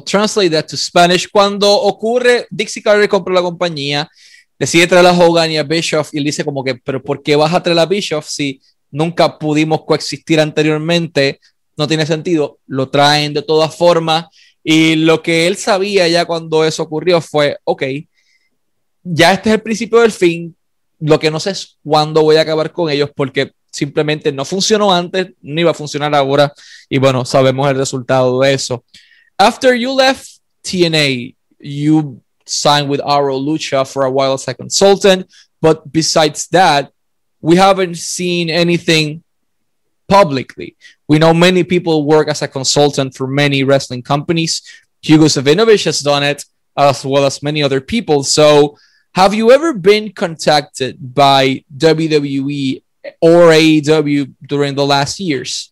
Translate 0.04 0.52
that 0.52 0.66
to 0.68 0.78
Spanish. 0.78 1.30
Cuando 1.30 1.72
ocurre, 1.72 2.48
Dixie 2.50 2.82
Carter 2.82 3.08
compra 3.08 3.34
la 3.34 3.42
compañía, 3.42 4.10
decide 4.58 4.88
traer 4.88 5.06
a 5.06 5.14
Hogan 5.14 5.52
y 5.52 5.58
a 5.58 5.64
Bischoff 5.64 6.14
y 6.14 6.18
él 6.18 6.24
dice 6.24 6.44
como 6.44 6.64
que, 6.64 6.76
pero 6.76 7.02
¿por 7.02 7.22
qué 7.22 7.36
vas 7.36 7.54
a 7.54 7.62
traer 7.62 7.80
a 7.80 7.86
Bischoff 7.86 8.28
si 8.28 8.62
nunca 8.92 9.38
pudimos 9.38 9.84
coexistir 9.86 10.40
anteriormente? 10.40 11.40
No 11.78 11.88
tiene 11.88 12.06
sentido. 12.06 12.60
Lo 12.68 12.90
traen 12.90 13.34
de 13.34 13.42
todas 13.42 13.76
formas 13.76 14.26
y 14.64 14.96
lo 14.96 15.22
que 15.22 15.46
él 15.46 15.58
sabía 15.58 16.08
ya 16.08 16.26
cuando 16.26 16.66
eso 16.66 16.84
ocurrió 16.84 17.22
fue, 17.22 17.58
ok, 17.64 17.84
ya 19.04 19.32
este 19.32 19.50
es 19.50 19.56
el 19.56 19.62
principio 19.62 20.00
del 20.00 20.12
fin. 20.12 20.56
Lo 21.00 21.20
que 21.20 21.30
no 21.30 21.40
sé 21.40 21.52
es 21.52 21.78
cuándo 21.84 22.24
voy 22.24 22.38
a 22.38 22.42
acabar 22.42 22.72
con 22.72 22.90
ellos 22.90 23.12
porque 23.16 23.52
simplemente 23.72 24.32
no 24.32 24.46
funcionó 24.46 24.94
antes, 24.94 25.34
ni 25.42 25.64
va 25.64 25.72
a 25.72 25.76
funcionar 25.76 26.16
ahora. 26.16 26.52
Y 26.90 26.98
bueno, 26.98 27.26
sabemos 27.26 27.70
el 27.70 27.78
resultado 27.78 28.40
de 28.40 28.54
eso. 28.54 28.84
After 29.40 29.76
you 29.76 29.92
left 29.92 30.40
TNA, 30.64 31.36
you 31.60 32.22
signed 32.46 32.90
with 32.90 33.02
Aro 33.02 33.40
Lucha 33.44 33.92
for 33.92 34.06
a 34.06 34.12
while 34.12 34.34
as 34.34 34.48
a 34.48 34.54
consultant. 34.54 35.32
But 35.62 35.92
besides 35.92 36.48
that, 36.50 36.92
we 37.42 37.56
haven't 37.58 37.98
seen 37.98 38.50
anything 38.50 39.24
publicly. 40.08 40.76
We 41.08 41.20
know 41.20 41.34
many 41.34 41.64
people 41.64 42.06
work 42.06 42.28
as 42.28 42.42
a 42.42 42.48
consultant 42.48 43.16
for 43.16 43.28
many 43.28 43.64
wrestling 43.64 44.04
companies. 44.04 44.62
Hugo 45.02 45.26
Savinovich 45.26 45.86
has 45.86 46.00
done 46.00 46.24
it, 46.24 46.46
as 46.78 47.06
well 47.06 47.26
as 47.26 47.44
many 47.44 47.62
other 47.62 47.82
people. 47.82 48.24
So, 48.24 48.78
have 49.14 49.34
you 49.34 49.52
ever 49.52 49.74
been 49.74 50.12
contacted 50.12 50.98
by 51.14 51.64
WWE 51.78 52.84
or 53.22 53.50
AEW 53.50 54.34
during 54.46 54.76
the 54.76 54.86
last 54.86 55.20
years? 55.20 55.72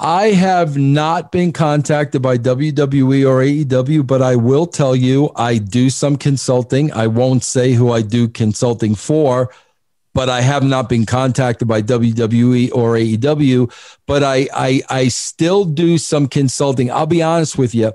I 0.00 0.26
have 0.28 0.76
not 0.76 1.32
been 1.32 1.52
contacted 1.52 2.22
by 2.22 2.38
WWE 2.38 3.28
or 3.28 3.40
AEW, 3.40 4.06
but 4.06 4.22
I 4.22 4.36
will 4.36 4.66
tell 4.66 4.94
you 4.94 5.32
I 5.34 5.58
do 5.58 5.90
some 5.90 6.16
consulting. 6.16 6.92
I 6.92 7.08
won't 7.08 7.42
say 7.42 7.72
who 7.72 7.90
I 7.90 8.02
do 8.02 8.28
consulting 8.28 8.94
for, 8.94 9.52
but 10.14 10.28
I 10.28 10.42
have 10.42 10.62
not 10.62 10.88
been 10.88 11.04
contacted 11.04 11.66
by 11.66 11.82
WWE 11.82 12.70
or 12.72 12.94
AEW. 12.94 13.72
But 14.06 14.22
I, 14.22 14.48
I, 14.54 14.82
I 14.88 15.08
still 15.08 15.64
do 15.64 15.98
some 15.98 16.28
consulting. 16.28 16.92
I'll 16.92 17.06
be 17.06 17.22
honest 17.22 17.58
with 17.58 17.74
you. 17.74 17.92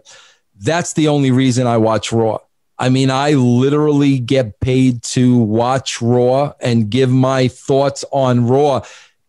That's 0.60 0.93
the 0.93 1.08
only 1.08 1.32
reason 1.32 1.68
I 1.68 1.78
watch 1.78 2.12
Raw. 2.12 2.39
I 2.78 2.89
mean, 2.89 3.12
I 3.12 3.32
literally 3.32 4.20
get 4.20 4.60
paid 4.60 5.04
to 5.04 5.38
watch 5.38 6.01
Raw 6.01 6.51
and 6.60 6.89
give 6.89 7.10
my 7.10 7.47
thoughts 7.47 8.04
on 8.12 8.45
Raw 8.45 8.82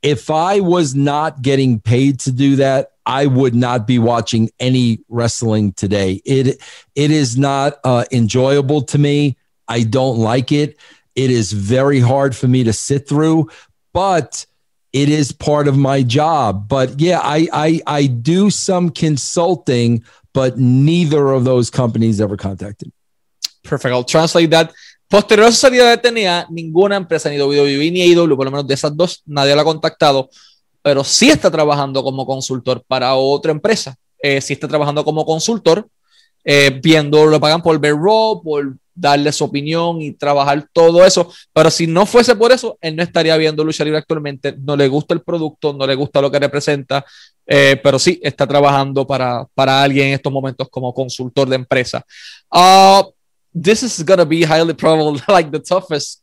if 0.04 0.30
I 0.30 0.60
was 0.60 0.94
not 0.94 1.40
getting 1.40 1.80
paid 1.80 2.20
to 2.20 2.30
do 2.30 2.56
that, 2.56 2.92
I 3.06 3.26
would 3.26 3.54
not 3.54 3.86
be 3.86 3.98
watching 3.98 4.50
any 4.60 5.00
wrestling 5.08 5.72
today. 5.72 6.20
It 6.24 6.62
it 6.94 7.10
is 7.10 7.36
not 7.36 7.78
uh, 7.84 8.04
enjoyable 8.12 8.82
to 8.82 8.98
me. 8.98 9.36
I 9.66 9.82
don't 9.82 10.18
like 10.18 10.52
it. 10.52 10.78
It 11.16 11.30
is 11.30 11.52
very 11.52 12.00
hard 12.00 12.36
for 12.36 12.46
me 12.46 12.64
to 12.64 12.72
sit 12.72 13.08
through, 13.08 13.50
but 13.94 14.44
it 14.92 15.08
is 15.08 15.32
part 15.32 15.68
of 15.68 15.76
my 15.76 16.02
job. 16.02 16.68
But 16.68 17.00
yeah, 17.00 17.20
I 17.22 17.48
I, 17.52 17.80
I 17.86 18.06
do 18.06 18.50
some 18.50 18.90
consulting, 18.90 20.04
but 20.34 20.58
neither 20.58 21.28
of 21.28 21.44
those 21.44 21.70
companies 21.70 22.20
ever 22.20 22.36
contacted. 22.36 22.92
Perfect. 23.62 23.92
I'll 23.92 24.04
translate 24.04 24.50
that. 24.50 24.74
Posterior 25.14 25.46
a 25.46 25.52
su 25.52 25.58
salida 25.58 25.88
de 25.90 25.96
TNA, 25.96 26.48
ninguna 26.50 26.96
empresa, 26.96 27.30
ni 27.30 27.40
WWE 27.40 27.88
ni 27.92 28.02
AEW, 28.02 28.36
por 28.36 28.46
lo 28.46 28.50
menos 28.50 28.66
de 28.66 28.74
esas 28.74 28.96
dos, 28.96 29.22
nadie 29.24 29.54
la 29.54 29.62
ha 29.62 29.64
contactado, 29.64 30.28
pero 30.82 31.04
sí 31.04 31.30
está 31.30 31.52
trabajando 31.52 32.02
como 32.02 32.26
consultor 32.26 32.82
para 32.84 33.14
otra 33.14 33.52
empresa. 33.52 33.94
Eh, 34.20 34.40
sí 34.40 34.54
está 34.54 34.66
trabajando 34.66 35.04
como 35.04 35.24
consultor, 35.24 35.86
eh, 36.42 36.80
viendo, 36.82 37.26
lo 37.26 37.38
pagan 37.38 37.62
por 37.62 37.78
ver 37.78 37.94
Raw, 37.94 38.42
por 38.42 38.74
darle 38.92 39.30
su 39.30 39.44
opinión 39.44 40.02
y 40.02 40.14
trabajar 40.14 40.68
todo 40.72 41.04
eso. 41.04 41.32
Pero 41.52 41.70
si 41.70 41.86
no 41.86 42.06
fuese 42.06 42.34
por 42.34 42.50
eso, 42.50 42.76
él 42.80 42.96
no 42.96 43.04
estaría 43.04 43.36
viendo 43.36 43.62
lucha 43.62 43.84
libre 43.84 44.00
actualmente. 44.00 44.56
No 44.58 44.76
le 44.76 44.88
gusta 44.88 45.14
el 45.14 45.22
producto, 45.22 45.72
no 45.72 45.86
le 45.86 45.94
gusta 45.94 46.20
lo 46.20 46.28
que 46.28 46.40
representa, 46.40 47.04
eh, 47.46 47.78
pero 47.80 48.00
sí 48.00 48.18
está 48.20 48.48
trabajando 48.48 49.06
para, 49.06 49.46
para 49.54 49.80
alguien 49.80 50.08
en 50.08 50.14
estos 50.14 50.32
momentos 50.32 50.68
como 50.68 50.92
consultor 50.92 51.48
de 51.48 51.54
empresa. 51.54 52.04
Uh, 52.50 53.13
this 53.54 53.82
is 53.82 54.02
gonna 54.02 54.26
be 54.26 54.42
highly 54.42 54.74
probable 54.74 55.20
like 55.28 55.50
the 55.50 55.58
toughest 55.58 56.22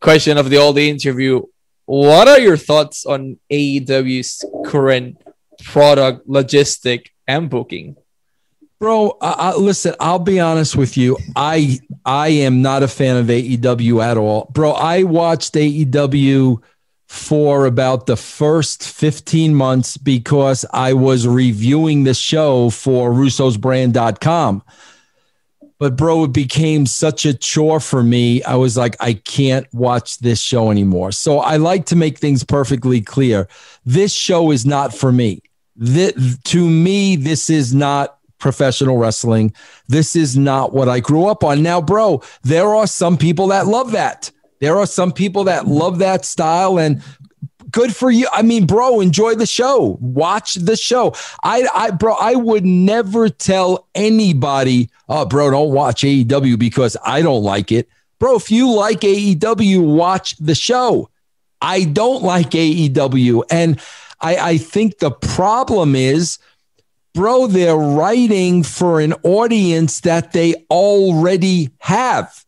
question 0.00 0.38
of 0.38 0.50
the 0.50 0.56
all 0.56 0.72
the 0.72 0.88
interview. 0.88 1.42
What 1.86 2.28
are 2.28 2.40
your 2.40 2.56
thoughts 2.56 3.04
on 3.04 3.38
AEW's 3.50 4.44
current 4.64 5.20
product, 5.64 6.28
logistic, 6.28 7.08
and 7.26 7.50
booking? 7.50 7.96
Bro, 8.78 9.18
uh, 9.20 9.54
listen, 9.58 9.94
I'll 10.00 10.18
be 10.18 10.40
honest 10.40 10.74
with 10.74 10.96
you. 10.96 11.18
I 11.36 11.80
I 12.04 12.28
am 12.28 12.62
not 12.62 12.82
a 12.82 12.88
fan 12.88 13.18
of 13.18 13.26
AEW 13.26 14.02
at 14.02 14.16
all. 14.16 14.50
Bro, 14.54 14.72
I 14.72 15.02
watched 15.02 15.52
AEW 15.54 16.62
for 17.06 17.66
about 17.66 18.06
the 18.06 18.16
first 18.16 18.88
15 18.88 19.52
months 19.54 19.96
because 19.96 20.64
I 20.72 20.92
was 20.92 21.26
reviewing 21.26 22.04
the 22.04 22.14
show 22.14 22.70
for 22.70 23.10
russosbrand.com. 23.10 24.62
But 25.80 25.96
bro, 25.96 26.24
it 26.24 26.32
became 26.34 26.84
such 26.84 27.24
a 27.24 27.32
chore 27.32 27.80
for 27.80 28.02
me. 28.02 28.42
I 28.42 28.54
was 28.56 28.76
like, 28.76 28.96
I 29.00 29.14
can't 29.14 29.66
watch 29.72 30.18
this 30.18 30.38
show 30.38 30.70
anymore. 30.70 31.10
So 31.10 31.38
I 31.38 31.56
like 31.56 31.86
to 31.86 31.96
make 31.96 32.18
things 32.18 32.44
perfectly 32.44 33.00
clear. 33.00 33.48
This 33.86 34.12
show 34.12 34.50
is 34.50 34.66
not 34.66 34.94
for 34.94 35.10
me. 35.10 35.42
This, 35.74 36.38
to 36.44 36.68
me, 36.68 37.16
this 37.16 37.48
is 37.48 37.74
not 37.74 38.18
professional 38.38 38.98
wrestling. 38.98 39.54
This 39.88 40.14
is 40.14 40.36
not 40.36 40.74
what 40.74 40.90
I 40.90 41.00
grew 41.00 41.26
up 41.26 41.42
on. 41.42 41.62
Now, 41.62 41.80
bro, 41.80 42.22
there 42.42 42.74
are 42.74 42.86
some 42.86 43.16
people 43.16 43.46
that 43.46 43.66
love 43.66 43.92
that. 43.92 44.30
There 44.60 44.76
are 44.76 44.86
some 44.86 45.12
people 45.12 45.44
that 45.44 45.66
love 45.66 45.98
that 46.00 46.26
style. 46.26 46.78
And 46.78 47.02
good 47.70 47.94
for 47.94 48.10
you. 48.10 48.26
I 48.32 48.42
mean, 48.42 48.66
bro, 48.66 49.00
enjoy 49.00 49.34
the 49.34 49.46
show. 49.46 49.98
Watch 50.00 50.54
the 50.54 50.76
show. 50.76 51.14
I, 51.42 51.66
I, 51.74 51.90
bro, 51.90 52.14
I 52.14 52.34
would 52.34 52.64
never 52.64 53.28
tell 53.28 53.88
anybody, 53.94 54.90
oh, 55.08 55.24
bro, 55.24 55.50
don't 55.50 55.72
watch 55.72 56.02
AEW 56.02 56.58
because 56.58 56.96
I 57.04 57.22
don't 57.22 57.42
like 57.42 57.72
it. 57.72 57.88
Bro, 58.18 58.36
if 58.36 58.50
you 58.50 58.72
like 58.72 59.00
AEW, 59.00 59.82
watch 59.96 60.36
the 60.36 60.54
show. 60.54 61.08
I 61.62 61.84
don't 61.84 62.22
like 62.22 62.50
AEW. 62.50 63.44
And 63.50 63.80
I, 64.20 64.36
I 64.36 64.58
think 64.58 64.98
the 64.98 65.10
problem 65.10 65.94
is, 65.94 66.38
bro, 67.14 67.46
they're 67.46 67.76
writing 67.76 68.62
for 68.62 69.00
an 69.00 69.14
audience 69.22 70.00
that 70.00 70.32
they 70.32 70.54
already 70.70 71.70
have. 71.78 72.44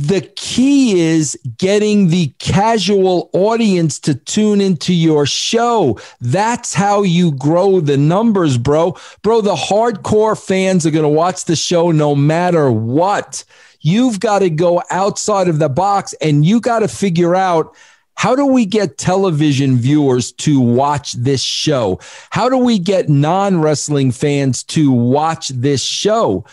The 0.00 0.20
key 0.36 1.00
is 1.00 1.36
getting 1.56 2.06
the 2.06 2.32
casual 2.38 3.30
audience 3.32 3.98
to 4.00 4.14
tune 4.14 4.60
into 4.60 4.94
your 4.94 5.26
show. 5.26 5.98
That's 6.20 6.72
how 6.72 7.02
you 7.02 7.32
grow 7.32 7.80
the 7.80 7.96
numbers, 7.96 8.58
bro. 8.58 8.96
Bro, 9.22 9.40
the 9.40 9.56
hardcore 9.56 10.40
fans 10.40 10.86
are 10.86 10.92
going 10.92 11.02
to 11.02 11.08
watch 11.08 11.46
the 11.46 11.56
show 11.56 11.90
no 11.90 12.14
matter 12.14 12.70
what. 12.70 13.42
You've 13.80 14.20
got 14.20 14.38
to 14.38 14.50
go 14.50 14.84
outside 14.88 15.48
of 15.48 15.58
the 15.58 15.68
box 15.68 16.14
and 16.20 16.46
you 16.46 16.60
got 16.60 16.78
to 16.78 16.88
figure 16.88 17.34
out 17.34 17.74
how 18.14 18.36
do 18.36 18.46
we 18.46 18.66
get 18.66 18.98
television 18.98 19.78
viewers 19.78 20.30
to 20.32 20.60
watch 20.60 21.14
this 21.14 21.42
show? 21.42 21.98
How 22.30 22.48
do 22.48 22.56
we 22.56 22.78
get 22.78 23.08
non 23.08 23.60
wrestling 23.60 24.12
fans 24.12 24.62
to 24.64 24.92
watch 24.92 25.48
this 25.48 25.82
show? 25.82 26.44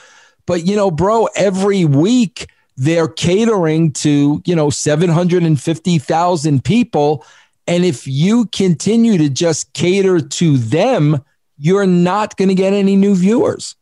But, 0.47 0.65
you 0.65 0.75
know, 0.75 0.89
bro, 0.89 1.27
every 1.35 1.85
week, 1.85 2.47
they're 2.77 3.07
catering 3.07 3.91
to, 3.93 4.41
you 4.45 4.55
know, 4.55 4.69
750,000 4.69 6.63
people. 6.63 7.25
And 7.67 7.85
if 7.85 8.07
you 8.07 8.45
continue 8.47 9.17
to 9.17 9.29
just 9.29 9.73
cater 9.73 10.19
to 10.19 10.57
them, 10.57 11.23
you're 11.57 11.87
not 11.87 12.35
going 12.37 12.49
to 12.49 12.55
get 12.55 12.73
any 12.73 12.95
new 12.95 13.15
viewers. 13.15 13.75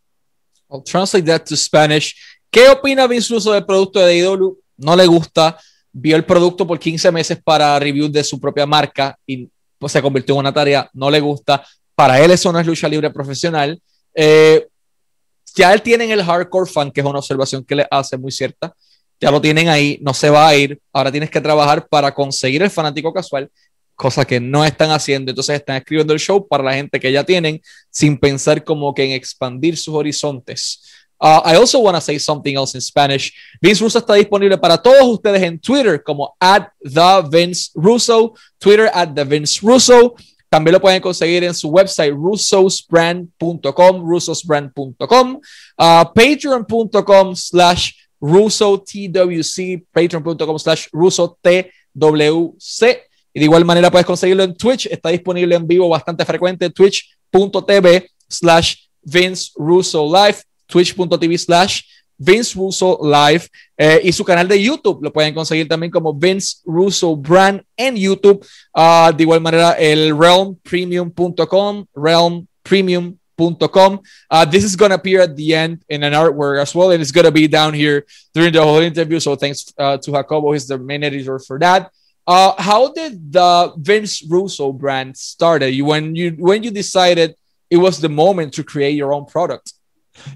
I'll 0.72 0.82
translate 0.82 1.26
that 1.26 1.46
to 1.48 1.58
Spanish. 1.58 2.16
¿Qué 2.52 2.70
opina 2.70 3.08
Vince 3.08 3.34
Russo 3.34 3.52
del 3.52 3.66
producto 3.66 4.00
de 4.00 4.22
AEW? 4.22 4.58
No 4.78 4.96
le 4.96 5.08
gusta. 5.08 5.58
Vio 5.92 6.16
el 6.16 6.24
producto 6.24 6.66
por 6.66 6.80
15 6.80 7.12
meses 7.12 7.40
para 7.44 7.78
review 7.80 8.08
de 8.10 8.24
su 8.24 8.40
propia 8.40 8.66
marca 8.66 9.18
y 9.26 9.50
pues, 9.78 9.92
se 9.92 10.02
convirtió 10.02 10.36
en 10.36 10.40
una 10.40 10.54
tarea. 10.54 10.90
No 10.94 11.10
le 11.10 11.20
gusta. 11.20 11.64
Para 11.96 12.20
él 12.20 12.32
eso 12.32 12.52
no 12.52 12.60
es 12.60 12.66
lucha 12.66 12.88
libre 12.88 13.10
profesional. 13.12 13.80
Eh, 14.16 14.68
ya 15.56 15.74
él 15.74 15.82
tiene 15.82 16.12
el 16.12 16.24
hardcore 16.24 16.70
fan, 16.70 16.92
que 16.92 17.02
es 17.02 17.06
una 17.06 17.20
observación 17.20 17.64
que 17.64 17.76
le 17.76 17.88
hace 17.90 18.18
muy 18.18 18.32
cierta. 18.32 18.74
Ya 19.24 19.32
lo 19.32 19.40
tienen 19.40 19.70
ahí, 19.70 19.98
no 20.02 20.14
se 20.14 20.30
va 20.30 20.50
a 20.50 20.54
ir. 20.54 20.78
Ahora 20.92 21.10
tienes 21.10 21.30
que 21.30 21.40
trabajar 21.40 21.88
para 21.88 22.14
conseguir 22.14 22.62
el 22.62 22.70
fanático 22.70 23.14
casual, 23.14 23.50
cosa 23.96 24.26
que 24.26 24.38
no 24.38 24.66
están 24.66 24.92
haciendo. 24.92 25.32
Entonces 25.32 25.56
están 25.56 25.78
escribiendo 25.78 26.12
el 26.12 26.20
show 26.20 26.46
para 26.46 26.62
la 26.62 26.74
gente 26.74 27.00
que 27.00 27.10
ya 27.10 27.24
tienen, 27.24 27.62
sin 27.90 28.18
pensar 28.18 28.66
como 28.66 28.94
que 28.94 29.06
en 29.06 29.12
expandir 29.12 29.78
sus 29.78 29.96
horizontes. 29.96 30.82
Uh, 31.22 31.40
I 31.46 31.56
also 31.56 31.80
want 31.80 31.96
to 31.96 32.02
say 32.02 32.20
something 32.20 32.58
else 32.58 32.76
in 32.76 32.82
Spanish. 32.82 33.32
Vince 33.62 33.82
Russo 33.82 33.98
está 33.98 34.14
disponible 34.16 34.58
para 34.58 34.78
todos 34.78 35.08
ustedes 35.08 35.42
en 35.42 35.58
Twitter 35.58 36.04
como 36.04 36.36
at 36.38 36.68
the 36.84 37.24
Vince 37.32 37.72
Russo, 37.76 38.34
Twitter 38.60 38.92
at 38.94 39.14
the 39.16 39.24
Vince 39.24 39.62
Russo. 39.62 40.16
También 40.50 40.74
lo 40.74 40.82
pueden 40.82 41.00
conseguir 41.00 41.46
en 41.46 41.54
su 41.54 41.70
website 41.70 42.12
russosbrand.com, 42.12 44.06
russosbrand.com, 44.06 45.40
uh, 45.78 46.06
patreon.com 46.14 47.36
slash 47.38 48.03
russotwc, 48.24 49.86
patreon.com 49.92 50.60
slash 50.60 50.88
russotwc. 50.92 51.68
Y 53.36 53.40
de 53.40 53.46
igual 53.46 53.66
manera 53.66 53.90
puedes 53.92 54.06
conseguirlo 54.06 54.44
en 54.44 54.56
Twitch, 54.56 54.86
está 54.86 55.10
disponible 55.10 55.56
en 55.56 55.68
vivo 55.68 55.90
bastante 55.90 56.24
frecuente, 56.24 56.70
twitch.tv 56.70 58.08
slash 58.30 58.76
Vince 59.02 59.52
Russo 59.56 60.06
Live 60.06 60.44
twitch.tv 60.68 61.38
slash 61.38 61.82
Vince 62.18 62.56
Russo 62.56 63.00
Live 63.04 63.48
eh, 63.78 64.02
y 64.04 64.12
su 64.12 64.24
canal 64.24 64.48
de 64.48 64.62
YouTube. 64.62 65.00
Lo 65.02 65.12
pueden 65.12 65.34
conseguir 65.34 65.68
también 65.68 65.92
como 65.92 66.14
Vince 66.14 66.58
Russo 66.64 67.16
Brand 67.16 67.62
en 67.76 67.96
YouTube. 67.96 68.46
Uh, 68.74 69.12
de 69.16 69.24
igual 69.24 69.42
manera, 69.42 69.72
el 69.74 70.18
realmpremium.com, 70.18 71.86
realmpremium.com. 71.94 73.23
Uh, 73.38 74.46
this 74.46 74.64
is 74.64 74.76
going 74.76 74.90
to 74.90 74.96
appear 74.96 75.22
at 75.22 75.36
the 75.36 75.56
end 75.56 75.84
in 75.90 76.04
an 76.04 76.14
artwork 76.14 76.62
as 76.62 76.74
well. 76.76 76.92
And 76.92 77.02
it's 77.02 77.12
going 77.12 77.26
to 77.26 77.32
be 77.32 77.48
down 77.48 77.74
here 77.74 78.06
during 78.34 78.54
the 78.54 78.62
whole 78.62 78.80
interview. 78.80 79.20
So 79.20 79.36
thanks 79.36 79.74
uh, 79.78 79.98
to 79.98 80.12
Jacobo, 80.12 80.52
he's 80.52 80.68
the 80.68 80.78
main 80.78 81.04
editor 81.04 81.40
for 81.40 81.60
that. 81.60 81.92
Uh, 82.26 82.54
how 82.58 82.94
did 82.94 83.34
the 83.34 83.74
Vince 83.78 84.24
Russo 84.30 84.72
brand 84.72 85.18
started? 85.18 85.72
You 85.72 85.86
when 85.86 86.16
you 86.16 86.32
when 86.40 86.64
you 86.64 86.72
decided 86.72 87.36
it 87.70 87.78
was 87.78 88.00
the 88.00 88.08
moment 88.08 88.54
to 88.54 88.64
create 88.64 88.96
your 88.96 89.14
own 89.14 89.26
product? 89.26 89.74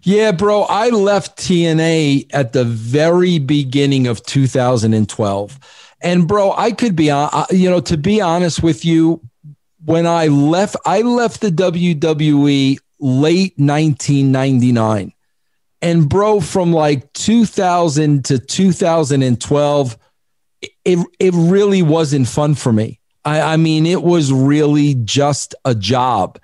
Yeah, 0.04 0.32
bro. 0.32 0.64
I 0.64 0.90
left 0.90 1.38
TNA 1.38 2.28
at 2.34 2.52
the 2.52 2.66
very 2.66 3.40
beginning 3.40 4.08
of 4.08 4.24
2012. 4.24 5.60
And 6.02 6.28
bro, 6.28 6.52
I 6.52 6.72
could 6.72 6.96
be 6.96 7.10
on, 7.10 7.30
uh, 7.32 7.46
you 7.52 7.70
know, 7.70 7.80
to 7.82 7.98
be 7.98 8.22
honest 8.22 8.62
with 8.62 8.84
you, 8.84 9.22
when 9.86 10.06
I 10.06 10.28
left, 10.28 10.76
I 10.86 11.02
left 11.02 11.42
the 11.42 11.50
WWE 11.50 12.80
late 13.00 13.54
1999. 13.58 15.14
And 15.82 16.10
bro, 16.10 16.42
from 16.42 16.74
like 16.74 17.12
2000 17.14 18.26
to 18.26 18.40
2012, 18.40 19.98
it, 20.86 21.00
it 21.20 21.34
really 21.36 21.82
wasn't 21.84 22.28
fun 22.28 22.56
for 22.56 22.74
me. 22.74 23.00
I, 23.24 23.42
I 23.42 23.58
mean, 23.58 23.86
it 23.86 24.02
was 24.02 24.32
really 24.34 24.96
just 24.96 25.54
a 25.66 25.76
job. 25.76 26.40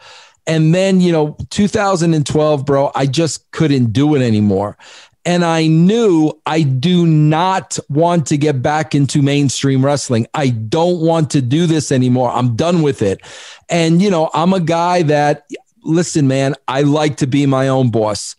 And 0.45 0.75
then, 0.75 0.99
you 0.99 1.11
know, 1.11 1.37
2012, 1.49 2.65
bro, 2.65 2.91
I 2.93 3.05
just 3.05 3.49
couldn't 3.51 3.93
do 3.93 4.15
it 4.15 4.21
anymore. 4.21 4.77
And 5.25 5.45
I 5.45 5.67
knew 5.67 6.33
I 6.45 6.63
do 6.63 7.07
not 7.07 7.79
want 7.87 8.27
to 8.27 8.37
get 8.37 8.61
back 8.61 8.93
into 8.93 9.21
mainstream 9.21 9.83
wrestling. 9.83 10.27
I 10.33 10.49
don't 10.49 10.99
want 10.99 11.29
to 11.31 11.41
do 11.41 11.65
this 11.65 11.93
anymore. 11.93 12.29
I'm 12.29 12.57
done 12.57 12.81
with 12.81 13.01
it. 13.01 13.21
And, 13.69 14.01
you 14.01 14.11
know, 14.11 14.29
I'm 14.33 14.51
a 14.51 14.59
guy 14.59 15.03
that, 15.03 15.45
listen, 15.83 16.27
man, 16.27 16.55
I 16.67 16.81
like 16.81 17.17
to 17.17 17.27
be 17.27 17.45
my 17.45 17.67
own 17.67 17.91
boss. 17.91 18.35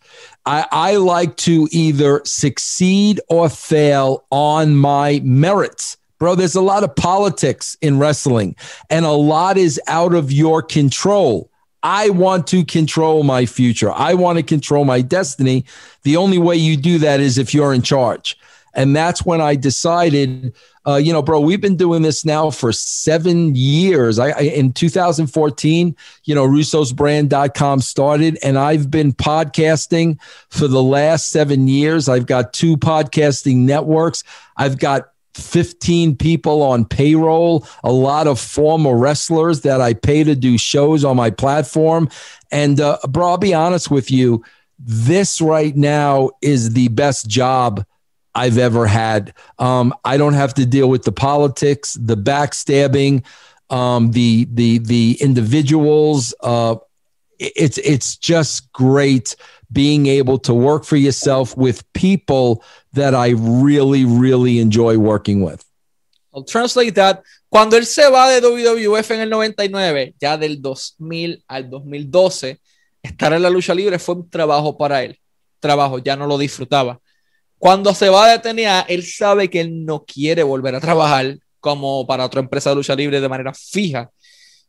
I, 0.47 0.67
I 0.71 0.97
like 0.97 1.37
to 1.39 1.69
either 1.71 2.21
succeed 2.25 3.21
or 3.29 3.49
fail 3.49 4.25
on 4.31 4.77
my 4.77 5.21
merits. 5.25 5.97
Bro, 6.19 6.37
there's 6.37 6.55
a 6.55 6.61
lot 6.61 6.85
of 6.85 6.95
politics 6.97 7.77
in 7.81 7.99
wrestling, 7.99 8.57
and 8.89 9.05
a 9.05 9.11
lot 9.11 9.59
is 9.59 9.81
out 9.89 10.15
of 10.15 10.33
your 10.33 10.63
control. 10.63 11.51
I 11.83 12.09
want 12.11 12.47
to 12.47 12.65
control 12.65 13.25
my 13.25 13.45
future. 13.45 13.93
I 13.93 14.15
want 14.15 14.39
to 14.39 14.43
control 14.43 14.85
my 14.85 15.03
destiny. 15.03 15.67
The 16.03 16.17
only 16.17 16.39
way 16.39 16.57
you 16.57 16.77
do 16.77 16.99
that 16.99 17.21
is 17.21 17.37
if 17.37 17.53
you're 17.53 17.75
in 17.75 17.83
charge. 17.83 18.39
And 18.75 18.97
that's 18.97 19.25
when 19.25 19.41
I 19.41 19.55
decided, 19.55 20.55
uh, 20.87 20.97
you 20.97 21.13
know, 21.13 21.23
bro, 21.23 21.41
we've 21.41 21.61
been 21.61 21.77
doing 21.77 22.03
this 22.03 22.25
now 22.25 22.51
for 22.51 22.71
seven 22.73 23.55
years. 23.55 24.19
I, 24.19 24.31
I 24.31 24.41
in 24.41 24.73
2014, 24.73 25.97
you 26.25 26.35
know, 26.35 26.47
russosbrand.com 26.47 27.81
started, 27.81 28.39
and 28.43 28.59
I've 28.59 28.91
been 28.91 29.13
podcasting 29.13 30.21
for 30.51 30.69
the 30.69 30.83
last 30.83 31.29
seven 31.29 31.69
years. 31.69 32.09
I've 32.09 32.27
got 32.27 32.53
two 32.53 32.77
podcasting 32.77 33.59
networks. 33.59 34.25
I've 34.57 34.79
got 34.79 35.09
15 35.35 36.17
people 36.17 36.63
on 36.63 36.85
payroll, 36.85 37.67
a 37.83 37.91
lot 37.91 38.27
of 38.27 38.39
former 38.39 38.97
wrestlers 38.97 39.63
that 39.63 39.81
I 39.81 39.95
pay 39.95 40.23
to 40.23 40.35
do 40.35 40.59
shows 40.59 41.05
on 41.05 41.17
my 41.17 41.31
platform. 41.31 42.09
And, 42.53 42.81
uh, 42.81 42.99
bro, 43.09 43.31
I'll 43.31 43.39
be 43.39 43.55
honest 43.55 43.91
with 43.91 44.11
you. 44.11 44.45
This 44.79 45.41
right 45.41 45.75
now 45.75 46.31
is 46.43 46.75
the 46.75 46.89
best 46.89 47.29
job 47.29 47.85
I've 48.35 48.59
ever 48.59 48.87
had. 48.87 49.33
Um, 49.59 49.95
I 50.05 50.17
don't 50.17 50.35
have 50.35 50.55
to 50.55 50.67
deal 50.67 50.89
with 50.89 51.05
the 51.05 51.13
politics, 51.13 51.95
the 51.95 52.17
backstabbing, 52.17 53.25
um, 53.71 54.11
the 54.11 54.47
the 54.53 54.79
the 54.79 55.17
individuals. 55.21 56.35
Uh, 56.41 56.77
it's 57.39 57.79
it's 57.79 58.17
just 58.17 58.73
great 58.73 59.37
being 59.73 60.07
able 60.07 60.39
to 60.39 60.55
work 60.55 60.85
for 60.85 60.97
yourself 60.97 61.57
with 61.57 61.91
people 61.93 62.63
that 62.93 63.15
I 63.15 63.31
really, 63.37 64.05
really 64.05 64.61
enjoy 64.61 64.99
working 64.99 65.43
with. 65.43 65.65
I'll 66.33 66.45
translate 66.45 66.95
that. 66.95 67.23
Cuando 67.49 67.77
él 67.77 67.87
se 67.87 68.09
va 68.11 68.29
de 68.29 68.41
WWF 68.41 69.11
en 69.13 69.21
el 69.21 69.31
99, 69.31 70.15
ya 70.21 70.37
del 70.37 70.61
2000 70.61 71.45
al 71.47 71.71
2012, 71.71 72.61
estar 73.03 73.33
en 73.33 73.43
la 73.43 73.51
lucha 73.51 73.75
libre 73.75 73.99
fue 73.99 74.17
un 74.17 74.29
trabajo 74.29 74.77
para 74.77 75.03
él. 75.03 75.19
Trabajo, 75.61 75.99
ya 75.99 76.17
no 76.17 76.27
lo 76.27 76.37
disfrutaba. 76.37 77.01
Cuando 77.65 77.95
se 77.95 78.11
va 78.11 78.29
de 78.29 78.39
TNA, 78.41 78.83
él 78.91 79.07
sabe 79.07 79.49
que 79.49 79.59
él 79.59 79.87
no 79.87 80.05
quiere 80.05 80.43
volver 80.43 80.75
a 80.75 80.81
trabajar 80.83 81.39
como 81.61 82.07
para 82.07 82.27
otra 82.27 82.41
empresa 82.41 82.69
de 82.69 82.77
lucha 82.77 82.95
libre 82.95 83.23
de 83.23 83.27
manera 83.27 83.55
fija. 83.55 84.11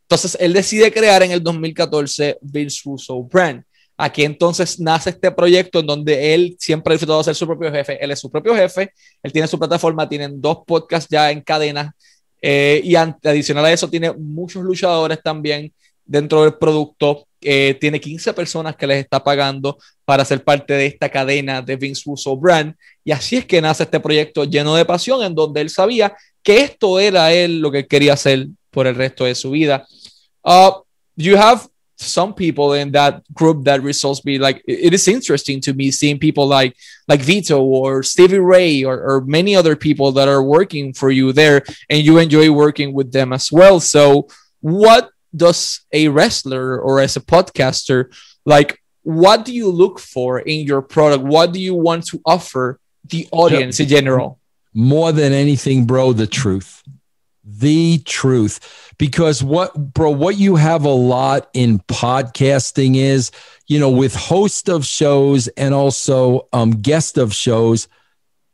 Entonces, 0.04 0.38
él 0.40 0.54
decide 0.54 0.94
crear 0.94 1.22
en 1.22 1.32
el 1.32 1.44
2014 1.44 2.38
Vince 2.40 2.84
Russo 2.86 3.22
Brand. 3.24 3.66
Aquí 3.98 4.24
entonces 4.24 4.80
nace 4.80 5.10
este 5.10 5.30
proyecto 5.30 5.82
en 5.82 5.88
donde 5.88 6.34
él 6.34 6.56
siempre 6.58 6.94
ha 6.94 6.96
disfrutado 6.96 7.20
de 7.20 7.26
ser 7.26 7.36
su 7.36 7.46
propio 7.46 7.70
jefe. 7.70 8.02
Él 8.02 8.12
es 8.12 8.20
su 8.22 8.32
propio 8.32 8.56
jefe, 8.56 8.94
él 9.22 9.34
tiene 9.34 9.50
su 9.50 9.60
plataforma, 9.60 10.08
tienen 10.08 10.40
dos 10.40 10.60
podcasts 10.66 11.10
ya 11.12 11.30
en 11.32 11.42
cadena 11.42 11.94
eh, 12.42 12.80
y 12.82 12.96
adicional 12.96 13.66
a 13.66 13.74
eso 13.74 13.90
tiene 13.90 14.14
muchos 14.14 14.64
luchadores 14.64 15.22
también 15.22 15.74
dentro 16.06 16.44
del 16.44 16.56
producto. 16.56 17.28
Eh, 17.42 17.78
tiene 17.80 18.00
15 18.00 18.34
personas 18.34 18.76
que 18.76 18.88
les 18.88 19.04
está 19.04 19.24
pagando 19.24 19.78
para 20.04 20.26
ser 20.26 20.44
parte 20.44 20.74
de 20.74 20.88
esta 20.88 21.10
cadena 21.10 21.62
de 21.62 21.76
Vince 21.76 22.04
Russo 22.06 22.36
Brand. 22.36 22.74
Y 23.04 23.12
así 23.12 23.38
es 23.38 23.46
que 23.46 23.62
nace 23.62 23.84
este 23.84 24.00
proyecto 24.00 24.46
lleno 24.46 24.76
de 24.76 24.86
pasión 24.86 25.24
en 25.24 25.36
donde 25.36 25.62
él 25.62 25.70
sabía 25.70 26.16
que 26.42 26.62
esto 26.62 27.00
era 27.00 27.34
él 27.34 27.60
lo 27.60 27.72
que 27.72 27.86
quería 27.86 28.14
hacer 28.14 28.48
por 28.72 28.88
el 28.88 28.96
resto 28.96 29.26
de 29.26 29.36
su 29.36 29.52
vida. 29.52 29.86
Uh, 30.44 30.72
you 31.16 31.36
have 31.36 31.68
some 31.98 32.34
people 32.34 32.74
in 32.74 32.92
that 32.92 33.24
group 33.34 33.64
that 33.64 33.82
results 33.82 34.20
be 34.20 34.38
like 34.38 34.62
it 34.68 34.94
is 34.94 35.08
interesting 35.08 35.62
to 35.62 35.74
me 35.74 35.92
seeing 35.92 36.20
people 36.20 36.46
like 36.46 36.76
like 37.08 37.22
Vito 37.22 37.62
or 37.62 38.04
Stevie 38.04 38.40
Ray 38.40 38.84
or, 38.84 39.00
or 39.02 39.22
many 39.22 39.56
other 39.56 39.76
people 39.76 40.12
that 40.12 40.28
are 40.28 40.44
working 40.44 40.94
for 40.94 41.10
you 41.10 41.32
there 41.32 41.64
and 41.90 42.04
you 42.04 42.18
enjoy 42.18 42.52
working 42.52 42.94
with 42.94 43.12
them 43.12 43.32
as 43.32 43.52
well. 43.52 43.80
So 43.80 44.28
what 44.60 45.10
does 45.36 45.82
a 45.92 46.08
wrestler 46.08 46.80
or 46.80 47.00
as 47.00 47.16
a 47.16 47.22
podcaster 47.22 48.14
like 48.46 48.82
what 49.04 49.46
do 49.46 49.54
you 49.54 49.70
look 49.70 50.00
for 50.00 50.40
in 50.40 50.66
your 50.66 50.82
product? 50.82 51.24
What 51.24 51.54
do 51.54 51.62
you 51.62 51.76
want 51.76 52.08
to 52.08 52.20
offer 52.26 52.80
the 53.08 53.28
audience 53.32 53.80
in 53.80 53.88
general? 53.88 54.40
More 54.74 55.12
than 55.12 55.32
anything, 55.32 55.86
bro, 55.86 56.12
the 56.12 56.26
truth. 56.26 56.82
The 57.44 58.00
truth 58.00 58.94
because 58.98 59.44
what 59.44 59.76
bro 59.76 60.10
what 60.10 60.38
you 60.38 60.56
have 60.56 60.86
a 60.86 60.90
lot 60.90 61.50
in 61.54 61.80
podcasting 61.80 62.96
is 62.96 63.32
you 63.68 63.80
know 63.80 63.90
with 63.90 64.16
host 64.16 64.70
of 64.70 64.86
shows 64.86 65.48
and 65.50 65.74
also 65.74 66.48
um, 66.54 66.72
guest 66.72 67.18
of 67.18 67.34
shows 67.34 67.88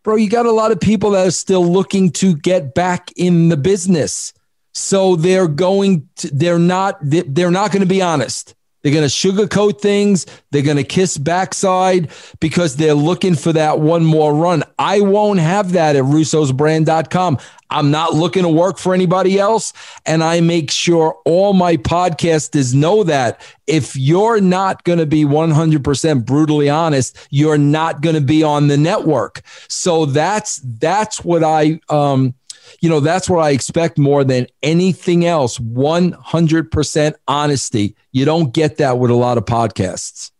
bro 0.04 0.16
you 0.16 0.30
got 0.30 0.46
a 0.46 0.52
lot 0.52 0.72
of 0.72 0.80
people 0.80 1.12
that 1.12 1.28
are 1.28 1.32
still 1.32 1.66
looking 1.66 2.10
to 2.12 2.36
get 2.36 2.74
back 2.74 3.12
in 3.16 3.50
the 3.50 3.58
business 3.58 4.34
so 4.74 5.15
they're 5.15 5.47
going 5.47 6.07
to 6.15 6.28
they're 6.34 6.59
not 6.59 6.97
they're 7.01 7.51
not 7.51 7.72
going 7.72 7.82
to 7.82 7.88
be 7.88 8.01
honest 8.01 8.55
They're 8.82 8.93
going 8.93 9.07
to 9.07 9.13
sugarcoat 9.13 9.80
things. 9.80 10.26
They're 10.49 10.63
going 10.63 10.78
to 10.78 10.84
kiss 10.84 11.17
backside 11.17 12.09
because 12.39 12.78
they're 12.78 12.95
looking 12.95 13.36
for 13.36 13.53
that 13.53 13.80
one 13.80 14.03
more 14.03 14.34
run. 14.34 14.63
I 14.80 15.01
won't 15.01 15.39
have 15.39 15.74
that 15.74 15.95
at 15.95 16.03
russosbrand.com. 16.03 17.38
I'm 17.69 17.91
not 17.91 18.15
looking 18.15 18.43
to 18.43 18.49
work 18.49 18.80
for 18.80 18.93
anybody 18.93 19.39
else. 19.39 19.72
And 20.05 20.24
I 20.24 20.41
make 20.41 20.72
sure 20.72 21.15
all 21.26 21.53
my 21.53 21.78
podcasters 21.78 22.74
know 22.74 23.03
that 23.03 23.39
if 23.67 23.95
you're 23.95 24.41
not 24.41 24.84
going 24.84 24.99
to 24.99 25.05
be 25.05 25.24
100% 25.26 26.26
brutally 26.26 26.69
honest, 26.69 27.28
you're 27.30 27.59
not 27.59 28.01
going 28.01 28.15
to 28.15 28.22
be 28.22 28.43
on 28.43 28.67
the 28.67 28.78
network. 28.78 29.41
So 29.69 30.05
that's, 30.05 30.59
that's 30.63 31.24
what 31.24 31.43
I, 31.43 31.80
um, 31.88 32.34
you 32.80 32.89
know, 32.89 32.99
that's 32.99 33.30
what 33.30 33.43
I 33.43 33.51
expect 33.51 33.97
more 33.97 34.24
than 34.24 34.47
anything 34.61 35.26
else 35.26 35.57
100% 35.59 37.13
honesty. 37.28 37.95
You 38.11 38.26
don't 38.26 38.53
get 38.53 38.78
that 38.78 38.97
with 38.97 39.11
a 39.11 39.15
lot 39.15 39.38
of 39.38 39.45
podcasts. 39.45 40.32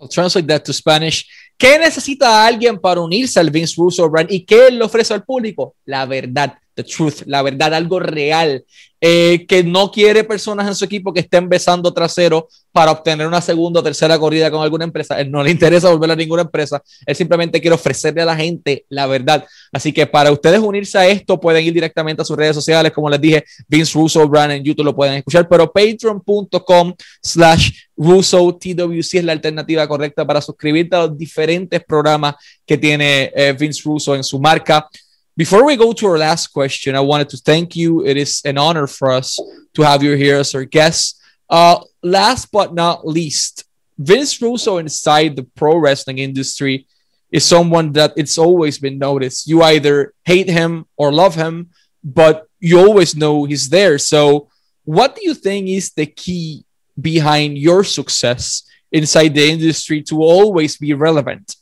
I'll 0.00 0.08
translate 0.08 0.46
that 0.48 0.64
to 0.66 0.72
Spanish. 0.72 1.26
¿Qué 1.56 1.78
necesita 1.78 2.44
alguien 2.46 2.78
para 2.78 3.00
unirse 3.00 3.38
al 3.38 3.50
Vince 3.50 3.74
Russo 3.76 4.08
brand 4.08 4.30
y 4.30 4.44
qué 4.44 4.70
le 4.70 4.84
ofrece 4.84 5.14
al 5.14 5.24
público? 5.24 5.76
La 5.84 6.04
verdad 6.04 6.58
the 6.74 6.84
truth, 6.84 7.22
la 7.26 7.42
verdad, 7.42 7.74
algo 7.74 8.00
real, 8.00 8.64
eh, 9.00 9.44
que 9.46 9.62
no 9.62 9.90
quiere 9.90 10.24
personas 10.24 10.66
en 10.66 10.74
su 10.74 10.84
equipo 10.84 11.12
que 11.12 11.20
estén 11.20 11.48
besando 11.48 11.92
trasero 11.92 12.48
para 12.72 12.90
obtener 12.90 13.26
una 13.26 13.40
segunda 13.40 13.80
o 13.80 13.82
tercera 13.82 14.18
corrida 14.18 14.50
con 14.50 14.62
alguna 14.62 14.84
empresa. 14.84 15.20
Él 15.20 15.30
no 15.30 15.42
le 15.42 15.50
interesa 15.50 15.90
volver 15.90 16.10
a 16.10 16.16
ninguna 16.16 16.42
empresa. 16.42 16.82
Él 17.04 17.14
simplemente 17.14 17.60
quiere 17.60 17.74
ofrecerle 17.74 18.22
a 18.22 18.24
la 18.24 18.34
gente 18.34 18.86
la 18.88 19.06
verdad. 19.06 19.44
Así 19.72 19.92
que 19.92 20.06
para 20.06 20.32
ustedes 20.32 20.58
unirse 20.58 20.96
a 20.96 21.06
esto, 21.06 21.38
pueden 21.38 21.64
ir 21.64 21.74
directamente 21.74 22.22
a 22.22 22.24
sus 22.24 22.36
redes 22.36 22.56
sociales. 22.56 22.92
Como 22.92 23.10
les 23.10 23.20
dije, 23.20 23.44
Vince 23.68 23.92
Russo 23.92 24.26
Brand 24.26 24.52
en 24.52 24.64
YouTube 24.64 24.86
lo 24.86 24.96
pueden 24.96 25.16
escuchar, 25.16 25.46
pero 25.48 25.70
patreon.com 25.70 26.94
slash 27.22 27.70
Russo 27.96 28.58
TWC 28.58 29.14
es 29.14 29.24
la 29.24 29.32
alternativa 29.32 29.86
correcta 29.86 30.26
para 30.26 30.40
suscribirte 30.40 30.96
a 30.96 31.00
los 31.00 31.18
diferentes 31.18 31.84
programas 31.84 32.36
que 32.66 32.78
tiene 32.78 33.30
eh, 33.36 33.52
Vince 33.52 33.82
Russo 33.84 34.14
en 34.16 34.24
su 34.24 34.40
marca. 34.40 34.88
Before 35.36 35.64
we 35.64 35.74
go 35.74 35.92
to 35.92 36.06
our 36.06 36.18
last 36.18 36.48
question, 36.48 36.94
I 36.94 37.00
wanted 37.00 37.28
to 37.30 37.36
thank 37.38 37.74
you. 37.74 38.06
It 38.06 38.16
is 38.16 38.40
an 38.44 38.56
honor 38.56 38.86
for 38.86 39.10
us 39.10 39.40
to 39.74 39.82
have 39.82 40.00
you 40.00 40.14
here 40.14 40.36
as 40.36 40.54
our 40.54 40.64
guest. 40.64 41.20
Uh, 41.50 41.80
last 42.04 42.52
but 42.52 42.72
not 42.72 43.04
least, 43.04 43.64
Vince 43.98 44.40
Russo 44.40 44.78
inside 44.78 45.34
the 45.34 45.42
pro 45.42 45.76
wrestling 45.76 46.18
industry 46.18 46.86
is 47.32 47.44
someone 47.44 47.90
that 47.92 48.12
it's 48.16 48.38
always 48.38 48.78
been 48.78 48.96
noticed. 48.96 49.48
You 49.48 49.60
either 49.62 50.14
hate 50.24 50.48
him 50.48 50.86
or 50.96 51.12
love 51.12 51.34
him, 51.34 51.70
but 52.04 52.46
you 52.60 52.78
always 52.78 53.16
know 53.16 53.44
he's 53.44 53.68
there. 53.68 53.98
So, 53.98 54.48
what 54.84 55.16
do 55.16 55.22
you 55.24 55.34
think 55.34 55.68
is 55.68 55.90
the 55.90 56.06
key 56.06 56.64
behind 57.00 57.58
your 57.58 57.82
success 57.82 58.62
inside 58.92 59.34
the 59.34 59.50
industry 59.50 60.00
to 60.02 60.22
always 60.22 60.76
be 60.76 60.94
relevant? 60.94 61.56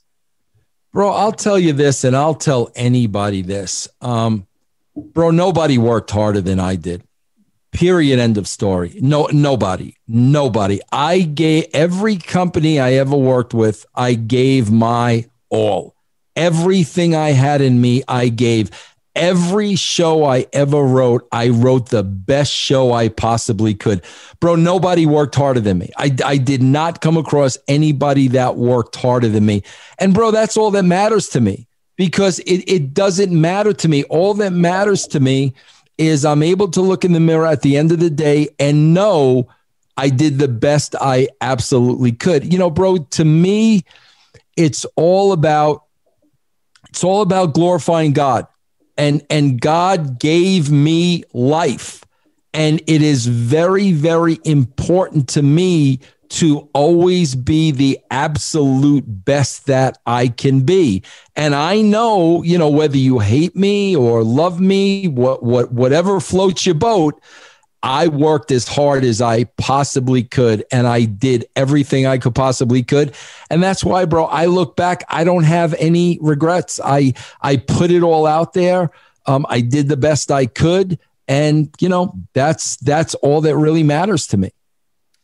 Bro, 0.93 1.13
I'll 1.13 1.33
tell 1.33 1.59
you 1.59 1.73
this, 1.73 2.05
and 2.05 2.15
I'll 2.15 2.35
tell 2.35 2.71
anybody 2.75 3.41
this. 3.41 3.89
Um, 4.03 4.47
bro, 4.95 5.31
nobody 5.31 5.79
worked 5.79 6.11
harder 6.11 6.43
than 6.43 6.61
I 6.61 6.77
did. 6.77 7.03
Period. 7.73 8.19
End 8.19 8.37
of 8.37 8.47
story. 8.47 8.99
No, 9.01 9.27
nobody, 9.33 9.97
nobody. 10.07 10.81
I 10.93 11.21
gave 11.21 11.67
every 11.73 12.17
company 12.17 12.79
I 12.79 12.93
ever 12.95 13.17
worked 13.17 13.55
with, 13.55 13.87
I 13.95 14.13
gave 14.15 14.71
my 14.71 15.31
all. 15.49 15.95
Everything 16.37 17.15
I 17.15 17.31
had 17.31 17.63
in 17.63 17.81
me, 17.81 18.03
I 18.07 18.29
gave. 18.29 18.71
Every 19.15 19.77
show 19.77 20.25
I 20.25 20.47
ever 20.55 20.83
wrote, 20.83 21.29
I 21.33 21.51
wrote 21.51 21.91
the 21.91 22.03
best 22.03 22.51
show 22.51 22.93
I 22.93 23.09
possibly 23.09 23.75
could. 23.75 24.03
Bro, 24.41 24.57
nobody 24.57 25.05
worked 25.05 25.35
harder 25.35 25.61
than 25.61 25.79
me. 25.79 25.91
I, 25.99 26.17
I 26.25 26.39
did 26.39 26.63
not 26.63 27.03
come 27.03 27.19
across 27.19 27.59
anybody 27.69 28.29
that 28.29 28.57
worked 28.57 28.97
harder 28.97 29.29
than 29.29 29.45
me. 29.45 29.65
And, 29.99 30.15
bro, 30.15 30.31
that's 30.31 30.57
all 30.57 30.71
that 30.71 30.85
matters 30.85 31.29
to 31.31 31.43
me 31.43 31.67
because 31.97 32.39
it, 32.41 32.65
it 32.67 32.95
doesn't 32.95 33.39
matter 33.39 33.75
to 33.75 33.89
me. 33.89 34.05
All 34.05 34.33
that 34.35 34.55
matters 34.55 35.07
to 35.09 35.21
me 35.21 35.53
is 35.99 36.25
I'm 36.25 36.43
able 36.43 36.69
to 36.69 36.81
look 36.81 37.05
in 37.05 37.13
the 37.13 37.21
mirror 37.21 37.47
at 37.47 37.61
the 37.61 37.77
end 37.77 37.93
of 37.93 38.01
the 38.01 38.11
day 38.11 38.49
and 38.59 38.95
know 38.95 39.49
I 39.97 40.09
did 40.09 40.39
the 40.39 40.49
best 40.49 40.95
I 40.99 41.29
absolutely 41.43 42.13
could. 42.13 42.51
You 42.51 42.59
know, 42.59 42.71
bro, 42.71 42.97
to 42.97 43.25
me, 43.27 43.85
it's 44.57 44.87
all 44.97 45.33
about 45.33 45.85
it's 46.89 47.05
all 47.05 47.23
about 47.23 47.55
glorifying 47.55 48.13
God 48.13 48.47
and 48.97 49.25
and 49.31 49.61
God 49.61 50.19
gave 50.19 50.71
me 50.71 51.25
life. 51.33 52.05
And 52.55 52.81
it 52.87 53.03
is 53.03 53.27
very 53.27 53.93
very 53.93 54.39
important 54.45 55.29
to 55.31 55.43
me 55.43 56.01
to 56.31 56.67
always 56.73 57.35
be 57.35 57.71
the 57.71 57.99
absolute 58.11 59.05
best 59.07 59.67
that 59.67 59.99
I 60.07 60.29
can 60.29 60.63
be. 60.63 61.03
And 61.37 61.55
I 61.55 61.83
know 61.83 62.43
you 62.43 62.59
know 62.59 62.71
whether 62.71 62.97
you 62.97 63.19
hate 63.19 63.55
me 63.55 63.95
or 63.97 64.23
love 64.23 64.61
me 64.61 65.09
what 65.09 65.43
what 65.43 65.73
whatever 65.73 66.21
floats 66.21 66.65
your 66.65 66.75
boat 66.75 67.21
I 67.83 68.09
worked 68.09 68.53
as 68.53 68.69
hard 68.69 69.05
as 69.05 69.21
I 69.21 69.45
possibly 69.45 70.23
could 70.23 70.65
and 70.71 70.87
I 70.87 71.05
did 71.05 71.47
everything 71.57 72.07
I 72.07 72.19
could 72.19 72.35
possibly 72.35 72.83
could. 72.83 73.15
And 73.51 73.63
that's 73.63 73.83
why, 73.83 74.05
bro, 74.05 74.27
I 74.27 74.47
look 74.47 74.77
back, 74.77 75.05
I 75.09 75.25
don't 75.25 75.43
have 75.43 75.75
any 75.79 76.19
regrets. 76.21 76.81
I 76.83 77.15
I 77.41 77.57
put 77.57 77.91
it 77.91 78.03
all 78.03 78.27
out 78.27 78.53
there. 78.53 78.91
Um, 79.27 79.47
I 79.49 79.61
did 79.61 79.89
the 79.89 79.97
best 79.97 80.31
I 80.31 80.47
could. 80.47 80.99
And 81.27 81.75
you 81.81 81.89
know, 81.89 82.15
that's 82.35 82.77
that's 82.77 83.15
all 83.17 83.41
that 83.43 83.57
really 83.57 83.83
matters 83.83 84.27
to 84.29 84.37
me. 84.37 84.51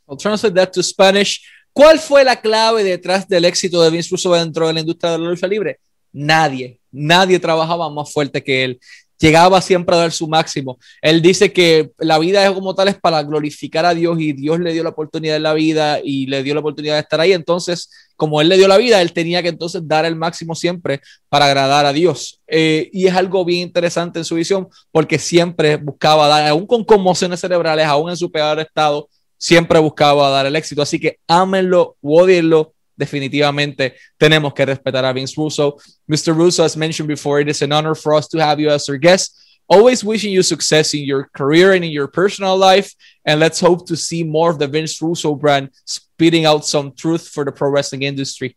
I'll 0.09 0.17
translate 0.17 0.55
that 0.55 0.73
to 0.73 0.83
Spanish. 0.83 1.41
¿Cuál 1.73 2.01
fue 2.01 2.25
la 2.25 2.35
clave 2.37 2.83
detrás 2.83 3.29
del 3.29 3.45
éxito 3.45 3.83
de 3.85 3.91
Vince 3.91 4.11
Russo 4.11 4.33
dentro 4.33 4.67
de 4.67 4.73
la 4.73 4.81
industria 4.81 5.13
de 5.13 5.19
la 5.19 5.29
lucha 5.29 5.47
libre? 5.47 5.79
Nadie, 6.13 6.81
nadie 6.91 7.39
trabajaba 7.39 7.89
más 7.89 8.13
fuerte 8.13 8.43
que 8.43 8.65
él 8.65 8.81
llegaba 9.19 9.61
siempre 9.61 9.95
a 9.95 9.99
dar 9.99 10.13
su 10.13 10.29
máximo. 10.29 10.79
Él 11.03 11.21
dice 11.21 11.53
que 11.53 11.91
la 11.99 12.19
vida 12.19 12.45
es 12.45 12.53
como 12.53 12.75
tal 12.75 12.89
es 12.89 12.99
para 12.99 13.23
glorificar 13.23 13.85
a 13.85 13.95
Dios 13.95 14.19
y 14.21 14.33
Dios 14.33 14.61
le 14.61 14.73
dio 14.73 14.83
la 14.83 14.91
oportunidad 14.91 15.37
en 15.37 15.43
la 15.43 15.55
vida 15.55 16.01
y 16.03 16.27
le 16.27 16.43
dio 16.43 16.55
la 16.55 16.61
oportunidad 16.61 16.95
de 16.95 17.01
estar 17.01 17.21
ahí. 17.21 17.33
Entonces, 17.33 17.91
como 18.17 18.41
él 18.41 18.49
le 18.49 18.57
dio 18.57 18.69
la 18.69 18.79
vida, 18.79 19.01
él 19.03 19.13
tenía 19.13 19.43
que 19.43 19.49
entonces 19.49 19.87
dar 19.87 20.05
el 20.05 20.17
máximo 20.17 20.55
siempre 20.55 21.01
para 21.29 21.47
agradar 21.47 21.87
a 21.87 21.93
Dios. 21.93 22.41
Eh, 22.47 22.91
y 22.93 23.07
es 23.07 23.15
algo 23.15 23.45
bien 23.45 23.61
interesante 23.61 24.19
en 24.19 24.25
su 24.25 24.37
visión 24.37 24.69
porque 24.91 25.19
siempre 25.19 25.77
buscaba 25.77 26.29
dar, 26.29 26.49
aún 26.49 26.67
con 26.67 26.85
conmociones 26.85 27.41
cerebrales, 27.41 27.87
aún 27.87 28.11
en 28.11 28.17
su 28.17 28.31
peor 28.31 28.61
estado, 28.61 29.09
siempre 29.37 29.79
buscaba 29.79 30.31
dar 30.31 30.47
el 30.47 30.57
éxito. 30.57 30.83
Así 30.83 30.99
que 30.99 31.19
ámenlo, 31.27 31.97
odienlo, 32.03 32.75
definitivamente 32.99 33.95
tenemos 34.19 34.53
que 34.53 34.67
respetar 34.67 35.05
a 35.05 35.13
Vince 35.13 35.35
Russo. 35.37 35.77
Mr. 36.11 36.35
Russo, 36.35 36.65
as 36.65 36.77
mentioned 36.77 37.09
before, 37.09 37.41
it 37.41 37.49
is 37.49 37.63
an 37.63 37.73
honor 37.73 37.95
for 37.95 38.15
us 38.15 38.27
to 38.29 38.39
have 38.39 38.61
you 38.61 38.69
as 38.69 38.89
our 38.89 38.99
guest. 38.99 39.37
Always 39.69 40.03
wishing 40.03 40.33
you 40.33 40.43
success 40.43 40.95
in 40.95 41.05
your 41.05 41.29
career 41.35 41.75
and 41.75 41.85
in 41.85 41.91
your 41.91 42.09
personal 42.09 42.57
life. 42.57 42.95
And 43.25 43.39
let's 43.39 43.61
hope 43.61 43.87
to 43.89 43.97
see 43.97 44.25
more 44.25 44.51
of 44.51 44.59
the 44.59 44.67
Vince 44.67 45.01
Russo 45.01 45.35
brand 45.35 45.71
spitting 45.85 46.47
out 46.47 46.65
some 46.65 46.93
truth 46.93 47.29
for 47.29 47.45
the 47.45 47.53
pro 47.53 47.71
wrestling 47.71 48.03
industry. 48.03 48.57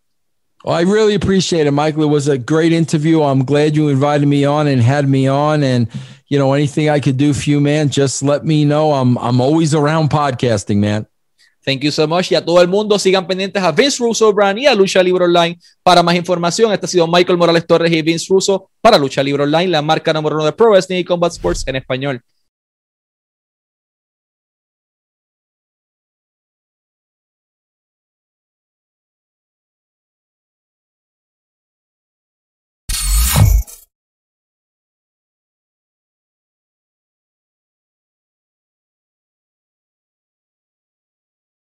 Well, 0.63 0.75
I 0.75 0.81
really 0.81 1.15
appreciate 1.15 1.67
it, 1.67 1.71
Michael. 1.71 2.03
It 2.03 2.07
was 2.07 2.27
a 2.27 2.37
great 2.37 2.71
interview. 2.71 3.23
I'm 3.23 3.43
glad 3.45 3.75
you 3.75 3.89
invited 3.89 4.27
me 4.27 4.45
on 4.45 4.67
and 4.67 4.81
had 4.81 5.07
me 5.09 5.27
on. 5.27 5.63
And 5.63 5.89
you 6.27 6.37
know, 6.37 6.53
anything 6.53 6.89
I 6.89 7.01
could 7.01 7.17
do 7.17 7.33
for 7.33 7.49
you, 7.49 7.59
man, 7.59 7.89
just 7.89 8.23
let 8.23 8.45
me 8.45 8.63
know. 8.63 8.93
I'm 8.93 9.17
I'm 9.17 9.41
always 9.41 9.75
around 9.75 10.11
podcasting, 10.11 10.77
man. 10.77 11.07
Thank 11.71 11.83
you 11.83 11.91
so 11.91 12.05
much. 12.05 12.33
Y 12.33 12.35
a 12.35 12.43
todo 12.43 12.61
el 12.61 12.67
mundo, 12.67 12.99
sigan 12.99 13.25
pendientes 13.25 13.63
a 13.63 13.71
Vince 13.71 14.03
Russo 14.03 14.33
Brand 14.33 14.59
y 14.59 14.67
a 14.67 14.75
Lucha 14.75 15.01
Libre 15.01 15.23
Online 15.23 15.57
para 15.81 16.03
más 16.03 16.15
información. 16.15 16.73
Este 16.73 16.85
ha 16.85 16.89
sido 16.89 17.07
Michael 17.07 17.37
Morales 17.37 17.65
Torres 17.65 17.89
y 17.93 18.01
Vince 18.01 18.25
Russo 18.29 18.69
para 18.81 18.97
Lucha 18.97 19.23
Libre 19.23 19.43
Online, 19.43 19.69
la 19.69 19.81
marca 19.81 20.11
número 20.11 20.35
uno 20.35 20.43
de 20.43 20.51
Pro 20.51 20.71
Wrestling 20.71 20.97
y 20.97 21.05
Combat 21.05 21.31
Sports 21.31 21.63
en 21.67 21.77
español. 21.77 22.21